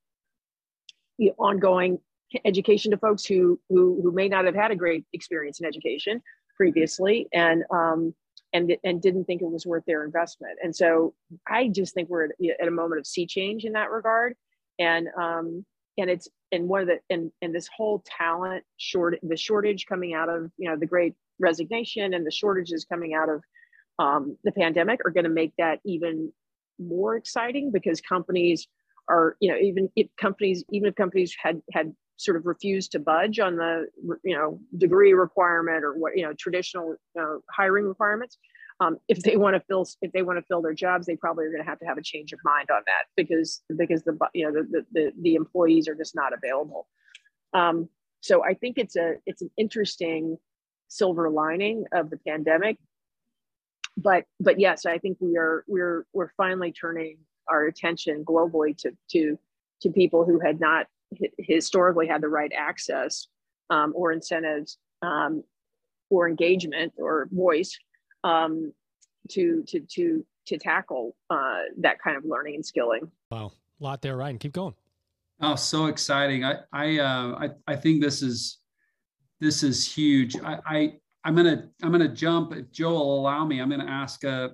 the 1.20 1.32
ongoing 1.38 2.00
education 2.46 2.92
to 2.92 2.98
folks 2.98 3.26
who, 3.26 3.60
who 3.70 4.00
who 4.02 4.12
may 4.12 4.28
not 4.28 4.46
have 4.46 4.56
had 4.56 4.72
a 4.72 4.76
great 4.76 5.06
experience 5.14 5.60
in 5.60 5.66
education 5.66 6.22
previously 6.56 7.28
and 7.34 7.64
um, 7.72 8.14
and 8.54 8.76
and 8.84 9.02
didn't 9.02 9.26
think 9.26 9.42
it 9.42 9.50
was 9.50 9.66
worth 9.66 9.84
their 9.86 10.04
investment. 10.04 10.58
And 10.64 10.76
so 10.76 11.14
I 11.48 11.70
just 11.70 11.94
think 11.94 12.10
we're 12.10 12.26
at, 12.26 12.68
a 12.68 12.72
moment 12.72 13.00
of 13.00 13.08
sea 13.08 13.26
change 13.26 13.66
in 13.66 13.74
that 13.74 13.92
regard. 13.92 14.36
And 14.80 15.08
um, 15.20 15.66
and 15.98 16.10
it's 16.10 16.28
and 16.52 16.68
one 16.68 16.82
of 16.82 16.88
the 16.88 17.00
and 17.10 17.32
and 17.42 17.54
this 17.54 17.70
whole 17.76 18.04
talent 18.06 18.64
short 18.78 19.18
the 19.24 19.38
shortage 19.38 19.86
coming 19.88 20.14
out 20.14 20.30
of 20.30 20.52
you 20.58 20.70
know 20.70 20.78
the 20.78 20.86
great 20.86 21.14
resignation 21.40 22.14
and 22.14 22.26
the 22.26 22.32
shortages 22.32 22.86
coming 22.86 23.14
out 23.14 23.30
of 23.30 23.44
um, 24.00 24.38
the 24.44 24.52
pandemic 24.52 25.00
are 25.06 25.12
going 25.12 25.24
to 25.24 25.30
make 25.30 25.54
that 25.58 25.80
even 25.84 26.32
more 26.80 27.16
exciting 27.16 27.72
because 27.72 28.00
companies 28.02 28.68
are 29.10 29.36
you 29.40 29.52
know 29.52 29.58
even 29.58 29.90
if 29.96 30.08
companies 30.20 30.64
even 30.72 30.90
if 30.90 30.96
companies 30.96 31.36
had 31.42 31.62
had 31.72 31.94
sort 32.18 32.36
of 32.36 32.46
refused 32.46 32.92
to 32.92 33.00
budge 33.00 33.40
on 33.40 33.56
the 33.56 33.88
you 34.24 34.36
know 34.36 34.60
degree 34.78 35.14
requirement 35.14 35.84
or 35.84 35.94
what 35.94 36.18
you 36.18 36.24
know 36.24 36.34
traditional 36.34 36.96
hiring 37.52 37.86
requirements. 37.86 38.38
Um, 38.80 38.98
if 39.08 39.24
they 39.24 39.38
want 39.38 39.56
to 39.56 39.60
fill 39.62 39.88
if 40.02 40.12
they 40.12 40.22
want 40.22 40.38
to 40.38 40.46
fill 40.46 40.62
their 40.62 40.74
jobs 40.74 41.08
they 41.08 41.16
probably 41.16 41.46
are 41.46 41.52
going 41.52 41.64
to 41.64 41.70
have 41.70 41.80
to 41.80 41.86
have 41.86 41.98
a 41.98 42.04
change 42.04 42.32
of 42.34 42.40
mind 42.44 42.70
on 42.70 42.82
that 42.86 43.06
because 43.16 43.64
because 43.76 44.04
the 44.04 44.18
you 44.34 44.46
know 44.46 44.52
the 44.52 44.86
the, 44.92 45.12
the 45.22 45.36
employees 45.36 45.88
are 45.88 45.96
just 45.96 46.16
not 46.16 46.34
available. 46.34 46.88
Um, 47.54 47.90
so 48.20 48.44
i 48.44 48.54
think 48.54 48.78
it's 48.78 48.96
a 48.96 49.16
it's 49.26 49.42
an 49.42 49.52
interesting 49.58 50.38
silver 50.88 51.30
lining 51.30 51.86
of 51.92 52.10
the 52.10 52.18
pandemic. 52.18 52.78
But 53.96 54.26
but 54.40 54.60
yes 54.60 54.86
i 54.86 54.98
think 54.98 55.18
we 55.20 55.38
are 55.38 55.64
we're 55.68 56.06
we're 56.14 56.32
finally 56.38 56.72
turning 56.72 57.18
our 57.48 57.66
attention 57.66 58.24
globally 58.26 58.78
to 58.78 58.92
to 59.12 59.40
to 59.82 59.90
people 59.92 60.26
who 60.26 60.40
had 60.40 60.60
not 60.60 60.88
historically 61.40 62.08
had 62.08 62.22
the 62.22 62.30
right 62.30 62.52
access 62.56 63.28
um, 63.70 63.94
or 63.96 64.12
incentives 64.12 64.78
um, 65.02 65.44
or 66.10 66.28
engagement 66.28 66.94
or 66.98 67.28
voice 67.32 67.78
um, 68.24 68.74
to 69.30 69.64
to 69.68 69.80
to 69.82 70.26
to 70.48 70.58
tackle 70.58 71.16
uh, 71.30 71.60
that 71.78 72.00
kind 72.00 72.16
of 72.18 72.24
learning 72.26 72.56
and 72.56 72.66
skilling. 72.66 73.12
Wow, 73.32 73.52
a 73.80 73.84
lot 73.84 74.02
there, 74.02 74.18
Ryan. 74.18 74.38
Keep 74.38 74.54
going. 74.54 74.74
Oh, 75.42 75.56
so 75.56 75.86
exciting! 75.86 76.44
I 76.44 76.60
I 76.72 77.00
uh, 77.00 77.48
I, 77.68 77.74
I 77.74 77.76
think 77.76 78.02
this 78.02 78.22
is 78.22 78.60
this 79.40 79.64
is 79.64 79.86
huge. 79.90 80.36
I, 80.38 80.60
I 80.66 80.94
I'm 81.24 81.36
gonna 81.36 81.70
I'm 81.84 81.92
gonna 81.92 82.08
jump 82.08 82.56
if 82.56 82.72
Joe 82.72 82.94
will 82.94 83.20
allow 83.20 83.46
me. 83.46 83.60
I'm 83.60 83.70
gonna 83.70 83.86
ask 83.86 84.24
a, 84.24 84.30
uh, 84.30 84.50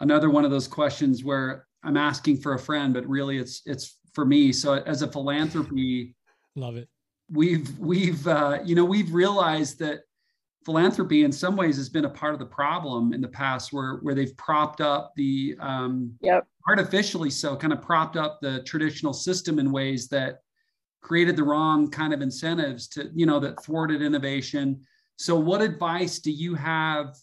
another 0.00 0.30
one 0.30 0.44
of 0.44 0.50
those 0.50 0.66
questions 0.66 1.22
where 1.22 1.66
I'm 1.84 1.96
asking 1.96 2.38
for 2.38 2.54
a 2.54 2.58
friend, 2.58 2.92
but 2.94 3.06
really 3.06 3.38
it's 3.38 3.62
it's 3.66 3.98
for 4.18 4.24
me. 4.24 4.52
So 4.52 4.74
as 4.74 5.02
a 5.02 5.06
philanthropy, 5.06 6.12
love 6.56 6.76
it. 6.76 6.88
We've 7.30 7.78
we've 7.78 8.26
uh, 8.26 8.58
you 8.64 8.74
know 8.74 8.84
we've 8.84 9.14
realized 9.14 9.78
that 9.78 10.00
philanthropy 10.64 11.22
in 11.22 11.30
some 11.30 11.54
ways 11.54 11.76
has 11.76 11.88
been 11.88 12.04
a 12.04 12.10
part 12.10 12.32
of 12.32 12.40
the 12.40 12.46
problem 12.46 13.12
in 13.12 13.20
the 13.20 13.28
past 13.28 13.72
where 13.72 13.98
where 14.02 14.16
they've 14.16 14.36
propped 14.36 14.80
up 14.80 15.12
the 15.14 15.54
um, 15.60 16.12
yep. 16.20 16.48
artificially 16.68 17.30
so 17.30 17.54
kind 17.54 17.72
of 17.72 17.80
propped 17.80 18.16
up 18.16 18.40
the 18.42 18.60
traditional 18.64 19.12
system 19.12 19.60
in 19.60 19.70
ways 19.70 20.08
that 20.08 20.40
created 21.00 21.36
the 21.36 21.44
wrong 21.44 21.88
kind 21.88 22.12
of 22.12 22.20
incentives 22.20 22.88
to 22.88 23.12
you 23.14 23.24
know 23.24 23.38
that 23.38 23.62
thwarted 23.62 24.02
innovation 24.02 24.84
so 25.14 25.38
what 25.38 25.62
advice 25.62 26.18
do 26.18 26.32
you 26.32 26.56
have 26.56 27.14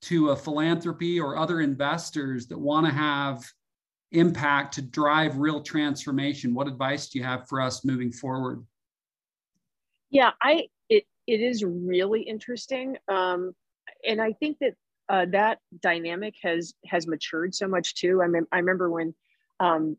to 0.00 0.30
a 0.30 0.36
philanthropy 0.36 1.20
or 1.20 1.36
other 1.36 1.60
investors 1.60 2.46
that 2.46 2.58
want 2.58 2.86
to 2.86 2.92
have 2.92 3.44
impact 4.12 4.74
to 4.74 4.82
drive 4.82 5.38
real 5.38 5.62
transformation. 5.62 6.54
What 6.54 6.66
advice 6.66 7.08
do 7.08 7.18
you 7.18 7.24
have 7.24 7.48
for 7.48 7.60
us 7.60 7.84
moving 7.84 8.12
forward? 8.12 8.64
Yeah 10.10 10.32
i 10.42 10.66
it, 10.88 11.04
it 11.26 11.40
is 11.40 11.64
really 11.64 12.22
interesting 12.22 12.96
um, 13.08 13.54
and 14.06 14.20
i 14.20 14.32
think 14.32 14.58
that 14.60 14.74
uh, 15.08 15.26
that 15.32 15.58
dynamic 15.82 16.34
has 16.42 16.74
has 16.86 17.08
matured 17.08 17.52
so 17.54 17.66
much 17.66 17.94
too. 17.94 18.22
I 18.22 18.28
mean 18.28 18.46
i 18.52 18.58
remember 18.58 18.90
when 18.90 19.14
um, 19.60 19.96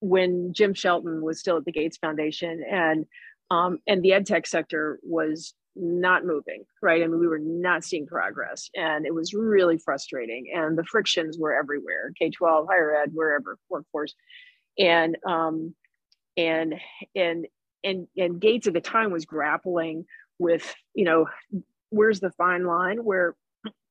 when 0.00 0.52
jim 0.52 0.74
shelton 0.74 1.22
was 1.22 1.40
still 1.40 1.56
at 1.56 1.64
the 1.64 1.72
gates 1.72 1.96
foundation 1.96 2.64
and 2.68 3.06
um, 3.50 3.78
and 3.86 4.02
the 4.02 4.12
ed 4.12 4.26
tech 4.26 4.46
sector 4.46 4.98
was 5.02 5.54
not 5.74 6.24
moving, 6.24 6.64
right? 6.82 7.02
I 7.02 7.06
mean, 7.06 7.18
we 7.18 7.26
were 7.26 7.38
not 7.38 7.84
seeing 7.84 8.06
progress 8.06 8.68
and 8.74 9.06
it 9.06 9.14
was 9.14 9.34
really 9.34 9.78
frustrating. 9.78 10.52
And 10.54 10.76
the 10.76 10.84
frictions 10.84 11.38
were 11.38 11.54
everywhere 11.54 12.12
K 12.18 12.30
12, 12.30 12.66
higher 12.68 12.94
ed, 12.94 13.10
wherever, 13.12 13.58
workforce. 13.68 14.14
And, 14.78 15.16
um, 15.26 15.74
and, 16.36 16.74
and, 17.14 17.46
and, 17.84 18.06
and 18.16 18.40
Gates 18.40 18.66
at 18.66 18.74
the 18.74 18.80
time 18.80 19.10
was 19.10 19.24
grappling 19.24 20.04
with, 20.38 20.74
you 20.94 21.04
know, 21.04 21.26
where's 21.90 22.20
the 22.20 22.30
fine 22.32 22.64
line 22.64 23.04
where 23.04 23.34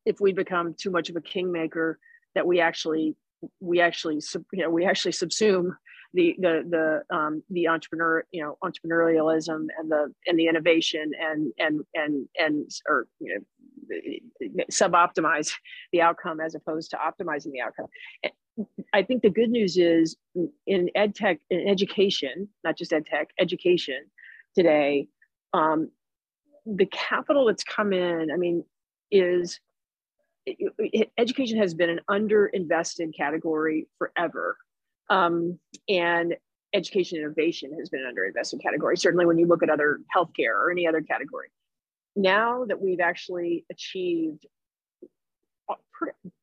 if 0.06 0.20
we 0.20 0.34
become 0.34 0.76
too 0.80 0.92
much 0.92 1.10
of 1.10 1.16
a 1.16 1.22
kingmaker 1.22 2.00
that 2.36 2.48
we 2.48 2.60
actually, 2.60 3.16
we 3.60 3.82
actually, 3.82 4.20
you 4.54 4.64
know, 4.64 4.70
we 4.70 4.86
actually 4.86 5.12
subsume 5.12 5.72
the 6.14 6.36
the 6.40 7.04
the 7.10 7.16
um, 7.16 7.44
the 7.50 7.68
entrepreneur 7.68 8.26
you 8.32 8.44
know 8.44 8.58
entrepreneurialism 8.64 9.68
and 9.78 9.90
the 9.90 10.14
and 10.28 10.38
the 10.38 10.48
innovation 10.48 11.12
and 11.20 11.52
and 11.58 11.82
and 11.94 12.28
and 12.38 12.70
or 12.88 13.08
you 13.20 13.36
know 13.36 14.64
sub-optimize 14.70 15.52
the 15.92 16.02
outcome 16.02 16.40
as 16.40 16.56
opposed 16.56 16.92
to 16.92 16.98
optimizing 16.98 17.52
the 17.52 17.62
outcome. 17.62 17.88
I 18.94 19.04
think 19.04 19.22
the 19.22 19.30
good 19.30 19.50
news 19.50 19.78
is 19.78 20.18
in 20.68 20.90
ed 20.96 21.16
tech, 21.16 21.40
in 21.50 21.68
education, 21.68 22.50
not 22.64 22.78
just 22.78 22.94
ed 22.94 23.06
tech, 23.06 23.30
education 23.40 24.06
today, 24.56 25.08
um, 25.54 25.90
the 26.66 26.86
capital 26.86 27.46
that's 27.46 27.64
come 27.64 27.94
in, 27.94 28.30
I 28.32 28.38
mean, 28.38 28.64
is 29.10 29.60
education 31.18 31.58
has 31.58 31.74
been 31.74 31.90
an 31.90 32.02
underinvested 32.10 33.16
category 33.16 33.88
forever 33.98 34.58
um, 35.12 35.60
and 35.88 36.28
education 36.74 37.20
innovation 37.20 37.70
has 37.78 37.90
been 37.90 38.02
an 38.02 38.10
underinvested 38.12 38.62
category, 38.62 38.96
certainly 38.98 39.26
when 39.26 39.38
you 39.38 39.48
look 39.52 39.62
at 39.62 39.70
other 39.70 40.00
healthcare 40.16 40.56
or 40.60 40.72
any 40.72 40.88
other 40.88 41.02
category. 41.02 41.50
Now 42.16 42.66
that 42.70 42.80
we've 42.84 43.04
actually 43.12 43.66
achieved 43.70 44.46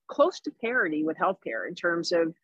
close 0.06 0.40
to 0.40 0.50
parity 0.66 1.02
with 1.08 1.16
healthcare 1.24 1.62
in 1.68 1.74
terms 1.74 2.12
of 2.12 2.34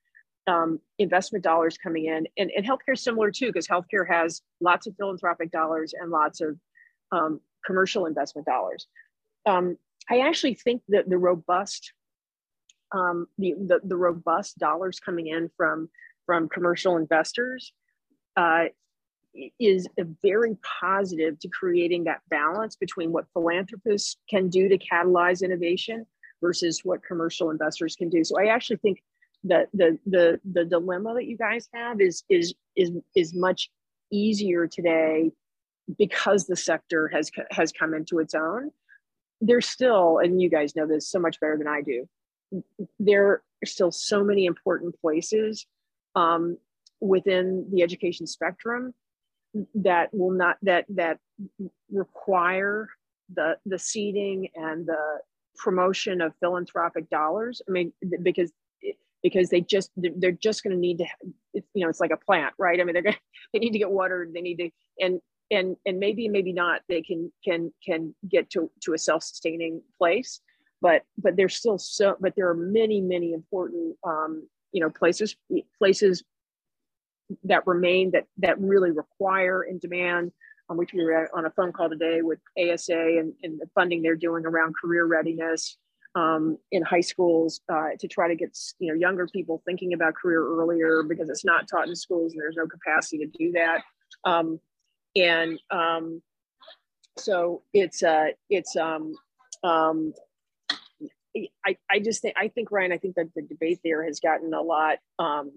um, 0.47 0.81
investment 0.99 1.45
dollars 1.45 1.79
coming 1.79 2.07
in, 2.07 2.27
and, 2.39 2.51
and 2.57 2.65
healthcare 2.67 2.95
is 2.95 3.03
similar 3.03 3.31
too, 3.31 3.49
because 3.51 3.69
healthcare 3.69 4.07
has 4.09 4.43
lots 4.61 4.87
of 4.87 4.95
philanthropic 4.97 5.51
dollars 5.51 5.95
and 5.99 6.11
lots 6.11 6.41
of 6.41 6.57
um, 7.13 7.41
commercial 7.67 8.07
investment 8.07 8.47
dollars. 8.47 8.87
Um, 9.47 9.77
I 10.11 10.21
actually 10.21 10.55
think 10.55 10.83
that 10.89 11.09
the 11.09 11.19
robust, 11.19 11.93
um, 12.93 13.27
the, 13.39 13.55
the, 13.71 13.81
the 13.85 13.97
robust 13.97 14.59
dollars 14.59 15.01
coming 15.01 15.29
in 15.29 15.51
from 15.57 15.89
from 16.27 16.49
commercial 16.49 16.97
investors 16.97 17.73
uh, 18.37 18.65
is 19.59 19.89
very 20.23 20.57
positive 20.81 21.39
to 21.41 21.49
creating 21.49 22.05
that 22.05 22.21
balance 22.31 22.77
between 22.77 23.13
what 23.13 23.27
philanthropists 23.33 24.17
can 24.29 24.49
do 24.49 24.69
to 24.69 24.79
catalyze 24.79 25.43
innovation 25.43 26.07
versus 26.41 26.81
what 26.85 27.03
commercial 27.03 27.51
investors 27.51 27.97
can 27.97 28.09
do. 28.09 28.23
So 28.23 28.39
I 28.39 28.47
actually 28.47 28.77
think 28.77 29.03
that 29.45 29.69
the 29.75 29.99
the 30.07 30.41
the 30.53 30.65
dilemma 30.65 31.15
that 31.15 31.27
you 31.27 31.37
guys 31.37 31.69
have 31.75 32.01
is 32.01 32.23
is 32.29 32.55
is 32.77 32.93
is 33.15 33.35
much 33.35 33.71
easier 34.11 34.67
today 34.67 35.33
because 35.99 36.47
the 36.47 36.57
sector 36.57 37.09
has 37.09 37.31
has 37.51 37.73
come 37.73 37.95
into 37.95 38.21
its 38.21 38.35
own. 38.35 38.71
There's 39.41 39.67
still, 39.67 40.19
and 40.19 40.41
you 40.41 40.49
guys 40.49 40.77
know 40.77 40.87
this 40.87 41.11
so 41.11 41.19
much 41.19 41.41
better 41.41 41.59
than 41.59 41.69
I 41.69 41.83
do. 41.83 42.09
There 42.99 43.27
are 43.27 43.43
still 43.67 43.91
so 43.91 44.25
many 44.25 44.47
important 44.47 44.99
places 45.01 45.67
um, 46.15 46.59
within 47.01 47.67
the 47.71 47.83
education 47.83 48.27
spectrum 48.27 48.95
that 49.75 50.13
will 50.13 50.31
not 50.33 50.57
that 50.63 50.85
that 50.89 51.19
require 51.91 52.89
the 53.35 53.57
the 53.67 53.79
seeding 53.79 54.49
and 54.55 54.87
the 54.87 55.21
promotion 55.57 56.21
of 56.21 56.35
philanthropic 56.41 57.09
dollars. 57.11 57.63
I 57.69 57.71
mean 57.71 57.93
because 58.23 58.53
because 59.23 59.49
they 59.49 59.61
just 59.61 59.91
they're 59.97 60.33
just 60.33 60.63
going 60.63 60.75
to 60.75 60.81
need 60.81 60.99
to 60.99 61.07
you 61.53 61.85
know 61.85 61.89
it's 61.89 62.01
like 62.01 62.11
a 62.11 62.17
plant 62.17 62.53
right? 62.59 62.81
I 62.81 62.85
mean 62.85 62.95
they're 62.95 63.03
going 63.03 63.15
to 63.15 63.21
they 63.53 63.59
need 63.61 63.73
to 63.73 63.79
get 63.79 63.91
watered 63.91 64.33
they 64.35 64.41
need 64.41 64.57
to 64.57 64.71
and 65.01 65.21
and 65.51 65.77
and 65.87 65.99
maybe 65.99 66.29
maybe 66.29 66.53
not 66.53 66.81
they 66.89 67.03
can 67.03 67.33
can 67.45 67.73
can 67.85 68.15
get 68.29 68.51
to 68.51 68.71
to 68.83 68.95
a 68.95 68.99
self-sustaining 68.99 69.83
place 69.99 70.41
but 70.81 71.03
but 71.19 71.37
there's 71.37 71.55
still 71.55 71.79
so 71.79 72.17
but 72.21 72.35
there 72.37 72.49
are 72.49 72.55
many 72.55 73.01
many 73.01 73.33
important 73.33 73.97
um, 74.07 74.47
you 74.75 74.81
know 74.81 74.91
places 74.91 75.35
places 75.79 76.23
that 77.45 77.67
remain 77.67 78.11
that 78.11 78.27
that 78.37 78.61
really 78.61 78.91
require 78.91 79.63
and 79.63 79.81
demand 79.81 80.31
um, 80.69 80.77
which 80.77 80.93
we 80.93 81.03
were 81.03 81.31
on 81.35 81.47
a 81.47 81.51
phone 81.51 81.73
call 81.73 81.89
today 81.89 82.21
with 82.21 82.39
ASA 82.59 82.93
and, 82.93 83.33
and 83.43 83.59
the 83.61 83.69
funding 83.75 84.03
they're 84.03 84.17
doing 84.17 84.45
around 84.45 84.75
career 84.81 85.07
readiness 85.07 85.79
um, 86.15 86.59
in 86.71 86.83
high 86.83 87.01
schools 87.01 87.61
uh, 87.73 87.91
to 87.99 88.09
try 88.09 88.29
to 88.29 88.35
get 88.35 88.57
you 88.79 88.89
know 88.89 88.99
younger 88.99 89.27
people 89.27 89.63
thinking 89.65 89.95
about 89.95 90.15
career 90.15 90.45
earlier 90.45 91.03
because 91.03 91.29
it's 91.29 91.45
not 91.45 91.69
taught 91.69 91.89
in 91.89 91.97
schools 91.97 92.33
and 92.33 92.41
there's 92.41 92.57
no 92.57 92.67
capacity 92.67 93.19
to 93.19 93.27
do 93.39 93.53
that. 93.53 93.83
Um, 94.25 94.61
and 95.17 95.59
um, 95.71 96.23
so 97.17 97.63
it's 97.73 98.03
uh, 98.03 98.29
it's 98.51 98.77
um, 98.77 99.15
um, 99.63 100.13
I, 101.67 101.77
I 101.91 101.99
just 101.99 102.23
think 102.23 102.35
I 102.37 102.49
think 102.49 102.71
Ryan 102.71 102.93
I 102.93 102.99
think 102.99 103.17
that 103.17 103.35
the 103.35 103.43
debate 103.43 103.81
there 103.85 104.05
has 104.05 104.21
gotten 104.21 104.55
a 104.55 104.63
lot 104.63 104.99
um, 105.19 105.53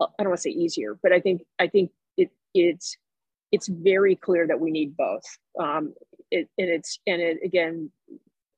I 0.00 0.06
don't 0.18 0.28
want 0.28 0.38
to 0.38 0.42
say 0.42 0.50
easier 0.50 0.98
but 1.02 1.12
I 1.12 1.20
think 1.20 1.42
I 1.58 1.68
think 1.68 1.90
it 2.16 2.30
it's 2.54 2.96
it's 3.52 3.68
very 3.68 4.14
clear 4.14 4.46
that 4.46 4.60
we 4.60 4.70
need 4.70 4.96
both. 4.96 5.24
Um, 5.58 5.94
it, 6.30 6.48
and 6.58 6.68
it's 6.68 7.00
and 7.06 7.20
it 7.20 7.38
again 7.44 7.90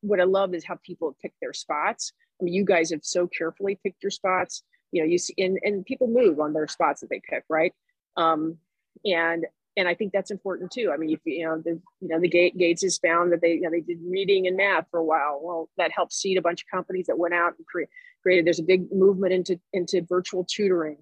what 0.01 0.21
I 0.21 0.25
love 0.25 0.55
is 0.55 0.65
how 0.65 0.79
people 0.83 1.17
pick 1.23 1.33
their 1.41 1.53
spots. 1.53 2.13
I 2.41 2.45
mean 2.45 2.55
you 2.55 2.65
guys 2.65 2.91
have 2.91 3.05
so 3.05 3.27
carefully 3.27 3.79
picked 3.83 4.03
your 4.03 4.11
spots. 4.11 4.63
You 4.91 5.03
know 5.03 5.09
you 5.09 5.19
see 5.19 5.35
and, 5.39 5.59
and 5.63 5.87
people 5.87 6.09
move 6.09 6.41
on 6.41 6.53
their 6.53 6.69
spots 6.69 7.01
that 7.01 7.11
they 7.11 7.23
pick 7.29 7.45
right? 7.49 7.73
Um, 8.17 8.59
and 9.05 9.47
and 9.77 9.89
I 9.89 9.95
think 9.95 10.13
that's 10.13 10.31
important 10.31 10.71
too. 10.71 10.91
I 10.93 10.97
mean, 10.97 11.11
if 11.11 11.21
you 11.25 11.45
know, 11.47 11.59
the 11.59 11.81
you 12.01 12.09
know, 12.09 12.21
the 12.21 12.29
Gates 12.29 12.83
has 12.83 12.99
found 12.99 13.33
that 13.33 13.41
they 13.41 13.55
you 13.55 13.63
know 13.63 13.71
they 13.71 13.81
did 13.81 13.99
reading 14.05 14.47
and 14.47 14.57
math 14.57 14.87
for 14.91 15.01
a 15.01 15.05
while. 15.05 15.41
Well, 15.43 15.71
that 15.79 15.91
helped 15.91 16.13
seed 16.13 16.39
a 16.39 16.43
bunch 16.43 16.63
of 16.63 16.69
companies 16.71 17.07
that 17.07 17.19
went 17.19 17.35
out 17.35 17.55
and 17.57 17.67
cre- 17.67 17.91
created. 18.23 18.47
There's 18.47 18.59
a 18.59 18.65
big 18.65 18.93
movement 18.93 19.33
into 19.33 19.59
into 19.73 20.03
virtual 20.03 20.45
tutoring, 20.45 20.99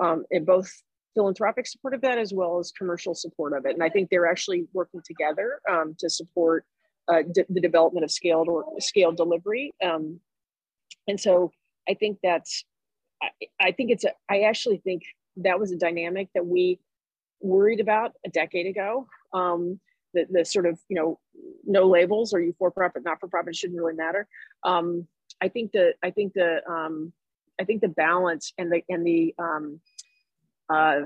um, 0.00 0.24
and 0.30 0.46
both 0.46 0.70
philanthropic 1.14 1.66
support 1.66 1.94
of 1.94 2.02
that 2.02 2.18
as 2.18 2.32
well 2.32 2.58
as 2.58 2.72
commercial 2.72 3.14
support 3.14 3.56
of 3.56 3.64
it. 3.64 3.72
And 3.72 3.82
I 3.82 3.88
think 3.88 4.10
they're 4.10 4.26
actually 4.26 4.66
working 4.72 5.00
together 5.04 5.60
um, 5.70 5.96
to 5.98 6.10
support 6.10 6.64
uh, 7.08 7.22
d- 7.32 7.44
the 7.48 7.60
development 7.60 8.04
of 8.04 8.10
scaled 8.10 8.48
or 8.48 8.64
scaled 8.78 9.16
delivery. 9.16 9.74
Um, 9.82 10.20
and 11.08 11.20
so 11.20 11.52
I 11.88 11.94
think 11.94 12.18
that's 12.22 12.64
I, 13.22 13.28
I 13.60 13.72
think 13.72 13.90
it's 13.90 14.04
a 14.04 14.12
I 14.28 14.40
actually 14.40 14.78
think 14.78 15.02
that 15.38 15.60
was 15.60 15.70
a 15.72 15.76
dynamic 15.76 16.28
that 16.34 16.46
we 16.46 16.80
worried 17.40 17.80
about 17.80 18.12
a 18.24 18.30
decade 18.30 18.66
ago. 18.66 19.08
Um, 19.32 19.80
the, 20.14 20.26
the 20.30 20.44
sort 20.44 20.66
of, 20.66 20.78
you 20.88 20.96
know, 20.96 21.18
no 21.64 21.88
labels, 21.88 22.32
are 22.32 22.40
you 22.40 22.54
for 22.58 22.70
profit, 22.70 23.04
not 23.04 23.20
for 23.20 23.28
profit, 23.28 23.54
shouldn't 23.54 23.78
really 23.78 23.94
matter. 23.94 24.26
Um, 24.64 25.06
I 25.40 25.48
think 25.48 25.72
the, 25.72 25.92
I 26.02 26.10
think 26.10 26.32
the, 26.32 26.66
um, 26.68 27.12
I 27.60 27.64
think 27.64 27.82
the 27.82 27.88
balance 27.88 28.52
and 28.56 28.72
the, 28.72 28.82
and 28.88 29.06
the, 29.06 29.34
um, 29.38 29.80
uh, 30.68 31.00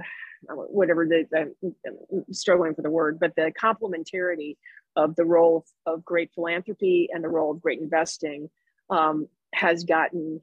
whatever 0.49 1.07
the, 1.07 1.26
the 1.31 1.53
I'm 1.87 2.33
struggling 2.33 2.74
for 2.74 2.83
the 2.83 2.91
word, 2.91 3.18
but 3.20 3.35
the 3.37 3.53
complementarity 3.61 4.57
of 4.97 5.16
the 5.16 5.24
role 5.24 5.64
of 5.87 6.05
great 6.05 6.31
philanthropy 6.35 7.09
and 7.12 7.22
the 7.22 7.28
role 7.28 7.51
of 7.51 7.61
great 7.61 7.81
investing 7.81 8.49
um, 8.89 9.28
has 9.55 9.85
gotten 9.85 10.41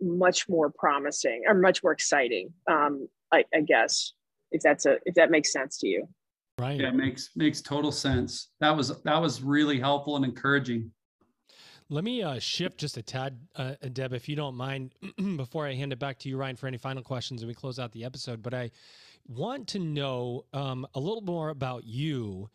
much 0.00 0.48
more 0.48 0.70
promising 0.70 1.42
or 1.46 1.54
much 1.54 1.82
more 1.82 1.92
exciting, 1.92 2.52
um, 2.70 3.08
I, 3.32 3.44
I, 3.52 3.60
guess 3.60 4.12
if 4.50 4.62
that's 4.62 4.86
a 4.86 4.98
if 5.04 5.14
that 5.14 5.30
makes 5.30 5.52
sense 5.52 5.78
to 5.78 5.88
you. 5.88 6.08
Right. 6.58 6.80
Yeah, 6.80 6.90
makes 6.90 7.30
makes 7.36 7.60
total 7.60 7.92
sense. 7.92 8.48
That 8.60 8.76
was 8.76 9.00
that 9.02 9.18
was 9.18 9.42
really 9.42 9.78
helpful 9.78 10.16
and 10.16 10.24
encouraging. 10.24 10.90
Let 11.90 12.04
me 12.04 12.22
uh, 12.22 12.38
shift 12.38 12.78
just 12.78 12.98
a 12.98 13.02
tad, 13.02 13.38
uh, 13.56 13.72
Deb, 13.94 14.12
if 14.12 14.28
you 14.28 14.36
don't 14.36 14.54
mind, 14.54 14.92
before 15.36 15.66
I 15.66 15.72
hand 15.72 15.90
it 15.90 15.98
back 15.98 16.18
to 16.18 16.28
you, 16.28 16.36
Ryan, 16.36 16.54
for 16.54 16.66
any 16.66 16.76
final 16.76 17.02
questions 17.02 17.40
and 17.40 17.48
we 17.48 17.54
close 17.54 17.78
out 17.78 17.92
the 17.92 18.04
episode. 18.04 18.42
But 18.42 18.52
I 18.52 18.70
want 19.26 19.68
to 19.68 19.78
know 19.78 20.44
um, 20.52 20.86
a 20.94 21.00
little 21.00 21.22
more 21.22 21.48
about 21.48 21.84
you 21.84 22.50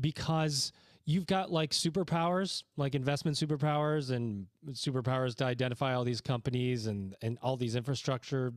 because 0.00 0.72
you've 1.04 1.26
got 1.26 1.50
like 1.50 1.72
superpowers, 1.72 2.62
like 2.78 2.94
investment 2.94 3.36
superpowers 3.36 4.10
and 4.10 4.46
superpowers 4.70 5.34
to 5.36 5.44
identify 5.44 5.94
all 5.94 6.04
these 6.04 6.20
companies 6.22 6.86
and 6.86 7.14
and 7.20 7.38
all 7.42 7.56
these 7.56 7.76
infrastructure 7.76 8.54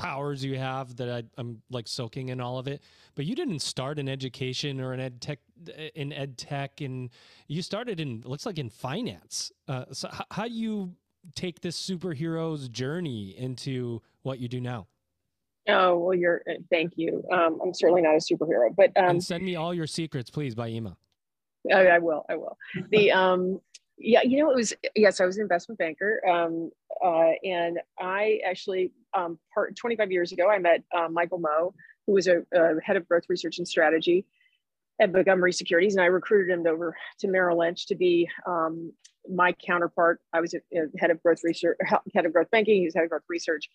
powers 0.00 0.44
you 0.44 0.56
have 0.58 0.96
that 0.96 1.08
I, 1.10 1.40
am 1.40 1.60
like 1.70 1.86
soaking 1.86 2.30
in 2.30 2.40
all 2.40 2.58
of 2.58 2.66
it. 2.66 2.82
But 3.14 3.26
you 3.26 3.34
didn't 3.34 3.60
start 3.60 3.98
in 3.98 4.08
education 4.08 4.80
or 4.80 4.94
in 4.94 5.00
ed 5.00 5.20
tech, 5.20 5.38
in 5.94 6.12
ed 6.12 6.38
tech, 6.38 6.80
and 6.80 7.10
you 7.48 7.62
started 7.62 8.00
in 8.00 8.22
looks 8.24 8.46
like 8.46 8.58
in 8.58 8.70
finance. 8.70 9.52
Uh, 9.68 9.84
so 9.92 10.08
h- 10.12 10.22
how 10.30 10.44
do 10.48 10.54
you 10.54 10.94
take 11.34 11.60
this 11.60 11.80
superhero's 11.80 12.68
journey 12.68 13.34
into 13.36 14.00
what 14.22 14.38
you 14.38 14.48
do 14.48 14.60
now? 14.60 14.86
Oh 15.68 15.98
well, 15.98 16.14
you're. 16.14 16.42
Uh, 16.48 16.54
thank 16.70 16.94
you. 16.96 17.22
Um, 17.30 17.60
I'm 17.62 17.74
certainly 17.74 18.02
not 18.02 18.14
a 18.14 18.18
superhero, 18.18 18.74
but 18.74 18.96
um, 18.96 19.10
and 19.10 19.24
send 19.24 19.44
me 19.44 19.56
all 19.56 19.74
your 19.74 19.86
secrets, 19.86 20.30
please, 20.30 20.54
by 20.54 20.68
email. 20.68 20.96
I, 21.72 21.88
I 21.88 21.98
will. 21.98 22.24
I 22.30 22.36
will. 22.36 22.56
The 22.90 23.12
um, 23.12 23.60
yeah, 24.00 24.22
you 24.22 24.38
know, 24.38 24.50
it 24.50 24.56
was 24.56 24.72
yes, 24.96 25.20
I 25.20 25.26
was 25.26 25.36
an 25.36 25.42
investment 25.42 25.78
banker, 25.78 26.20
um, 26.26 26.70
uh, 27.04 27.32
and 27.44 27.78
I 27.98 28.40
actually 28.46 28.92
um, 29.14 29.38
part 29.52 29.76
25 29.76 30.10
years 30.10 30.32
ago, 30.32 30.48
I 30.48 30.58
met 30.58 30.82
uh, 30.96 31.08
Michael 31.08 31.38
Moe, 31.38 31.74
who 32.06 32.14
was 32.14 32.26
a, 32.26 32.42
a, 32.54 32.80
head 32.82 32.96
of 32.96 33.06
growth 33.06 33.24
research 33.28 33.58
and 33.58 33.68
strategy 33.68 34.24
at 35.00 35.12
Montgomery 35.12 35.52
Securities, 35.52 35.94
and 35.94 36.02
I 36.02 36.06
recruited 36.06 36.52
him 36.52 36.66
over 36.66 36.96
to 37.20 37.28
Merrill 37.28 37.58
Lynch 37.58 37.86
to 37.86 37.94
be 37.94 38.28
um, 38.46 38.92
my 39.28 39.52
counterpart. 39.52 40.20
I 40.32 40.40
was 40.40 40.54
a, 40.54 40.58
a 40.76 40.86
head 40.98 41.10
of 41.10 41.22
growth 41.22 41.40
research, 41.44 41.76
head 42.14 42.26
of 42.26 42.32
growth 42.32 42.50
banking. 42.50 42.76
He 42.76 42.86
was 42.86 42.94
head 42.94 43.04
of 43.04 43.10
growth 43.10 43.22
research, 43.28 43.68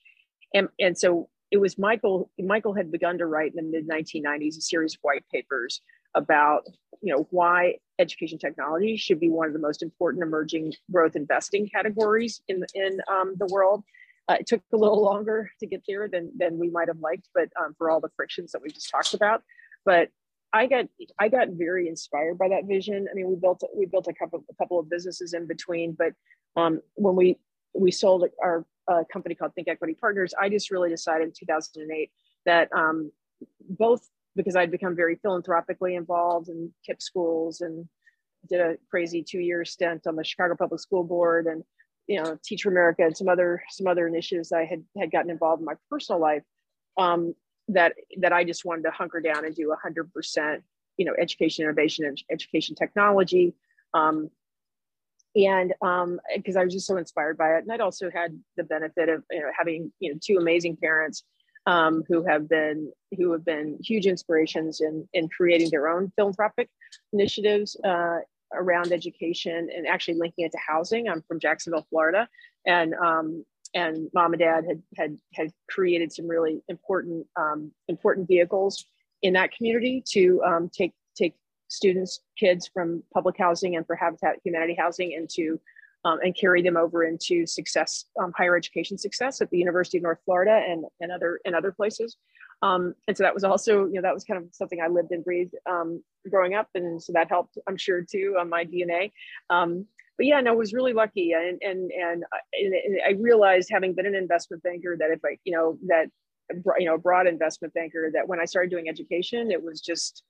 and 0.54 0.70
and 0.80 0.98
so 0.98 1.30
it 1.52 1.58
was 1.58 1.78
Michael. 1.78 2.32
Michael 2.40 2.74
had 2.74 2.92
begun 2.92 3.20
to 3.20 3.28
write 3.28 3.54
in 3.56 3.72
the 3.72 3.82
mid 3.84 3.88
1990s 3.88 4.58
a 4.58 4.62
series 4.62 4.96
of 4.96 5.00
white 5.04 5.24
papers 5.32 5.82
about 6.16 6.66
you 7.02 7.14
know 7.14 7.28
why 7.30 7.76
education 8.00 8.38
technology 8.38 8.98
should 8.98 9.20
be 9.20 9.30
one 9.30 9.48
of 9.48 9.54
the 9.54 9.60
most 9.60 9.84
important 9.84 10.24
emerging 10.24 10.74
growth 10.92 11.16
investing 11.16 11.68
categories 11.70 12.42
in 12.48 12.66
in 12.74 13.00
um, 13.12 13.36
the 13.38 13.48
world. 13.48 13.84
Uh, 14.28 14.38
it 14.40 14.48
took 14.48 14.62
a 14.74 14.78
little 14.78 15.04
longer 15.04 15.52
to 15.60 15.68
get 15.68 15.84
there 15.88 16.08
than 16.08 16.32
than 16.38 16.58
we 16.58 16.70
might 16.70 16.88
have 16.88 17.00
liked, 17.00 17.28
but 17.34 17.50
um, 17.62 17.76
for 17.78 17.92
all 17.92 18.02
the 18.02 18.10
frictions 18.16 18.52
that 18.52 18.62
we 18.62 18.70
just 18.70 18.90
talked 18.90 19.14
about. 19.14 19.44
But 19.86 20.10
I 20.52 20.68
got 20.68 20.86
I 21.20 21.30
got 21.30 21.50
very 21.52 21.88
inspired 21.88 22.38
by 22.38 22.50
that 22.50 22.66
vision. 22.66 23.08
I 23.12 23.14
mean, 23.14 23.28
we 23.28 23.36
built 23.36 23.62
we 23.76 23.86
built 23.86 24.08
a 24.08 24.14
couple 24.14 24.44
a 24.50 24.56
couple 24.56 24.80
of 24.80 24.90
businesses 24.90 25.34
in 25.34 25.48
between, 25.48 25.92
but 25.94 26.14
um, 26.56 26.82
when 26.96 27.16
we 27.16 27.38
we 27.74 27.92
sold 27.92 28.26
our 28.42 28.66
uh, 28.88 29.04
company 29.12 29.36
called 29.36 29.52
ThinkEquity 29.58 30.00
Partners, 30.00 30.34
I 30.40 30.50
just 30.50 30.72
really 30.72 30.90
decided 30.90 31.28
in 31.28 31.34
2008 31.38 32.12
that 32.46 32.70
um, 32.74 33.12
both 33.70 34.08
because 34.36 34.56
I'd 34.56 34.72
become 34.72 34.96
very 34.96 35.16
philanthropically 35.16 35.96
involved 35.96 36.50
in 36.50 36.74
KIPP 36.88 37.02
schools 37.02 37.62
and 37.62 37.88
did 38.50 38.60
a 38.60 38.78
crazy 38.90 39.24
two-year 39.24 39.66
stint 39.66 40.08
on 40.08 40.16
the 40.16 40.24
Chicago 40.24 40.56
Public 40.56 40.80
School 40.80 41.04
Board 41.04 41.48
and 41.48 41.64
you 42.08 42.22
know 42.22 42.38
Teach 42.44 42.64
for 42.64 42.70
America 42.70 43.04
and 43.04 43.16
some 43.16 43.28
other 43.28 43.64
some 43.70 43.88
other 43.88 44.08
initiatives 44.08 44.52
I 44.52 44.66
had 44.66 44.84
had 45.00 45.12
gotten 45.12 45.32
involved 45.32 45.62
in 45.62 45.66
my 45.66 45.76
personal 45.90 46.22
life 46.22 46.44
um, 46.98 47.34
that 47.70 47.94
that 48.20 48.34
I 48.34 48.44
just 48.44 48.66
wanted 48.66 48.84
to 48.84 48.92
hunker 48.92 49.22
down 49.22 49.46
and 49.46 49.56
do 49.56 49.76
100% 49.86 50.62
you 50.98 51.06
know 51.06 51.14
education 51.20 51.64
innovation 51.64 52.06
and 52.06 52.22
education 52.30 52.76
technology. 52.76 53.56
Um, 53.94 54.30
and 55.36 55.74
because 56.36 56.56
um, 56.56 56.62
I 56.62 56.64
was 56.64 56.74
just 56.74 56.88
so 56.88 56.96
inspired 56.96 57.38
by 57.38 57.56
it. 57.56 57.64
And 57.64 57.72
I'd 57.72 57.82
also 57.82 58.10
had 58.10 58.40
the 58.56 58.64
benefit 58.64 59.10
of 59.10 59.24
you 59.32 59.42
know 59.42 59.52
having 59.58 59.92
you 60.00 60.14
know 60.14 60.20
two 60.24 60.38
amazing 60.38 60.78
parents 60.78 61.24
um, 61.66 62.04
who 62.08 62.24
have 62.24 62.48
been 62.48 62.92
who 63.18 63.32
have 63.32 63.46
been 63.46 63.78
huge 63.84 64.06
inspirations 64.06 64.82
in 64.82 65.08
in 65.14 65.30
creating 65.30 65.70
their 65.72 65.88
own 65.88 66.12
philanthropic 66.16 66.70
initiatives 67.14 67.76
uh, 67.84 68.18
around 68.54 68.92
education 68.92 69.70
and 69.76 69.88
actually 69.88 70.16
linking 70.16 70.46
it 70.46 70.52
to 70.52 70.60
housing. 70.66 71.10
I'm 71.10 71.24
from 71.28 71.40
Jacksonville, 71.40 71.86
Florida, 71.90 72.28
and 72.66 72.94
um, 72.96 73.46
and 73.74 74.10
mom 74.14 74.34
and 74.34 74.40
dad 74.40 74.66
had 74.68 74.82
had 74.96 75.18
had 75.34 75.52
created 75.70 76.12
some 76.12 76.28
really 76.28 76.62
important 76.68 77.26
um, 77.36 77.72
important 77.88 78.28
vehicles 78.28 78.86
in 79.22 79.34
that 79.34 79.52
community 79.52 80.04
to 80.12 80.42
um, 80.44 80.70
take 80.70 80.94
take 81.16 81.36
students, 81.68 82.22
kids 82.38 82.70
from 82.72 83.04
public 83.14 83.38
housing 83.38 83.76
and 83.76 83.86
for 83.86 83.96
Habitat 83.96 84.36
Humanity 84.44 84.76
housing 84.78 85.12
into 85.12 85.60
um, 86.06 86.20
and 86.24 86.38
carry 86.38 86.62
them 86.62 86.78
over 86.78 87.04
into 87.04 87.46
success, 87.46 88.06
um, 88.22 88.32
higher 88.38 88.56
education 88.56 88.98
success 88.98 89.42
at 89.42 89.50
the 89.50 89.58
University 89.58 89.98
of 89.98 90.04
North 90.04 90.20
Florida 90.24 90.64
and, 90.68 90.86
and 91.02 91.12
other 91.12 91.40
and 91.46 91.56
other 91.56 91.72
places. 91.72 92.16
Um, 92.62 92.94
and 93.08 93.18
so 93.18 93.24
that 93.24 93.34
was 93.34 93.44
also, 93.44 93.86
you 93.86 93.94
know, 93.94 94.02
that 94.04 94.14
was 94.14 94.24
kind 94.24 94.42
of 94.42 94.48
something 94.54 94.80
I 94.82 94.88
lived 94.88 95.12
and 95.12 95.26
breathed 95.26 95.56
um, 95.70 96.02
growing 96.30 96.54
up, 96.54 96.70
and 96.74 97.02
so 97.02 97.12
that 97.14 97.28
helped, 97.28 97.58
I'm 97.68 97.78
sure, 97.78 98.02
too, 98.02 98.38
on 98.40 98.50
my 98.50 98.64
DNA. 98.64 99.12
Um, 99.50 99.86
but 100.18 100.26
yeah, 100.26 100.40
no, 100.40 100.52
I 100.52 100.56
was 100.56 100.74
really 100.74 100.94
lucky, 100.94 101.34
and 101.34 101.62
and 101.62 101.92
and, 101.92 102.24
and 102.54 102.74
I 103.06 103.12
realized, 103.20 103.70
having 103.70 103.94
been 103.94 104.06
an 104.06 104.16
investment 104.16 104.64
banker, 104.64 104.96
that 104.98 105.12
if 105.12 105.20
I, 105.26 105.38
you 105.44 105.54
know, 105.54 105.78
that 105.88 106.08
you 106.80 106.86
know, 106.86 106.96
a 106.96 107.00
broad 107.00 107.28
investment 107.28 107.74
banker, 107.74 108.10
that 108.14 108.28
when 108.28 108.40
I 108.40 108.46
started 108.46 108.70
doing 108.70 108.88
education, 108.88 109.52
it 109.52 109.62
was 109.62 109.82
just 109.82 110.24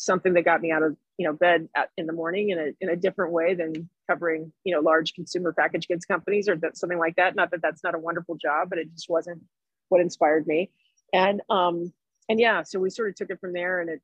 something 0.00 0.32
that 0.32 0.46
got 0.46 0.62
me 0.62 0.70
out 0.72 0.82
of 0.82 0.96
you 1.18 1.26
know 1.26 1.34
bed 1.34 1.68
at, 1.76 1.90
in 1.98 2.06
the 2.06 2.12
morning 2.12 2.48
in 2.50 2.58
a 2.58 2.72
in 2.80 2.88
a 2.88 2.96
different 2.96 3.32
way 3.32 3.54
than 3.54 3.88
covering 4.08 4.50
you 4.64 4.74
know 4.74 4.80
large 4.80 5.12
consumer 5.12 5.52
packaged 5.52 5.88
goods 5.88 6.06
companies 6.06 6.48
or 6.48 6.56
that, 6.56 6.76
something 6.76 6.98
like 6.98 7.16
that. 7.16 7.36
Not 7.36 7.50
that 7.50 7.60
that's 7.62 7.84
not 7.84 7.94
a 7.94 7.98
wonderful 7.98 8.36
job, 8.36 8.70
but 8.70 8.78
it 8.78 8.90
just 8.94 9.10
wasn't 9.10 9.42
what 9.90 10.00
inspired 10.00 10.46
me. 10.46 10.70
And 11.12 11.42
um 11.50 11.92
and 12.28 12.40
yeah, 12.40 12.62
so 12.62 12.78
we 12.78 12.90
sort 12.90 13.10
of 13.10 13.14
took 13.16 13.30
it 13.30 13.40
from 13.40 13.52
there 13.52 13.80
and 13.80 13.90
it 13.90 14.00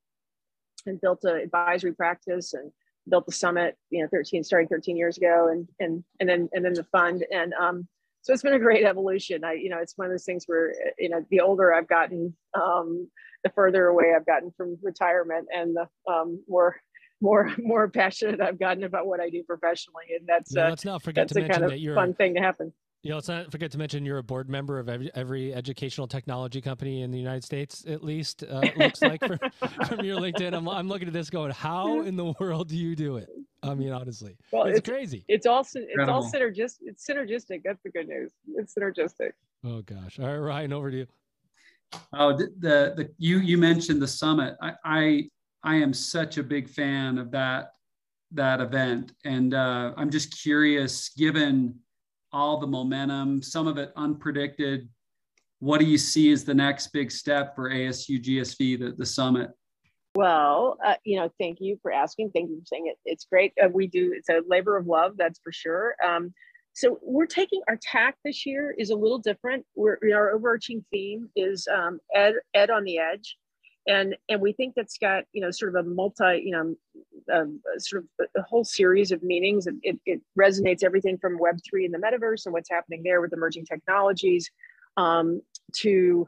and 0.84 1.01
built 1.01 1.24
an 1.24 1.36
advisory 1.36 1.92
practice 1.92 2.53
and 2.53 2.70
built 3.09 3.24
the 3.24 3.32
summit, 3.32 3.76
you 3.90 4.03
know, 4.03 4.09
13 4.12 4.44
starting 4.44 4.68
13 4.68 4.97
years 4.97 5.16
ago, 5.16 5.49
and 5.49 5.66
and 5.80 6.05
and 6.20 6.28
then 6.28 6.49
and 6.53 6.64
then 6.64 6.74
the 6.74 6.84
fund 6.84 7.24
and 7.32 7.55
um 7.55 7.88
so 8.27 8.33
it's 8.33 8.43
been 8.43 8.55
a 8.55 8.59
great 8.59 8.85
evolution. 8.85 9.45
I, 9.45 9.53
you 9.53 9.70
know, 9.70 9.79
it's 9.81 9.97
one 9.97 10.07
of 10.07 10.12
those 10.12 10.24
things 10.24 10.47
where, 10.47 10.74
you 10.99 11.09
know, 11.09 11.24
the 11.31 11.39
older 11.39 11.72
I've 11.72 11.87
gotten, 11.87 12.35
um, 12.55 13.09
the 13.45 13.51
further 13.51 13.87
away 13.87 14.07
I've 14.16 14.27
gotten 14.27 14.51
from 14.57 14.77
retirement 14.83 15.47
and 15.57 15.77
the 15.77 16.12
um, 16.12 16.43
more, 16.49 16.74
more, 17.20 17.55
more 17.59 17.89
passionate 17.89 18.41
I've 18.41 18.59
gotten 18.59 18.83
about 18.83 19.07
what 19.07 19.20
I 19.20 19.31
do 19.31 19.45
professionally. 19.45 20.07
And 20.18 20.27
that's, 20.27 20.53
no, 20.53 20.64
uh, 20.66 20.70
let's 20.70 20.85
not 20.85 21.05
forget 21.05 21.29
that's 21.29 21.35
to 21.35 21.39
a 21.39 21.43
mention 21.43 21.53
kind 21.53 21.64
of 21.66 21.70
that 21.70 21.79
you're 21.79 21.95
a 21.95 21.97
fun 21.97 22.14
thing 22.14 22.35
to 22.35 22.41
happen. 22.41 22.72
You 23.05 23.11
know, 23.11 23.16
let's 23.18 23.29
not 23.29 23.53
forget 23.53 23.70
to 23.70 23.79
mention 23.79 24.05
you're 24.05 24.18
a 24.18 24.24
board 24.24 24.51
member 24.51 24.81
of 24.81 24.89
every, 24.89 25.09
every 25.14 25.55
educational 25.55 26.09
technology 26.09 26.61
company 26.61 27.03
in 27.03 27.12
the 27.12 27.18
United 27.18 27.45
States, 27.45 27.85
at 27.87 28.03
least. 28.03 28.43
Uh, 28.43 28.62
looks 28.77 29.03
like 29.03 29.24
from, 29.24 29.39
from 29.87 30.05
your 30.05 30.18
LinkedIn. 30.18 30.53
I'm, 30.53 30.68
I'm 30.68 30.89
looking 30.89 31.07
at 31.07 31.14
this 31.14 31.31
going, 31.31 31.53
how 31.53 32.01
in 32.01 32.16
the 32.16 32.35
world 32.41 32.70
do 32.70 32.77
you 32.77 32.97
do 32.97 33.18
it? 33.18 33.29
I 33.67 33.75
mean, 33.75 33.93
honestly, 33.93 34.37
Well, 34.53 34.64
it's, 34.64 34.79
it's- 34.79 34.89
crazy. 34.95 35.25
It's 35.29 35.47
all, 35.47 35.64
syn- 35.64 35.87
it's 35.89 36.09
all 36.09 36.31
synergistic. 36.31 36.79
It's 36.83 37.07
synergistic. 37.07 37.62
That's 37.64 37.83
the 37.83 37.91
good 37.91 38.09
news. 38.09 38.33
It's 38.55 38.75
synergistic. 38.75 39.33
Oh 39.64 39.83
gosh. 39.83 40.19
All 40.21 40.27
right, 40.27 40.37
Ryan, 40.37 40.73
over 40.73 40.91
to 40.91 40.97
you. 40.99 41.07
Oh, 42.12 42.37
the, 42.37 42.47
the, 42.59 42.95
the 42.97 43.11
you 43.19 43.39
you 43.39 43.59
mentioned 43.59 44.01
the 44.03 44.09
summit. 44.09 44.57
I, 44.61 44.73
I 44.85 45.31
I 45.62 45.77
am 45.77 45.93
such 45.93 46.37
a 46.39 46.43
big 46.43 46.69
fan 46.69 47.19
of 47.19 47.31
that 47.33 47.71
that 48.33 48.61
event, 48.61 49.12
and 49.25 49.55
uh, 49.55 49.93
I'm 49.97 50.11
just 50.11 50.41
curious, 50.43 51.11
given 51.11 51.75
all 52.33 52.59
the 52.59 52.67
momentum, 52.67 53.43
some 53.43 53.67
of 53.67 53.79
it 53.79 53.95
unpredicted. 53.97 54.89
What 55.61 55.79
do 55.81 55.87
you 55.87 55.97
see 55.97 56.31
as 56.33 56.45
the 56.45 56.53
next 56.55 56.89
big 56.89 57.11
step 57.11 57.55
for 57.55 57.71
ASU 57.71 58.23
GSV, 58.23 58.79
the, 58.79 58.93
the 58.97 59.07
summit? 59.07 59.51
Well, 60.17 60.79
uh, 60.83 60.95
you 61.05 61.21
know, 61.21 61.31
thank 61.39 61.59
you 61.61 61.79
for 61.83 61.93
asking. 61.93 62.31
Thank 62.31 62.49
you 62.49 62.59
for 62.61 62.64
saying 62.64 62.87
it. 62.87 62.97
It's 63.05 63.27
great. 63.27 63.53
Uh, 63.62 63.69
we 63.69 63.87
do. 63.87 64.14
It's 64.17 64.31
a 64.31 64.41
labor 64.49 64.79
of 64.79 64.87
love, 64.87 65.12
that's 65.19 65.39
for 65.45 65.53
sure. 65.53 65.95
Um, 66.03 66.33
so 66.73 66.99
we're 67.03 67.27
taking 67.27 67.61
our 67.69 67.79
tack 67.83 68.17
this 68.25 68.47
year 68.47 68.75
is 68.79 68.89
a 68.89 68.97
little 68.97 69.19
different. 69.19 69.67
We're 69.75 69.99
our 70.14 70.31
overarching 70.33 70.83
theme 70.91 71.29
is 71.37 71.69
um, 71.71 72.01
ed 72.14 72.35
ed 72.55 72.71
on 72.71 72.85
the 72.85 72.99
edge, 72.99 73.37
and 73.87 74.17
and 74.31 74.41
we 74.41 74.55
think 74.55 74.75
that's 74.75 74.97
got 74.97 75.25
you 75.35 75.43
know 75.43 75.51
sort 75.51 75.77
of 75.77 75.85
a 75.85 75.89
multi 75.89 76.43
you 76.43 76.53
know 76.53 76.75
um, 77.35 77.61
sort 77.77 78.05
of 78.05 78.27
a 78.39 78.43
whole 78.43 78.64
series 78.64 79.12
of 79.12 79.23
meanings. 79.23 79.67
It, 79.67 79.75
it, 79.83 80.01
it 80.07 80.21
resonates 80.39 80.83
everything 80.83 81.19
from 81.19 81.39
Web 81.39 81.59
three 81.69 81.85
and 81.85 81.93
the 81.93 81.99
metaverse 81.99 82.47
and 82.47 82.55
what's 82.55 82.71
happening 82.71 83.03
there 83.05 83.21
with 83.21 83.35
emerging 83.35 83.67
technologies, 83.67 84.51
um, 84.97 85.43
to 85.77 86.27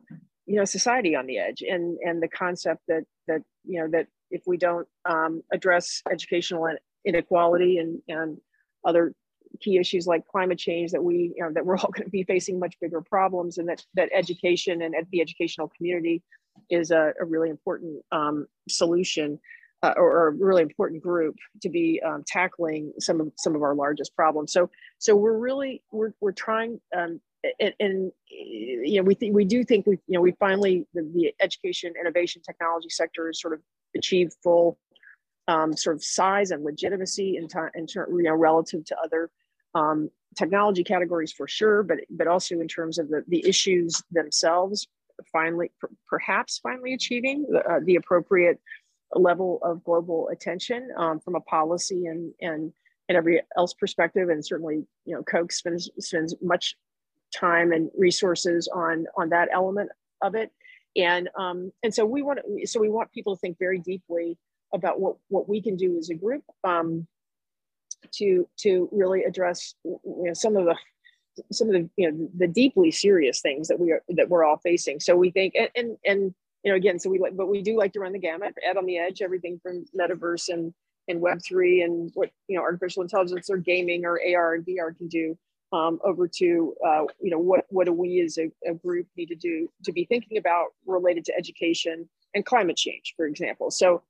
you 0.48 0.56
know 0.56 0.64
society 0.64 1.14
on 1.14 1.26
the 1.26 1.38
edge 1.38 1.62
and 1.62 1.98
and 2.04 2.22
the 2.22 2.28
concept 2.28 2.80
that 2.88 3.04
that 3.28 3.42
you 3.64 3.80
know 3.80 3.88
that 3.88 4.06
if 4.30 4.42
we 4.46 4.56
don't 4.56 4.88
um, 5.08 5.42
address 5.52 6.02
educational 6.10 6.66
inequality 7.04 7.78
and 7.78 8.00
and 8.08 8.38
other 8.84 9.12
key 9.60 9.78
issues 9.78 10.06
like 10.06 10.26
climate 10.26 10.58
change 10.58 10.90
that 10.92 11.02
we 11.02 11.34
you 11.36 11.44
know 11.44 11.52
that 11.52 11.64
we're 11.64 11.76
all 11.78 11.90
going 11.90 12.04
to 12.04 12.10
be 12.10 12.24
facing 12.24 12.58
much 12.58 12.74
bigger 12.80 13.02
problems 13.02 13.58
and 13.58 13.68
that 13.68 13.84
that 13.94 14.08
education 14.12 14.82
and 14.82 14.94
the 15.12 15.20
educational 15.20 15.70
community 15.76 16.22
is 16.70 16.90
a, 16.90 17.12
a 17.20 17.24
really 17.24 17.50
important 17.50 18.02
um, 18.10 18.46
solution 18.68 19.38
uh, 19.82 19.94
or, 19.96 20.10
or 20.10 20.28
a 20.28 20.32
really 20.32 20.62
important 20.62 21.02
group 21.02 21.36
to 21.62 21.68
be 21.68 22.00
um, 22.04 22.24
tackling 22.26 22.92
some 22.98 23.20
of 23.20 23.30
some 23.36 23.54
of 23.54 23.62
our 23.62 23.74
largest 23.74 24.14
problems. 24.16 24.52
So 24.52 24.70
so 24.98 25.14
we're 25.14 25.38
really 25.38 25.82
we're, 25.92 26.12
we're 26.20 26.32
trying 26.32 26.80
um, 26.96 27.20
and, 27.60 27.74
and 27.80 28.12
you 28.28 29.00
know 29.00 29.02
we 29.02 29.14
think 29.14 29.34
we 29.34 29.44
do 29.44 29.64
think 29.64 29.86
we 29.86 29.98
you 30.06 30.14
know 30.14 30.20
we 30.20 30.32
finally 30.32 30.86
the, 30.94 31.02
the 31.14 31.32
education 31.40 31.92
innovation 32.00 32.42
technology 32.42 32.88
sector 32.88 33.26
has 33.26 33.40
sort 33.40 33.54
of 33.54 33.60
achieved 33.96 34.34
full 34.42 34.78
um, 35.46 35.74
sort 35.76 35.96
of 35.96 36.04
size 36.04 36.50
and 36.50 36.64
legitimacy 36.64 37.36
in 37.36 37.48
time 37.48 37.70
in 37.74 37.86
ter- 37.86 38.08
you 38.10 38.22
know 38.22 38.34
relative 38.34 38.84
to 38.84 38.96
other 38.98 39.30
um, 39.74 40.10
technology 40.36 40.84
categories 40.84 41.32
for 41.32 41.48
sure 41.48 41.82
but 41.82 41.98
but 42.10 42.26
also 42.26 42.56
in 42.60 42.68
terms 42.68 42.98
of 42.98 43.08
the 43.08 43.24
the 43.28 43.46
issues 43.46 44.02
themselves 44.10 44.88
finally 45.32 45.70
per- 45.80 45.90
perhaps 46.08 46.58
finally 46.58 46.94
achieving 46.94 47.46
the, 47.50 47.60
uh, 47.60 47.80
the 47.84 47.96
appropriate 47.96 48.60
level 49.14 49.58
of 49.62 49.82
global 49.84 50.28
attention 50.28 50.88
um, 50.96 51.18
from 51.20 51.34
a 51.34 51.40
policy 51.40 52.06
and 52.06 52.32
and 52.40 52.72
and 53.08 53.16
every 53.16 53.40
else 53.56 53.74
perspective. 53.74 54.28
And 54.28 54.44
certainly 54.44 54.84
you 55.04 55.14
know 55.14 55.22
Koch 55.22 55.52
spends 55.52 55.90
spends 55.98 56.34
much 56.42 56.76
time 57.34 57.72
and 57.72 57.90
resources 57.96 58.68
on 58.68 59.06
on 59.16 59.30
that 59.30 59.48
element 59.52 59.90
of 60.22 60.34
it. 60.34 60.50
And 60.96 61.28
um 61.38 61.72
and 61.82 61.94
so 61.94 62.04
we 62.04 62.22
want 62.22 62.40
so 62.64 62.80
we 62.80 62.88
want 62.88 63.12
people 63.12 63.36
to 63.36 63.40
think 63.40 63.58
very 63.58 63.78
deeply 63.78 64.38
about 64.72 65.00
what 65.00 65.16
what 65.28 65.48
we 65.48 65.62
can 65.62 65.76
do 65.76 65.96
as 65.98 66.10
a 66.10 66.14
group 66.14 66.42
um 66.64 67.06
to 68.12 68.48
to 68.58 68.88
really 68.92 69.24
address 69.24 69.74
you 69.84 69.98
know 70.04 70.34
some 70.34 70.56
of 70.56 70.64
the 70.64 70.76
some 71.52 71.68
of 71.68 71.74
the 71.74 71.88
you 71.96 72.10
know 72.10 72.28
the 72.36 72.48
deeply 72.48 72.90
serious 72.90 73.40
things 73.40 73.68
that 73.68 73.78
we 73.78 73.92
are 73.92 74.02
that 74.08 74.28
we're 74.28 74.44
all 74.44 74.58
facing. 74.58 75.00
So 75.00 75.16
we 75.16 75.30
think 75.30 75.54
and 75.54 75.68
and, 75.76 75.96
and 76.04 76.34
you 76.64 76.72
know 76.72 76.76
again 76.76 76.98
so 76.98 77.10
we 77.10 77.18
like 77.18 77.36
but 77.36 77.48
we 77.48 77.62
do 77.62 77.76
like 77.76 77.92
to 77.92 78.00
run 78.00 78.12
the 78.12 78.18
gamut 78.18 78.54
ed 78.64 78.76
on 78.76 78.86
the 78.86 78.98
edge 78.98 79.22
everything 79.22 79.60
from 79.62 79.84
metaverse 79.98 80.48
and 80.48 80.74
and 81.06 81.20
web 81.20 81.38
3 81.42 81.82
and 81.82 82.10
what 82.14 82.30
you 82.48 82.56
know 82.56 82.62
artificial 82.62 83.02
intelligence 83.02 83.48
or 83.48 83.56
gaming 83.56 84.04
or 84.04 84.20
ar 84.34 84.54
and 84.54 84.66
vr 84.66 84.96
can 84.96 85.08
do 85.08 85.38
um, 85.72 85.98
over 86.04 86.26
to 86.26 86.74
uh, 86.86 87.04
you 87.20 87.30
know 87.30 87.38
what 87.38 87.66
what 87.68 87.86
do 87.86 87.92
we 87.92 88.20
as 88.20 88.38
a, 88.38 88.50
a 88.68 88.74
group 88.74 89.06
need 89.16 89.26
to 89.26 89.34
do 89.34 89.68
to 89.84 89.92
be 89.92 90.04
thinking 90.04 90.38
about 90.38 90.68
related 90.86 91.24
to 91.26 91.36
education 91.36 92.08
and 92.34 92.44
climate 92.44 92.76
change 92.76 93.14
for 93.16 93.26
example. 93.26 93.70
So 93.70 94.02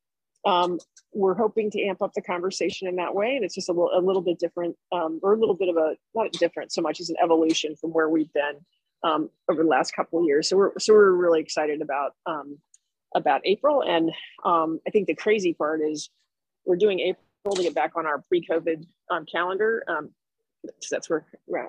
um, 0.46 0.78
we're 1.12 1.34
hoping 1.34 1.70
to 1.72 1.82
amp 1.84 2.00
up 2.00 2.12
the 2.14 2.22
conversation 2.22 2.86
in 2.86 2.96
that 2.96 3.14
way 3.14 3.34
and 3.34 3.44
it's 3.44 3.56
just 3.56 3.68
a 3.68 3.72
little, 3.72 3.90
a 3.92 4.00
little 4.00 4.22
bit 4.22 4.38
different 4.38 4.76
um, 4.92 5.18
or 5.22 5.34
a 5.34 5.36
little 5.36 5.56
bit 5.56 5.68
of 5.68 5.76
a 5.76 5.96
not 6.14 6.30
different 6.32 6.72
so 6.72 6.80
much 6.80 7.00
as 7.00 7.11
an 7.11 7.16
evolution 7.20 7.74
from 7.74 7.90
where 7.90 8.09
we've 8.09 8.32
been 8.32 8.54
um, 9.02 9.30
over 9.50 9.62
the 9.62 9.68
last 9.68 9.92
couple 9.92 10.20
of 10.20 10.26
years. 10.26 10.48
So 10.48 10.56
we're 10.56 10.78
so 10.78 10.94
we're 10.94 11.12
really 11.12 11.40
excited 11.40 11.82
about 11.82 12.12
um, 12.26 12.59
about 13.14 13.40
april 13.44 13.82
and 13.82 14.11
um, 14.44 14.80
i 14.86 14.90
think 14.90 15.06
the 15.06 15.14
crazy 15.14 15.54
part 15.54 15.80
is 15.80 16.11
we're 16.66 16.76
doing 16.76 17.00
april 17.00 17.56
to 17.56 17.62
get 17.62 17.74
back 17.74 17.92
on 17.96 18.06
our 18.06 18.22
pre-covid 18.28 18.86
um, 19.11 19.24
calendar. 19.30 19.82
Um, 19.88 20.11
that's 20.90 21.09
where 21.09 21.26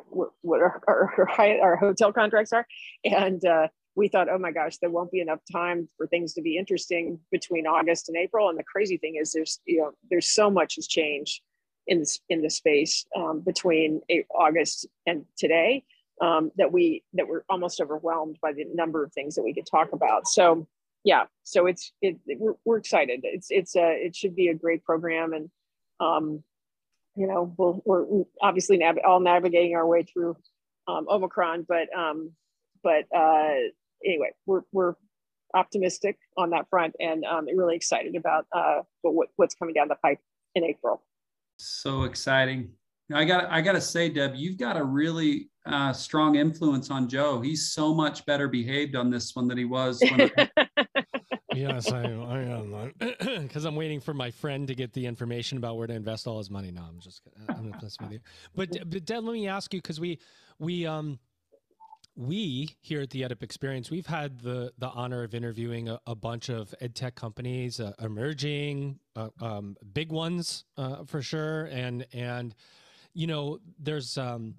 what, 0.10 0.30
what 0.42 0.62
our, 0.62 0.82
our, 0.88 1.62
our 1.62 1.76
hotel 1.76 2.12
contracts 2.12 2.52
are 2.54 2.66
and 3.06 3.46
uh, 3.46 3.68
we 3.96 4.08
thought, 4.08 4.30
oh 4.30 4.38
my 4.38 4.52
gosh, 4.52 4.78
there 4.78 4.90
won't 4.90 5.12
be 5.12 5.20
enough 5.20 5.42
time 5.52 5.90
for 5.98 6.08
things 6.08 6.34
to 6.34 6.42
be 6.42 6.58
interesting 6.58 7.20
between 7.32 7.68
August 7.68 8.08
and 8.08 8.18
April. 8.18 8.50
And 8.50 8.58
the 8.58 8.64
crazy 8.64 8.98
thing 8.98 9.18
is, 9.22 9.34
there's 9.34 9.60
you 9.66 9.80
know, 9.80 9.92
there's 10.10 10.30
so 10.30 10.50
much 10.50 10.76
has 10.76 10.88
changed 10.88 11.42
in 11.86 12.00
this 12.00 12.20
in 12.30 12.42
the 12.42 12.50
space 12.50 13.06
um, 13.16 13.42
between 13.42 14.02
August 14.34 14.88
and 15.06 15.26
today 15.38 15.84
um, 16.22 16.52
that 16.58 16.72
we 16.72 17.04
that 17.14 17.28
we're 17.28 17.44
almost 17.50 17.82
overwhelmed 17.82 18.38
by 18.42 18.54
the 18.54 18.66
number 18.74 19.04
of 19.04 19.12
things 19.12 19.36
that 19.36 19.44
we 19.44 19.54
could 19.54 19.68
talk 19.70 19.92
about. 19.92 20.28
So 20.28 20.68
yeah, 21.04 21.26
so 21.44 21.66
it's 21.66 21.92
it, 22.02 22.18
it- 22.26 22.40
we're, 22.40 22.56
we're 22.66 22.78
excited. 22.78 23.22
It's 23.24 23.48
it's 23.50 23.76
a 23.76 24.06
it 24.06 24.16
should 24.16 24.36
be 24.36 24.48
a 24.48 24.54
great 24.54 24.84
program 24.84 25.34
and 25.34 25.50
um, 26.00 26.44
you 27.16 27.28
know 27.28 27.54
we'll, 27.58 27.82
we're 27.86 28.24
obviously 28.42 28.78
nav- 28.78 29.00
all 29.06 29.20
navigating 29.20 29.76
our 29.76 29.86
way 29.86 30.04
through 30.04 30.36
um, 30.88 31.06
Omicron, 31.10 31.66
but 31.68 31.88
um, 31.98 32.32
but 32.84 33.06
uh, 33.16 33.54
anyway, 34.06 34.32
we're 34.46 34.62
we're 34.72 34.96
optimistic 35.54 36.18
on 36.38 36.52
that 36.52 36.70
front 36.70 36.96
and 37.00 37.26
um, 37.26 37.46
really 37.46 37.76
excited 37.76 38.16
about 38.16 38.46
uh, 38.52 38.82
what 39.02 39.28
what's 39.36 39.56
coming 39.56 39.74
down 39.74 39.88
the 39.88 39.96
pipe 39.96 40.20
in 40.56 40.64
April. 40.64 41.02
So 41.58 42.04
exciting. 42.04 42.72
I 43.14 43.26
got 43.26 43.50
I 43.50 43.62
got 43.62 43.74
to 43.74 43.82
say, 43.82 44.10
Deb, 44.10 44.36
you've 44.36 44.58
got 44.58 44.78
a 44.78 44.84
really 44.84 45.50
uh, 45.66 45.94
strong 45.94 46.36
influence 46.36 46.92
on 46.92 47.10
Joe. 47.10 47.42
He's 47.42 47.72
so 47.72 47.94
much 47.94 48.26
better 48.26 48.48
behaved 48.48 48.96
on 48.96 49.10
this 49.10 49.36
one 49.36 49.48
than 49.48 49.58
he 49.58 49.66
was. 49.66 50.02
When 50.02 50.32
yes, 51.62 51.92
I, 51.92 52.04
am. 52.04 52.94
Because 53.42 53.66
I'm 53.66 53.76
waiting 53.76 54.00
for 54.00 54.14
my 54.14 54.32
friend 54.32 54.68
to 54.68 54.76
get 54.76 54.94
the 54.94 55.06
information 55.06 55.58
about 55.58 55.78
where 55.78 55.88
to 55.88 55.94
invest 55.94 56.28
all 56.28 56.38
his 56.38 56.50
money. 56.50 56.72
No, 56.72 56.82
I'm 56.82 57.00
just 57.00 57.22
I'm 57.48 57.70
gonna 57.70 57.82
mess 57.82 57.98
with 58.00 58.12
you. 58.12 58.20
But 58.56 58.70
but 58.90 59.06
Deb, 59.06 59.24
let 59.24 59.34
me 59.34 59.48
ask 59.48 59.74
you 59.74 59.82
because 59.82 60.00
we 60.00 60.20
we 60.60 60.86
um 60.86 61.20
we 62.16 62.76
here 62.82 63.02
at 63.02 63.10
the 63.12 63.22
EdUp 63.22 63.44
Experience 63.44 63.90
we've 63.90 64.06
had 64.06 64.42
the 64.42 64.74
the 64.78 64.90
honor 64.90 65.24
of 65.24 65.34
interviewing 65.34 65.90
a, 65.90 66.00
a 66.06 66.16
bunch 66.16 66.50
of 66.50 66.74
ed 66.82 66.96
tech 66.96 67.16
companies, 67.16 67.80
uh, 67.80 67.94
emerging, 68.00 69.00
uh, 69.16 69.30
um, 69.42 69.78
big 69.94 70.12
ones 70.12 70.66
uh, 70.78 71.04
for 71.06 71.22
sure, 71.22 71.66
and 71.66 72.06
and 72.14 72.56
you 73.14 73.28
know 73.28 73.60
there's 73.80 74.18
um 74.18 74.56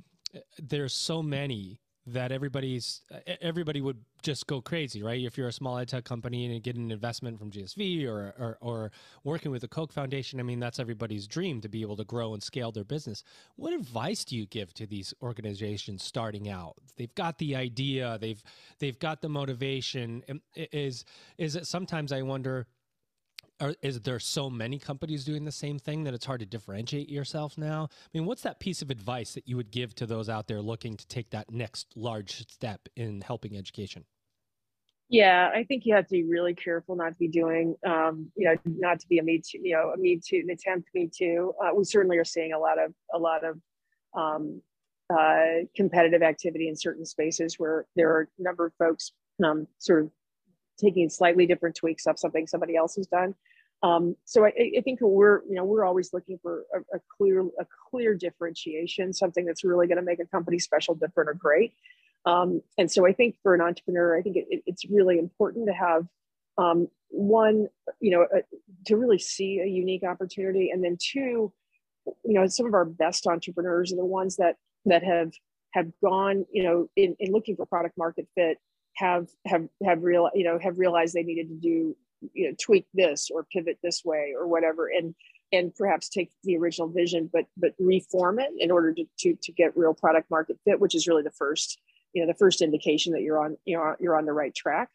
there's 0.58 0.94
so 0.94 1.22
many 1.22 1.80
that 2.12 2.32
everybody's 2.32 3.02
everybody 3.40 3.80
would 3.80 3.98
just 4.22 4.46
go 4.46 4.60
crazy, 4.60 5.02
right? 5.02 5.20
If 5.20 5.38
you're 5.38 5.48
a 5.48 5.52
small 5.52 5.78
ed 5.78 5.88
tech 5.88 6.04
company 6.04 6.46
and 6.46 6.62
get 6.62 6.76
an 6.76 6.90
investment 6.90 7.38
from 7.38 7.50
GSV 7.50 8.06
or, 8.06 8.34
or 8.38 8.58
or 8.60 8.92
working 9.24 9.50
with 9.50 9.62
the 9.62 9.68
Koch 9.68 9.92
Foundation, 9.92 10.40
I 10.40 10.42
mean 10.42 10.60
that's 10.60 10.78
everybody's 10.78 11.26
dream 11.26 11.60
to 11.60 11.68
be 11.68 11.82
able 11.82 11.96
to 11.96 12.04
grow 12.04 12.34
and 12.34 12.42
scale 12.42 12.72
their 12.72 12.84
business. 12.84 13.22
What 13.56 13.72
advice 13.72 14.24
do 14.24 14.36
you 14.36 14.46
give 14.46 14.72
to 14.74 14.86
these 14.86 15.14
organizations 15.22 16.04
starting 16.04 16.48
out? 16.48 16.74
They've 16.96 17.14
got 17.14 17.38
the 17.38 17.56
idea, 17.56 18.18
they've 18.20 18.42
they've 18.78 18.98
got 18.98 19.20
the 19.20 19.28
motivation. 19.28 20.22
Is 20.54 21.04
is 21.38 21.56
it 21.56 21.66
sometimes 21.66 22.12
I 22.12 22.22
wonder 22.22 22.66
are, 23.60 23.74
is 23.82 24.00
there 24.00 24.18
so 24.18 24.48
many 24.48 24.78
companies 24.78 25.24
doing 25.24 25.44
the 25.44 25.52
same 25.52 25.78
thing 25.78 26.04
that 26.04 26.14
it's 26.14 26.24
hard 26.24 26.40
to 26.40 26.46
differentiate 26.46 27.08
yourself 27.08 27.58
now? 27.58 27.88
I 27.92 28.18
mean, 28.18 28.26
what's 28.26 28.42
that 28.42 28.60
piece 28.60 28.82
of 28.82 28.90
advice 28.90 29.34
that 29.34 29.46
you 29.46 29.56
would 29.56 29.70
give 29.70 29.94
to 29.96 30.06
those 30.06 30.28
out 30.28 30.48
there 30.48 30.60
looking 30.60 30.96
to 30.96 31.06
take 31.06 31.30
that 31.30 31.50
next 31.50 31.88
large 31.96 32.48
step 32.50 32.88
in 32.96 33.20
helping 33.20 33.56
education? 33.56 34.04
Yeah, 35.08 35.50
I 35.52 35.64
think 35.64 35.86
you 35.86 35.94
have 35.96 36.06
to 36.06 36.12
be 36.12 36.24
really 36.24 36.54
careful 36.54 36.94
not 36.94 37.08
to 37.08 37.18
be 37.18 37.26
doing, 37.26 37.74
um, 37.84 38.30
you 38.36 38.46
know, 38.46 38.56
not 38.64 39.00
to 39.00 39.08
be 39.08 39.18
a 39.18 39.22
me 39.24 39.42
too, 39.44 39.58
you 39.60 39.74
know, 39.74 39.90
a 39.90 39.96
me 39.96 40.20
too, 40.24 40.42
an 40.44 40.50
attempt 40.50 40.88
me 40.94 41.10
too. 41.12 41.52
Uh, 41.62 41.74
we 41.74 41.82
certainly 41.84 42.16
are 42.16 42.24
seeing 42.24 42.52
a 42.52 42.58
lot 42.58 42.78
of 42.78 42.94
a 43.12 43.18
lot 43.18 43.44
of 43.44 43.58
um, 44.16 44.62
uh, 45.12 45.64
competitive 45.74 46.22
activity 46.22 46.68
in 46.68 46.76
certain 46.76 47.04
spaces 47.04 47.56
where 47.58 47.86
there 47.96 48.08
are 48.10 48.28
a 48.38 48.42
number 48.42 48.66
of 48.66 48.72
folks 48.78 49.10
um, 49.44 49.66
sort 49.80 50.04
of 50.04 50.10
taking 50.78 51.10
slightly 51.10 51.44
different 51.44 51.74
tweaks 51.74 52.06
of 52.06 52.16
something 52.16 52.46
somebody 52.46 52.76
else 52.76 52.94
has 52.94 53.08
done. 53.08 53.34
Um, 53.82 54.16
so 54.24 54.44
I, 54.44 54.52
I, 54.76 54.80
think 54.82 55.00
we're, 55.00 55.40
you 55.48 55.54
know, 55.54 55.64
we're 55.64 55.86
always 55.86 56.12
looking 56.12 56.38
for 56.42 56.64
a, 56.74 56.96
a 56.96 57.00
clear, 57.16 57.40
a 57.40 57.66
clear 57.90 58.14
differentiation, 58.14 59.14
something 59.14 59.46
that's 59.46 59.64
really 59.64 59.86
going 59.86 59.96
to 59.96 60.04
make 60.04 60.20
a 60.20 60.26
company 60.26 60.58
special, 60.58 60.94
different, 60.94 61.30
or 61.30 61.34
great. 61.34 61.72
Um, 62.26 62.60
and 62.76 62.90
so 62.90 63.06
I 63.06 63.12
think 63.12 63.36
for 63.42 63.54
an 63.54 63.62
entrepreneur, 63.62 64.18
I 64.18 64.22
think 64.22 64.36
it, 64.36 64.46
it, 64.50 64.62
it's 64.66 64.84
really 64.90 65.18
important 65.18 65.66
to 65.68 65.72
have 65.72 66.06
um, 66.58 66.88
one, 67.08 67.68
you 68.00 68.10
know, 68.10 68.26
uh, 68.34 68.42
to 68.86 68.96
really 68.96 69.18
see 69.18 69.60
a 69.60 69.66
unique 69.66 70.04
opportunity, 70.04 70.70
and 70.70 70.84
then 70.84 70.98
two, 71.00 71.52
you 72.06 72.34
know, 72.34 72.46
some 72.46 72.66
of 72.66 72.74
our 72.74 72.84
best 72.84 73.26
entrepreneurs 73.26 73.92
are 73.92 73.96
the 73.96 74.04
ones 74.04 74.36
that 74.36 74.56
that 74.84 75.02
have 75.02 75.32
have 75.72 75.90
gone, 76.02 76.44
you 76.52 76.62
know, 76.62 76.88
in, 76.96 77.16
in 77.18 77.32
looking 77.32 77.56
for 77.56 77.64
product 77.64 77.96
market 77.96 78.28
fit, 78.34 78.58
have 78.96 79.28
have 79.46 79.68
have 79.84 80.02
real, 80.02 80.30
you 80.34 80.44
know, 80.44 80.58
have 80.58 80.78
realized 80.78 81.14
they 81.14 81.22
needed 81.22 81.48
to 81.48 81.54
do 81.54 81.96
you 82.32 82.48
know 82.48 82.56
tweak 82.60 82.86
this 82.94 83.30
or 83.32 83.44
pivot 83.44 83.78
this 83.82 84.02
way 84.04 84.34
or 84.38 84.46
whatever 84.46 84.88
and 84.88 85.14
and 85.52 85.74
perhaps 85.74 86.08
take 86.08 86.30
the 86.44 86.56
original 86.56 86.88
vision 86.88 87.28
but 87.32 87.44
but 87.56 87.72
reform 87.78 88.38
it 88.38 88.50
in 88.58 88.70
order 88.70 88.92
to 88.92 89.04
to, 89.18 89.36
to 89.42 89.52
get 89.52 89.76
real 89.76 89.94
product 89.94 90.30
market 90.30 90.58
fit 90.64 90.80
which 90.80 90.94
is 90.94 91.06
really 91.06 91.22
the 91.22 91.30
first 91.30 91.80
you 92.12 92.22
know 92.22 92.26
the 92.26 92.38
first 92.38 92.62
indication 92.62 93.12
that 93.12 93.22
you're 93.22 93.42
on 93.42 93.56
you 93.64 93.76
know 93.76 93.94
you're 94.00 94.16
on 94.16 94.26
the 94.26 94.32
right 94.32 94.54
track. 94.54 94.88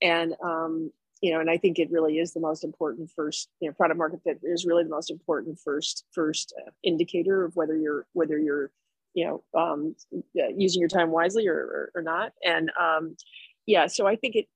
And 0.00 0.34
um 0.44 0.90
you 1.20 1.32
know 1.32 1.40
and 1.40 1.48
i 1.48 1.56
think 1.56 1.78
it 1.78 1.90
really 1.90 2.18
is 2.18 2.32
the 2.32 2.40
most 2.40 2.64
important 2.64 3.10
first 3.14 3.48
you 3.60 3.68
know 3.68 3.74
product 3.74 3.98
market 3.98 4.20
fit 4.24 4.40
is 4.42 4.66
really 4.66 4.82
the 4.82 4.90
most 4.90 5.10
important 5.10 5.58
first 5.58 6.04
first 6.10 6.52
uh, 6.60 6.70
indicator 6.82 7.44
of 7.44 7.54
whether 7.54 7.76
you're 7.76 8.06
whether 8.12 8.38
you're 8.38 8.70
you 9.14 9.26
know 9.26 9.44
um, 9.54 9.94
using 10.56 10.80
your 10.80 10.88
time 10.88 11.10
wisely 11.10 11.46
or, 11.46 11.54
or, 11.54 11.92
or 11.96 12.02
not. 12.02 12.32
And 12.42 12.72
um, 12.80 13.14
yeah 13.66 13.86
so 13.86 14.06
i 14.06 14.16
think 14.16 14.34
it 14.34 14.46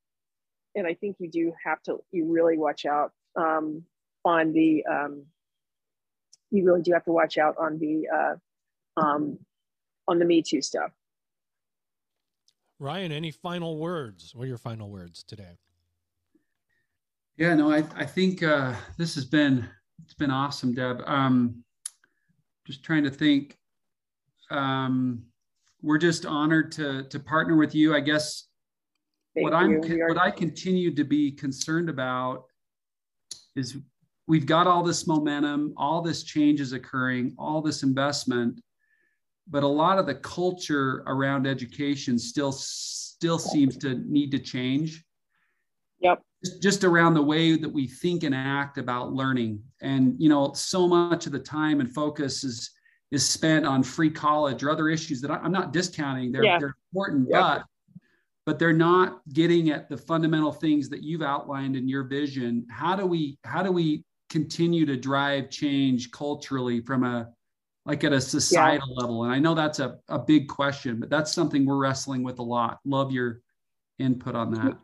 and 0.76 0.86
I 0.86 0.94
think 0.94 1.16
you 1.18 1.28
do 1.28 1.52
have 1.64 1.82
to 1.84 2.02
you 2.12 2.30
really 2.30 2.56
watch 2.56 2.84
out 2.84 3.12
um, 3.34 3.82
on 4.24 4.52
the 4.52 4.84
um, 4.88 5.24
you 6.50 6.64
really 6.64 6.82
do 6.82 6.92
have 6.92 7.04
to 7.04 7.12
watch 7.12 7.38
out 7.38 7.56
on 7.58 7.78
the 7.78 8.06
uh, 8.14 9.00
um, 9.00 9.38
on 10.06 10.18
the 10.18 10.24
Me 10.24 10.42
Too 10.42 10.62
stuff. 10.62 10.92
Ryan, 12.78 13.10
any 13.10 13.30
final 13.30 13.78
words? 13.78 14.34
What 14.34 14.44
are 14.44 14.48
your 14.48 14.58
final 14.58 14.90
words 14.90 15.24
today? 15.24 15.58
Yeah, 17.38 17.54
no, 17.54 17.72
I 17.72 17.84
I 17.96 18.04
think 18.04 18.42
uh, 18.42 18.74
this 18.98 19.14
has 19.14 19.24
been 19.24 19.68
it's 20.04 20.14
been 20.14 20.30
awesome, 20.30 20.74
Deb. 20.74 21.02
Um, 21.06 21.64
just 22.66 22.84
trying 22.84 23.04
to 23.04 23.10
think. 23.10 23.58
Um, 24.50 25.24
we're 25.82 25.98
just 25.98 26.26
honored 26.26 26.72
to 26.72 27.04
to 27.04 27.18
partner 27.18 27.56
with 27.56 27.74
you. 27.74 27.94
I 27.94 28.00
guess 28.00 28.48
Thank 29.36 29.44
what 29.44 29.54
I'm 29.54 29.74
are- 29.74 30.08
what 30.08 30.18
I 30.18 30.30
continue 30.30 30.94
to 30.94 31.04
be 31.04 31.30
concerned 31.30 31.90
about 31.90 32.46
is 33.54 33.76
we've 34.26 34.46
got 34.46 34.66
all 34.66 34.82
this 34.82 35.06
momentum, 35.06 35.74
all 35.76 36.00
this 36.00 36.22
change 36.22 36.60
is 36.60 36.72
occurring, 36.72 37.34
all 37.38 37.60
this 37.60 37.82
investment, 37.82 38.62
but 39.46 39.62
a 39.62 39.68
lot 39.68 39.98
of 39.98 40.06
the 40.06 40.14
culture 40.14 41.04
around 41.06 41.46
education 41.46 42.18
still 42.18 42.50
still 42.50 43.38
seems 43.38 43.76
to 43.78 43.94
need 44.10 44.30
to 44.30 44.38
change. 44.38 45.04
Yep. 46.00 46.22
Just 46.60 46.84
around 46.84 47.14
the 47.14 47.22
way 47.22 47.56
that 47.56 47.68
we 47.68 47.86
think 47.86 48.24
and 48.24 48.34
act 48.34 48.78
about 48.78 49.12
learning. 49.12 49.62
And 49.82 50.14
you 50.18 50.30
know, 50.30 50.54
so 50.54 50.88
much 50.88 51.26
of 51.26 51.32
the 51.32 51.38
time 51.38 51.80
and 51.80 51.92
focus 51.92 52.42
is 52.42 52.70
is 53.10 53.26
spent 53.26 53.66
on 53.66 53.82
free 53.82 54.10
college 54.10 54.62
or 54.62 54.70
other 54.70 54.88
issues 54.88 55.20
that 55.20 55.30
I, 55.30 55.44
am 55.44 55.52
not 55.52 55.72
discounting. 55.72 56.32
They're, 56.32 56.42
yeah. 56.42 56.58
they're 56.58 56.74
important, 56.90 57.28
yep. 57.30 57.40
but 57.40 57.64
but 58.46 58.60
they're 58.60 58.72
not 58.72 59.20
getting 59.32 59.70
at 59.70 59.88
the 59.88 59.96
fundamental 59.96 60.52
things 60.52 60.88
that 60.88 61.02
you've 61.02 61.20
outlined 61.20 61.74
in 61.74 61.88
your 61.88 62.04
vision. 62.04 62.64
How 62.70 62.94
do 62.94 63.04
we 63.04 63.38
how 63.44 63.62
do 63.62 63.72
we 63.72 64.04
continue 64.30 64.86
to 64.86 64.96
drive 64.96 65.50
change 65.50 66.10
culturally 66.12 66.80
from 66.80 67.04
a 67.04 67.28
like 67.84 68.04
at 68.04 68.12
a 68.12 68.20
societal 68.20 68.88
yeah. 68.96 69.02
level? 69.02 69.24
And 69.24 69.32
i 69.32 69.38
know 69.38 69.54
that's 69.54 69.80
a, 69.80 69.98
a 70.08 70.18
big 70.18 70.48
question 70.48 71.00
but 71.00 71.10
that's 71.10 71.32
something 71.32 71.66
we're 71.66 71.76
wrestling 71.76 72.22
with 72.22 72.38
a 72.38 72.42
lot. 72.42 72.78
Love 72.84 73.10
your 73.10 73.40
input 73.98 74.36
on 74.36 74.52
that. 74.52 74.78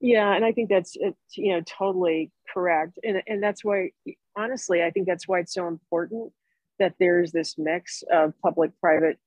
Yeah 0.00 0.34
and 0.34 0.44
i 0.44 0.52
think 0.52 0.68
that's 0.68 0.96
you 1.36 1.52
know 1.52 1.60
totally 1.66 2.30
correct. 2.54 2.98
And, 3.02 3.22
and 3.26 3.42
that's 3.42 3.64
why 3.64 3.90
honestly 4.36 4.82
i 4.82 4.90
think 4.90 5.06
that's 5.06 5.26
why 5.26 5.40
it's 5.40 5.54
so 5.54 5.66
important 5.66 6.32
that 6.78 6.94
there's 6.98 7.32
this 7.32 7.56
mix 7.58 8.02
of 8.12 8.32
public 8.42 8.70
private 8.80 9.18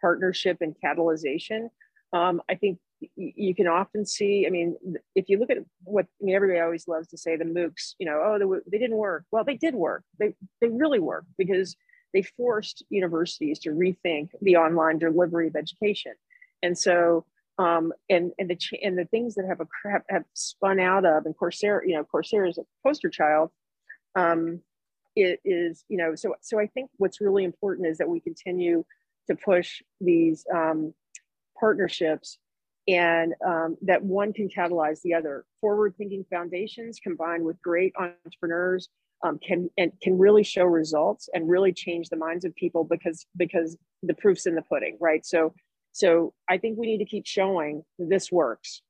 partnership 0.00 0.58
and 0.60 0.74
catalyzation. 0.84 1.68
Um, 2.12 2.42
I 2.50 2.54
think 2.54 2.78
you 3.16 3.54
can 3.54 3.66
often 3.66 4.04
see, 4.04 4.46
I 4.46 4.50
mean, 4.50 4.76
if 5.14 5.28
you 5.28 5.38
look 5.38 5.50
at 5.50 5.58
what, 5.84 6.06
I 6.20 6.24
mean, 6.24 6.34
everybody 6.34 6.60
always 6.60 6.88
loves 6.88 7.08
to 7.08 7.18
say 7.18 7.36
the 7.36 7.44
MOOCs, 7.44 7.94
you 7.98 8.06
know, 8.06 8.20
oh, 8.24 8.38
they, 8.38 8.70
they 8.70 8.78
didn't 8.78 8.96
work. 8.96 9.24
Well, 9.30 9.44
they 9.44 9.56
did 9.56 9.74
work. 9.74 10.04
They, 10.18 10.34
they 10.60 10.68
really 10.68 11.00
worked 11.00 11.28
because 11.38 11.76
they 12.12 12.22
forced 12.22 12.84
universities 12.90 13.58
to 13.60 13.70
rethink 13.70 14.30
the 14.40 14.56
online 14.56 14.98
delivery 14.98 15.48
of 15.48 15.56
education. 15.56 16.12
And 16.62 16.76
so, 16.76 17.24
um, 17.58 17.92
and, 18.08 18.32
and 18.38 18.50
the, 18.50 18.58
and 18.82 18.98
the 18.98 19.04
things 19.04 19.34
that 19.34 19.46
have, 19.46 19.60
a, 19.60 19.66
have, 19.88 20.02
have 20.08 20.24
spun 20.32 20.80
out 20.80 21.04
of, 21.04 21.26
and 21.26 21.36
Coursera, 21.36 21.80
you 21.86 21.94
know, 21.94 22.04
Coursera 22.04 22.48
is 22.48 22.58
a 22.58 22.64
poster 22.82 23.10
child, 23.10 23.50
um, 24.16 24.60
it 25.16 25.40
is, 25.44 25.84
you 25.88 25.96
know, 25.96 26.14
so, 26.14 26.34
so 26.40 26.58
I 26.58 26.66
think 26.66 26.90
what's 26.96 27.20
really 27.20 27.44
important 27.44 27.86
is 27.86 27.98
that 27.98 28.08
we 28.08 28.20
continue 28.20 28.84
to 29.28 29.36
push 29.36 29.82
these 30.00 30.44
um, 30.52 30.92
partnerships 31.58 32.38
and 32.86 33.34
um, 33.46 33.76
that 33.82 34.02
one 34.02 34.32
can 34.32 34.48
catalyze 34.48 35.00
the 35.02 35.14
other. 35.14 35.44
Forward 35.60 35.94
thinking 35.96 36.24
foundations 36.30 37.00
combined 37.02 37.44
with 37.44 37.60
great 37.62 37.94
entrepreneurs 37.98 38.88
um, 39.24 39.38
can 39.38 39.70
and 39.78 39.92
can 40.02 40.18
really 40.18 40.42
show 40.42 40.64
results 40.64 41.28
and 41.32 41.48
really 41.48 41.72
change 41.72 42.08
the 42.08 42.16
minds 42.16 42.44
of 42.44 42.54
people 42.54 42.84
because 42.84 43.26
because 43.36 43.76
the 44.02 44.14
proof's 44.14 44.46
in 44.46 44.54
the 44.54 44.62
pudding, 44.62 44.98
right? 45.00 45.24
So 45.24 45.54
so 45.92 46.34
I 46.48 46.58
think 46.58 46.78
we 46.78 46.86
need 46.86 46.98
to 46.98 47.04
keep 47.04 47.26
showing 47.26 47.84
this 47.98 48.30
works. 48.30 48.82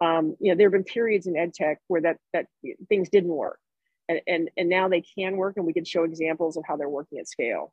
Um, 0.00 0.36
you 0.40 0.50
know, 0.50 0.56
there 0.56 0.66
have 0.66 0.72
been 0.72 0.84
periods 0.84 1.26
in 1.26 1.36
ed 1.36 1.54
tech 1.54 1.78
where 1.86 2.00
that 2.02 2.16
that 2.32 2.46
things 2.88 3.08
didn't 3.08 3.30
work, 3.30 3.60
and 4.08 4.20
and 4.26 4.50
and 4.56 4.68
now 4.68 4.88
they 4.88 5.02
can 5.16 5.36
work, 5.36 5.56
and 5.56 5.66
we 5.66 5.72
can 5.72 5.84
show 5.84 6.04
examples 6.04 6.56
of 6.56 6.64
how 6.66 6.76
they're 6.76 6.88
working 6.88 7.18
at 7.18 7.28
scale. 7.28 7.72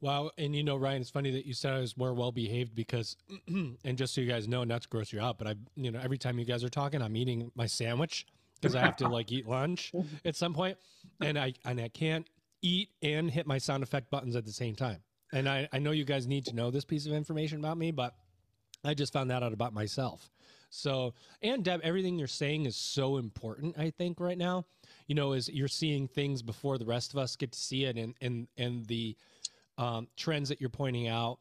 Wow. 0.00 0.30
And 0.38 0.56
you 0.56 0.64
know, 0.64 0.76
Ryan, 0.76 1.02
it's 1.02 1.10
funny 1.10 1.30
that 1.32 1.46
you 1.46 1.52
said 1.52 1.74
I 1.74 1.80
was 1.80 1.96
more 1.96 2.14
well 2.14 2.32
behaved 2.32 2.74
because, 2.74 3.16
and 3.48 3.96
just 3.96 4.14
so 4.14 4.20
you 4.20 4.28
guys 4.28 4.48
know, 4.48 4.64
not 4.64 4.82
to 4.82 4.88
gross 4.88 5.12
you 5.12 5.20
out, 5.20 5.38
but 5.38 5.46
I, 5.46 5.54
you 5.76 5.90
know, 5.90 6.00
every 6.02 6.18
time 6.18 6.38
you 6.38 6.44
guys 6.44 6.64
are 6.64 6.70
talking, 6.70 7.02
I'm 7.02 7.16
eating 7.16 7.50
my 7.54 7.66
sandwich 7.66 8.26
because 8.60 8.74
I 8.74 8.80
have 8.80 8.96
to 8.96 9.08
like 9.08 9.30
eat 9.30 9.46
lunch 9.46 9.92
at 10.24 10.36
some 10.36 10.54
point, 10.54 10.78
and 11.20 11.38
I 11.38 11.54
and 11.64 11.80
I 11.80 11.88
can't 11.88 12.26
eat 12.62 12.90
and 13.02 13.30
hit 13.30 13.46
my 13.46 13.58
sound 13.58 13.82
effect 13.82 14.10
buttons 14.10 14.36
at 14.36 14.44
the 14.44 14.52
same 14.52 14.74
time. 14.74 15.02
And 15.32 15.48
I, 15.48 15.68
I 15.72 15.78
know 15.78 15.92
you 15.92 16.04
guys 16.04 16.26
need 16.26 16.46
to 16.46 16.54
know 16.54 16.70
this 16.70 16.84
piece 16.84 17.06
of 17.06 17.12
information 17.12 17.58
about 17.58 17.78
me, 17.78 17.90
but 17.90 18.14
I 18.84 18.94
just 18.94 19.12
found 19.12 19.30
that 19.30 19.42
out 19.42 19.52
about 19.52 19.72
myself. 19.72 20.30
So, 20.70 21.14
and 21.42 21.64
Deb, 21.64 21.80
everything 21.82 22.18
you're 22.18 22.28
saying 22.28 22.66
is 22.66 22.76
so 22.76 23.16
important, 23.16 23.78
I 23.78 23.90
think, 23.90 24.20
right 24.20 24.38
now. 24.38 24.64
You 25.08 25.14
know, 25.14 25.32
is 25.32 25.48
you're 25.48 25.68
seeing 25.68 26.06
things 26.06 26.42
before 26.42 26.78
the 26.78 26.84
rest 26.84 27.12
of 27.12 27.18
us 27.18 27.36
get 27.36 27.52
to 27.52 27.58
see 27.58 27.84
it 27.84 27.96
and 27.96 28.14
and 28.20 28.46
and 28.56 28.86
the 28.86 29.16
um, 29.80 30.08
trends 30.16 30.48
that 30.50 30.60
you're 30.60 30.70
pointing 30.70 31.08
out, 31.08 31.38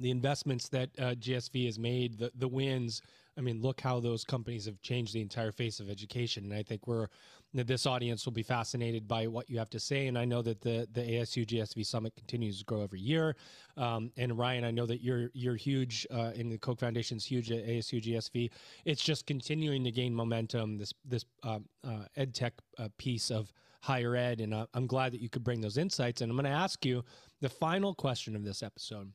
the 0.00 0.10
investments 0.10 0.68
that 0.70 0.90
uh, 0.98 1.14
GSV 1.14 1.66
has 1.66 1.78
made, 1.78 2.18
the 2.18 2.32
the 2.34 2.48
wins. 2.48 3.00
I 3.36 3.40
mean, 3.40 3.60
look 3.60 3.80
how 3.80 3.98
those 3.98 4.22
companies 4.22 4.64
have 4.66 4.80
changed 4.80 5.12
the 5.12 5.20
entire 5.20 5.50
face 5.50 5.80
of 5.80 5.90
education. 5.90 6.44
And 6.44 6.54
I 6.54 6.62
think 6.62 6.86
we're 6.86 7.08
this 7.52 7.86
audience 7.86 8.24
will 8.24 8.32
be 8.32 8.42
fascinated 8.42 9.08
by 9.08 9.26
what 9.26 9.48
you 9.50 9.58
have 9.58 9.70
to 9.70 9.80
say. 9.80 10.06
And 10.08 10.18
I 10.18 10.24
know 10.24 10.42
that 10.42 10.60
the 10.60 10.88
the 10.92 11.00
ASU 11.00 11.46
GSV 11.46 11.86
Summit 11.86 12.14
continues 12.16 12.58
to 12.58 12.64
grow 12.64 12.82
every 12.82 13.00
year. 13.00 13.36
Um, 13.76 14.10
and 14.16 14.36
Ryan, 14.36 14.64
I 14.64 14.72
know 14.72 14.86
that 14.86 15.00
you're 15.00 15.30
you're 15.32 15.56
huge 15.56 16.06
uh, 16.12 16.32
in 16.34 16.48
the 16.48 16.58
Koch 16.58 16.80
Foundation's 16.80 17.24
huge 17.24 17.52
at 17.52 17.64
ASU 17.64 18.02
GSV. 18.02 18.50
It's 18.84 19.02
just 19.02 19.26
continuing 19.26 19.84
to 19.84 19.92
gain 19.92 20.12
momentum. 20.12 20.78
This 20.78 20.92
this 21.04 21.24
uh, 21.44 21.60
uh, 21.84 22.06
ed 22.16 22.34
tech 22.34 22.54
uh, 22.78 22.88
piece 22.98 23.30
of 23.30 23.52
higher 23.84 24.16
ed, 24.16 24.40
and 24.40 24.54
uh, 24.54 24.66
I'm 24.72 24.86
glad 24.86 25.12
that 25.12 25.20
you 25.20 25.28
could 25.28 25.44
bring 25.44 25.60
those 25.60 25.76
insights. 25.76 26.22
And 26.22 26.30
I'm 26.30 26.36
going 26.36 26.50
to 26.50 26.58
ask 26.58 26.84
you 26.86 27.04
the 27.42 27.50
final 27.50 27.94
question 27.94 28.34
of 28.34 28.42
this 28.42 28.62
episode, 28.62 29.12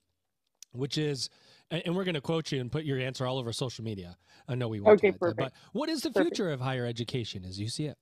which 0.73 0.97
is 0.97 1.29
and 1.71 1.95
we're 1.95 2.03
going 2.03 2.15
to 2.15 2.21
quote 2.21 2.51
you 2.51 2.61
and 2.61 2.71
put 2.71 2.83
your 2.83 2.99
answer 2.99 3.25
all 3.25 3.37
over 3.37 3.51
social 3.51 3.83
media. 3.83 4.15
I 4.47 4.55
know 4.55 4.67
we 4.67 4.79
won't. 4.79 4.99
Okay, 4.99 5.11
perfect. 5.11 5.39
But 5.39 5.53
what 5.73 5.89
is 5.89 6.01
the 6.01 6.11
perfect. 6.11 6.35
future 6.35 6.51
of 6.51 6.59
higher 6.59 6.85
education 6.85 7.45
as 7.45 7.59
you 7.59 7.67
see 7.67 7.85
it? 7.85 7.97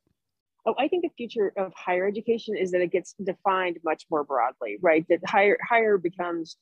Oh, 0.66 0.76
I 0.78 0.88
think 0.90 1.04
the 1.04 1.12
future 1.18 1.54
of 1.56 1.74
higher 1.74 2.06
education 2.06 2.58
is 2.58 2.72
that 2.72 2.82
it 2.82 2.92
gets 2.92 3.16
defined 3.24 3.78
much 3.86 4.06
more 4.12 4.24
broadly, 4.24 4.78
right? 4.82 5.06
That 5.10 5.20
higher 5.26 5.58
higher 5.68 5.98
becomes 5.98 6.58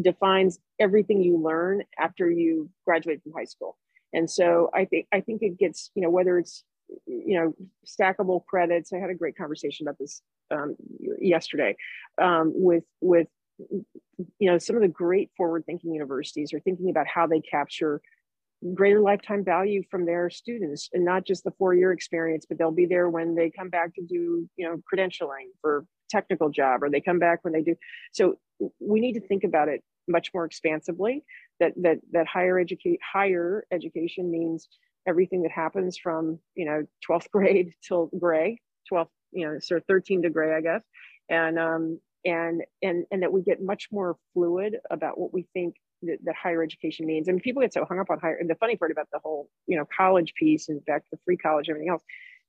defines 0.00 0.58
everything 0.80 1.22
you 1.22 1.38
learn 1.38 1.82
after 1.98 2.30
you 2.30 2.68
graduate 2.84 3.22
from 3.22 3.32
high 3.32 3.44
school. 3.44 3.76
And 4.12 4.30
so 4.30 4.70
I 4.72 4.84
think 4.84 5.06
I 5.12 5.20
think 5.20 5.42
it 5.42 5.58
gets, 5.58 5.90
you 5.94 6.02
know, 6.02 6.10
whether 6.10 6.38
it's 6.38 6.64
you 7.06 7.38
know 7.38 7.54
stackable 7.86 8.44
credits. 8.46 8.92
I 8.92 8.98
had 8.98 9.10
a 9.10 9.14
great 9.14 9.36
conversation 9.36 9.86
about 9.86 9.98
this 9.98 10.22
um, 10.50 10.76
yesterday 11.20 11.76
um, 12.20 12.52
with 12.54 12.84
with 13.00 13.28
you 14.38 14.50
know 14.50 14.58
some 14.58 14.76
of 14.76 14.82
the 14.82 14.88
great 14.88 15.30
forward 15.36 15.64
thinking 15.66 15.94
universities 15.94 16.52
are 16.52 16.60
thinking 16.60 16.90
about 16.90 17.06
how 17.06 17.26
they 17.26 17.40
capture 17.40 18.00
greater 18.72 19.00
lifetime 19.00 19.44
value 19.44 19.82
from 19.90 20.06
their 20.06 20.30
students 20.30 20.88
and 20.92 21.04
not 21.04 21.26
just 21.26 21.44
the 21.44 21.50
four 21.58 21.74
year 21.74 21.92
experience 21.92 22.46
but 22.48 22.58
they'll 22.58 22.70
be 22.70 22.86
there 22.86 23.10
when 23.10 23.34
they 23.34 23.50
come 23.50 23.68
back 23.68 23.94
to 23.94 24.02
do 24.02 24.48
you 24.56 24.66
know 24.66 24.80
credentialing 24.92 25.48
for 25.60 25.84
technical 26.08 26.48
job 26.48 26.82
or 26.82 26.90
they 26.90 27.00
come 27.00 27.18
back 27.18 27.40
when 27.42 27.52
they 27.52 27.62
do 27.62 27.74
so 28.12 28.38
we 28.80 29.00
need 29.00 29.12
to 29.12 29.20
think 29.20 29.44
about 29.44 29.68
it 29.68 29.82
much 30.08 30.30
more 30.32 30.44
expansively 30.44 31.24
that 31.60 31.72
that 31.76 31.98
that 32.12 32.26
higher 32.26 32.58
educate 32.58 32.98
higher 33.02 33.64
education 33.70 34.30
means 34.30 34.68
everything 35.06 35.42
that 35.42 35.52
happens 35.52 35.96
from 35.96 36.38
you 36.54 36.64
know 36.64 36.84
12th 37.08 37.30
grade 37.30 37.72
till 37.86 38.10
gray 38.18 38.60
12th 38.92 39.08
you 39.32 39.46
know 39.46 39.58
sort 39.60 39.80
of 39.80 39.86
13 39.86 40.22
to 40.22 40.30
gray 40.30 40.54
i 40.54 40.60
guess 40.60 40.82
and 41.28 41.58
um 41.58 41.98
and 42.24 42.62
and 42.82 43.04
and 43.10 43.22
that 43.22 43.32
we 43.32 43.42
get 43.42 43.62
much 43.62 43.88
more 43.92 44.16
fluid 44.32 44.76
about 44.90 45.18
what 45.18 45.32
we 45.32 45.46
think 45.52 45.74
that, 46.06 46.18
that 46.24 46.34
higher 46.34 46.62
education 46.62 47.06
means. 47.06 47.28
I 47.28 47.32
And 47.32 47.42
people 47.42 47.62
get 47.62 47.72
so 47.72 47.84
hung 47.84 47.98
up 47.98 48.10
on 48.10 48.18
higher. 48.18 48.36
And 48.36 48.48
the 48.48 48.54
funny 48.56 48.76
part 48.76 48.90
about 48.90 49.08
the 49.12 49.18
whole, 49.22 49.48
you 49.66 49.76
know, 49.76 49.84
college 49.96 50.34
piece 50.34 50.68
and 50.68 50.84
back 50.84 51.04
to 51.04 51.08
the 51.12 51.18
free 51.24 51.36
college, 51.36 51.68
everything 51.68 51.88
else, 51.88 52.02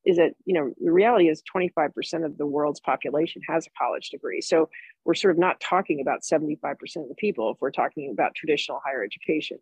is 0.06 0.18
that 0.18 0.34
you 0.45 0.53
know 0.53 0.72
the 0.80 0.91
reality 0.91 1.30
is 1.30 1.41
25% 1.53 2.26
of 2.26 2.38
the 2.38 2.45
world's 2.45 2.80
population 2.80 3.41
has 3.47 3.66
a 3.66 3.70
college 3.78 4.10
degree. 4.10 4.39
So 4.39 4.70
we're 5.03 5.16
sort 5.16 5.32
of 5.32 5.39
not 5.39 5.60
talking 5.60 5.99
about 5.99 6.22
75% 6.22 6.53
of 6.97 7.10
the 7.10 7.16
people 7.18 7.51
if 7.51 7.58
we're 7.60 7.72
talking 7.72 8.12
about 8.12 8.36
traditional 8.36 8.80
higher 8.86 9.03
education, 9.03 9.58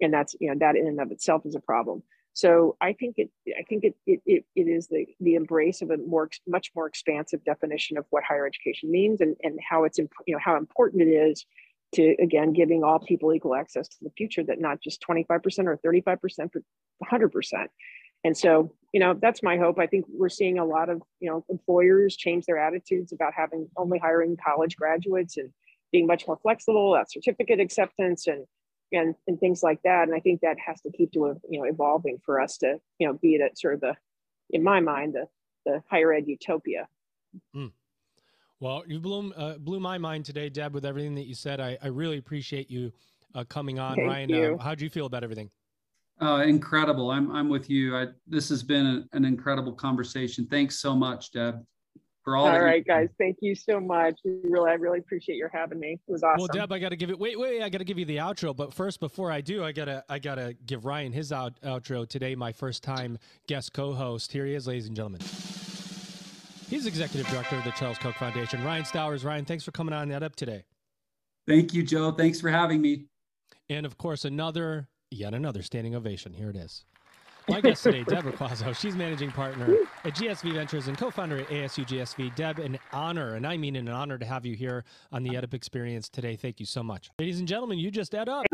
and 0.00 0.12
that's 0.12 0.34
you 0.38 0.48
know 0.48 0.56
that 0.60 0.76
in 0.76 0.86
and 0.86 1.00
of 1.00 1.10
itself 1.10 1.42
is 1.46 1.54
a 1.54 1.60
problem. 1.60 2.02
So 2.36 2.76
I 2.82 2.92
think 2.92 3.14
it 3.16 3.30
I 3.58 3.62
think 3.62 3.84
it 3.84 3.94
it, 4.06 4.20
it, 4.26 4.44
it 4.54 4.68
is 4.68 4.88
the 4.88 5.06
the 5.20 5.36
embrace 5.36 5.80
of 5.80 5.90
a 5.90 5.96
more 5.96 6.28
much 6.46 6.70
more 6.76 6.86
expansive 6.86 7.42
definition 7.44 7.96
of 7.96 8.04
what 8.10 8.24
higher 8.24 8.46
education 8.46 8.90
means 8.90 9.22
and 9.22 9.36
and 9.42 9.58
how 9.66 9.84
it's 9.84 9.98
you 9.98 10.08
know 10.28 10.38
how 10.38 10.56
important 10.58 11.00
it 11.00 11.10
is 11.10 11.46
to 11.94 12.14
again 12.20 12.52
giving 12.52 12.84
all 12.84 12.98
people 12.98 13.32
equal 13.32 13.54
access 13.54 13.88
to 13.88 13.96
the 14.02 14.10
future 14.18 14.44
that 14.44 14.60
not 14.60 14.82
just 14.82 15.02
25% 15.08 15.30
or 15.66 15.78
35% 15.78 16.18
but 16.52 16.62
100% 17.10 17.68
and 18.22 18.36
so 18.36 18.70
you 18.92 19.00
know 19.00 19.14
that's 19.14 19.42
my 19.42 19.56
hope. 19.56 19.78
I 19.78 19.86
think 19.86 20.04
we're 20.08 20.28
seeing 20.28 20.58
a 20.58 20.64
lot 20.64 20.90
of 20.90 21.00
you 21.20 21.30
know 21.30 21.44
employers 21.48 22.16
change 22.16 22.44
their 22.44 22.58
attitudes 22.58 23.12
about 23.12 23.32
having 23.34 23.68
only 23.78 23.98
hiring 23.98 24.36
college 24.36 24.76
graduates 24.76 25.36
and 25.38 25.50
being 25.92 26.06
much 26.06 26.26
more 26.26 26.38
flexible 26.42 26.94
about 26.94 27.10
certificate 27.10 27.60
acceptance 27.60 28.26
and 28.26 28.44
and, 28.92 29.14
and 29.26 29.38
things 29.40 29.62
like 29.62 29.80
that 29.82 30.04
and 30.04 30.14
i 30.14 30.20
think 30.20 30.40
that 30.40 30.56
has 30.58 30.80
to 30.80 30.90
keep 30.90 31.12
to 31.12 31.34
you 31.48 31.60
know 31.60 31.64
evolving 31.64 32.18
for 32.24 32.40
us 32.40 32.58
to 32.58 32.78
you 32.98 33.06
know 33.06 33.14
be 33.14 33.40
at 33.40 33.58
sort 33.58 33.74
of 33.74 33.80
the 33.80 33.94
in 34.50 34.62
my 34.62 34.80
mind 34.80 35.14
the 35.14 35.26
the 35.64 35.82
higher 35.88 36.12
ed 36.12 36.24
utopia 36.26 36.88
mm. 37.54 37.70
Well, 38.58 38.84
you 38.86 39.00
blew 39.00 39.32
uh, 39.32 39.58
blew 39.58 39.80
my 39.80 39.98
mind 39.98 40.24
today, 40.24 40.48
Deb, 40.48 40.72
with 40.72 40.86
everything 40.86 41.14
that 41.16 41.26
you 41.26 41.34
said. 41.34 41.60
I, 41.60 41.76
I 41.82 41.88
really 41.88 42.16
appreciate 42.16 42.70
you 42.70 42.90
uh, 43.34 43.44
coming 43.44 43.78
on, 43.78 43.96
Thank 43.96 44.08
Ryan. 44.08 44.30
You. 44.30 44.56
Uh, 44.58 44.62
how 44.62 44.74
do 44.74 44.84
you 44.84 44.90
feel 44.90 45.06
about 45.06 45.22
everything? 45.22 45.50
Uh, 46.20 46.42
incredible. 46.46 47.10
I'm 47.10 47.30
I'm 47.30 47.50
with 47.50 47.68
you. 47.68 47.94
I, 47.94 48.06
this 48.26 48.48
has 48.48 48.62
been 48.62 48.86
a, 48.86 49.16
an 49.16 49.26
incredible 49.26 49.72
conversation. 49.72 50.46
Thanks 50.46 50.78
so 50.78 50.96
much, 50.96 51.32
Deb. 51.32 51.62
For 52.26 52.34
all. 52.34 52.48
All 52.48 52.60
right, 52.60 52.84
guys. 52.84 53.08
Thank 53.20 53.36
you 53.40 53.54
so 53.54 53.78
much. 53.78 54.18
Really, 54.24 54.68
I 54.68 54.74
really 54.74 54.98
appreciate 54.98 55.36
your 55.36 55.48
having 55.48 55.78
me. 55.78 56.00
It 56.08 56.10
was 56.10 56.24
awesome. 56.24 56.40
Well, 56.40 56.48
Deb, 56.48 56.72
I 56.72 56.80
got 56.80 56.88
to 56.88 56.96
give 56.96 57.08
it. 57.08 57.16
Wait, 57.20 57.38
wait, 57.38 57.62
I 57.62 57.68
got 57.68 57.78
to 57.78 57.84
give 57.84 58.00
you 58.00 58.04
the 58.04 58.16
outro. 58.16 58.54
But 58.54 58.74
first, 58.74 58.98
before 58.98 59.30
I 59.30 59.40
do, 59.40 59.62
I 59.62 59.70
gotta 59.70 60.02
I 60.08 60.18
gotta 60.18 60.56
give 60.66 60.84
Ryan 60.84 61.12
his 61.12 61.30
out, 61.30 61.52
outro 61.60 62.04
today. 62.04 62.34
My 62.34 62.50
first 62.50 62.82
time 62.82 63.16
guest 63.46 63.72
co-host. 63.74 64.32
Here 64.32 64.44
he 64.44 64.54
is, 64.54 64.66
ladies 64.66 64.88
and 64.88 64.96
gentlemen. 64.96 65.20
He's 66.68 66.86
executive 66.86 67.28
director 67.28 67.54
of 67.58 67.62
the 67.62 67.70
Charles 67.70 67.98
Koch 67.98 68.16
Foundation. 68.16 68.64
Ryan 68.64 68.82
Stowers. 68.82 69.24
Ryan, 69.24 69.44
thanks 69.44 69.62
for 69.62 69.70
coming 69.70 69.94
on 69.94 70.08
that 70.08 70.24
up 70.24 70.34
today. 70.34 70.64
Thank 71.46 71.74
you, 71.74 71.84
Joe. 71.84 72.10
Thanks 72.10 72.40
for 72.40 72.50
having 72.50 72.80
me. 72.82 73.04
And 73.70 73.86
of 73.86 73.98
course, 73.98 74.24
another, 74.24 74.88
yet 75.12 75.32
another 75.32 75.62
standing 75.62 75.94
ovation. 75.94 76.32
Here 76.32 76.50
it 76.50 76.56
is. 76.56 76.84
My 77.48 77.60
guest 77.60 77.84
today, 77.84 78.02
Deborah 78.08 78.32
Quazzo. 78.32 78.74
She's 78.76 78.96
managing 78.96 79.30
partner 79.30 79.76
at 80.04 80.14
GSV 80.14 80.54
Ventures 80.54 80.88
and 80.88 80.98
co-founder 80.98 81.38
at 81.38 81.48
ASU 81.48 81.86
GSV. 81.86 82.34
Deb, 82.34 82.58
an 82.58 82.78
honor, 82.92 83.34
and 83.34 83.46
I 83.46 83.56
mean 83.56 83.76
an 83.76 83.88
honor 83.88 84.18
to 84.18 84.26
have 84.26 84.44
you 84.44 84.56
here 84.56 84.84
on 85.12 85.22
the 85.22 85.30
EdUp 85.30 85.54
Experience 85.54 86.08
today. 86.08 86.34
Thank 86.36 86.58
you 86.58 86.66
so 86.66 86.82
much. 86.82 87.10
Ladies 87.18 87.38
and 87.38 87.46
gentlemen, 87.46 87.78
you 87.78 87.90
just 87.90 88.12
EdUp. 88.12 88.44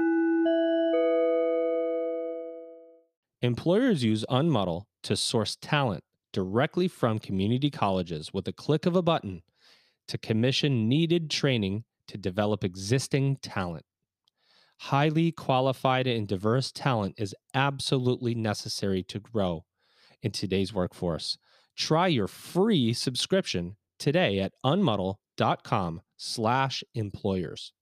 Employers 3.40 4.04
use 4.04 4.24
Unmudl 4.30 4.84
to 5.02 5.16
source 5.16 5.56
talent 5.60 6.04
directly 6.32 6.86
from 6.86 7.18
community 7.18 7.70
colleges 7.70 8.32
with 8.32 8.46
a 8.46 8.52
click 8.52 8.86
of 8.86 8.94
a 8.94 9.02
button 9.02 9.42
to 10.08 10.18
commission 10.18 10.88
needed 10.88 11.30
training 11.30 11.84
to 12.08 12.18
develop 12.18 12.62
existing 12.62 13.36
talent. 13.36 13.84
Highly 14.86 15.30
qualified 15.30 16.08
and 16.08 16.26
diverse 16.26 16.72
talent 16.72 17.14
is 17.16 17.36
absolutely 17.54 18.34
necessary 18.34 19.04
to 19.04 19.20
grow 19.20 19.64
in 20.22 20.32
today's 20.32 20.74
workforce. 20.74 21.38
Try 21.76 22.08
your 22.08 22.26
free 22.26 22.92
subscription 22.92 23.76
today 24.00 24.40
at 24.40 24.54
unmudl.com 24.64 26.00
slash 26.16 26.82
employers. 26.94 27.72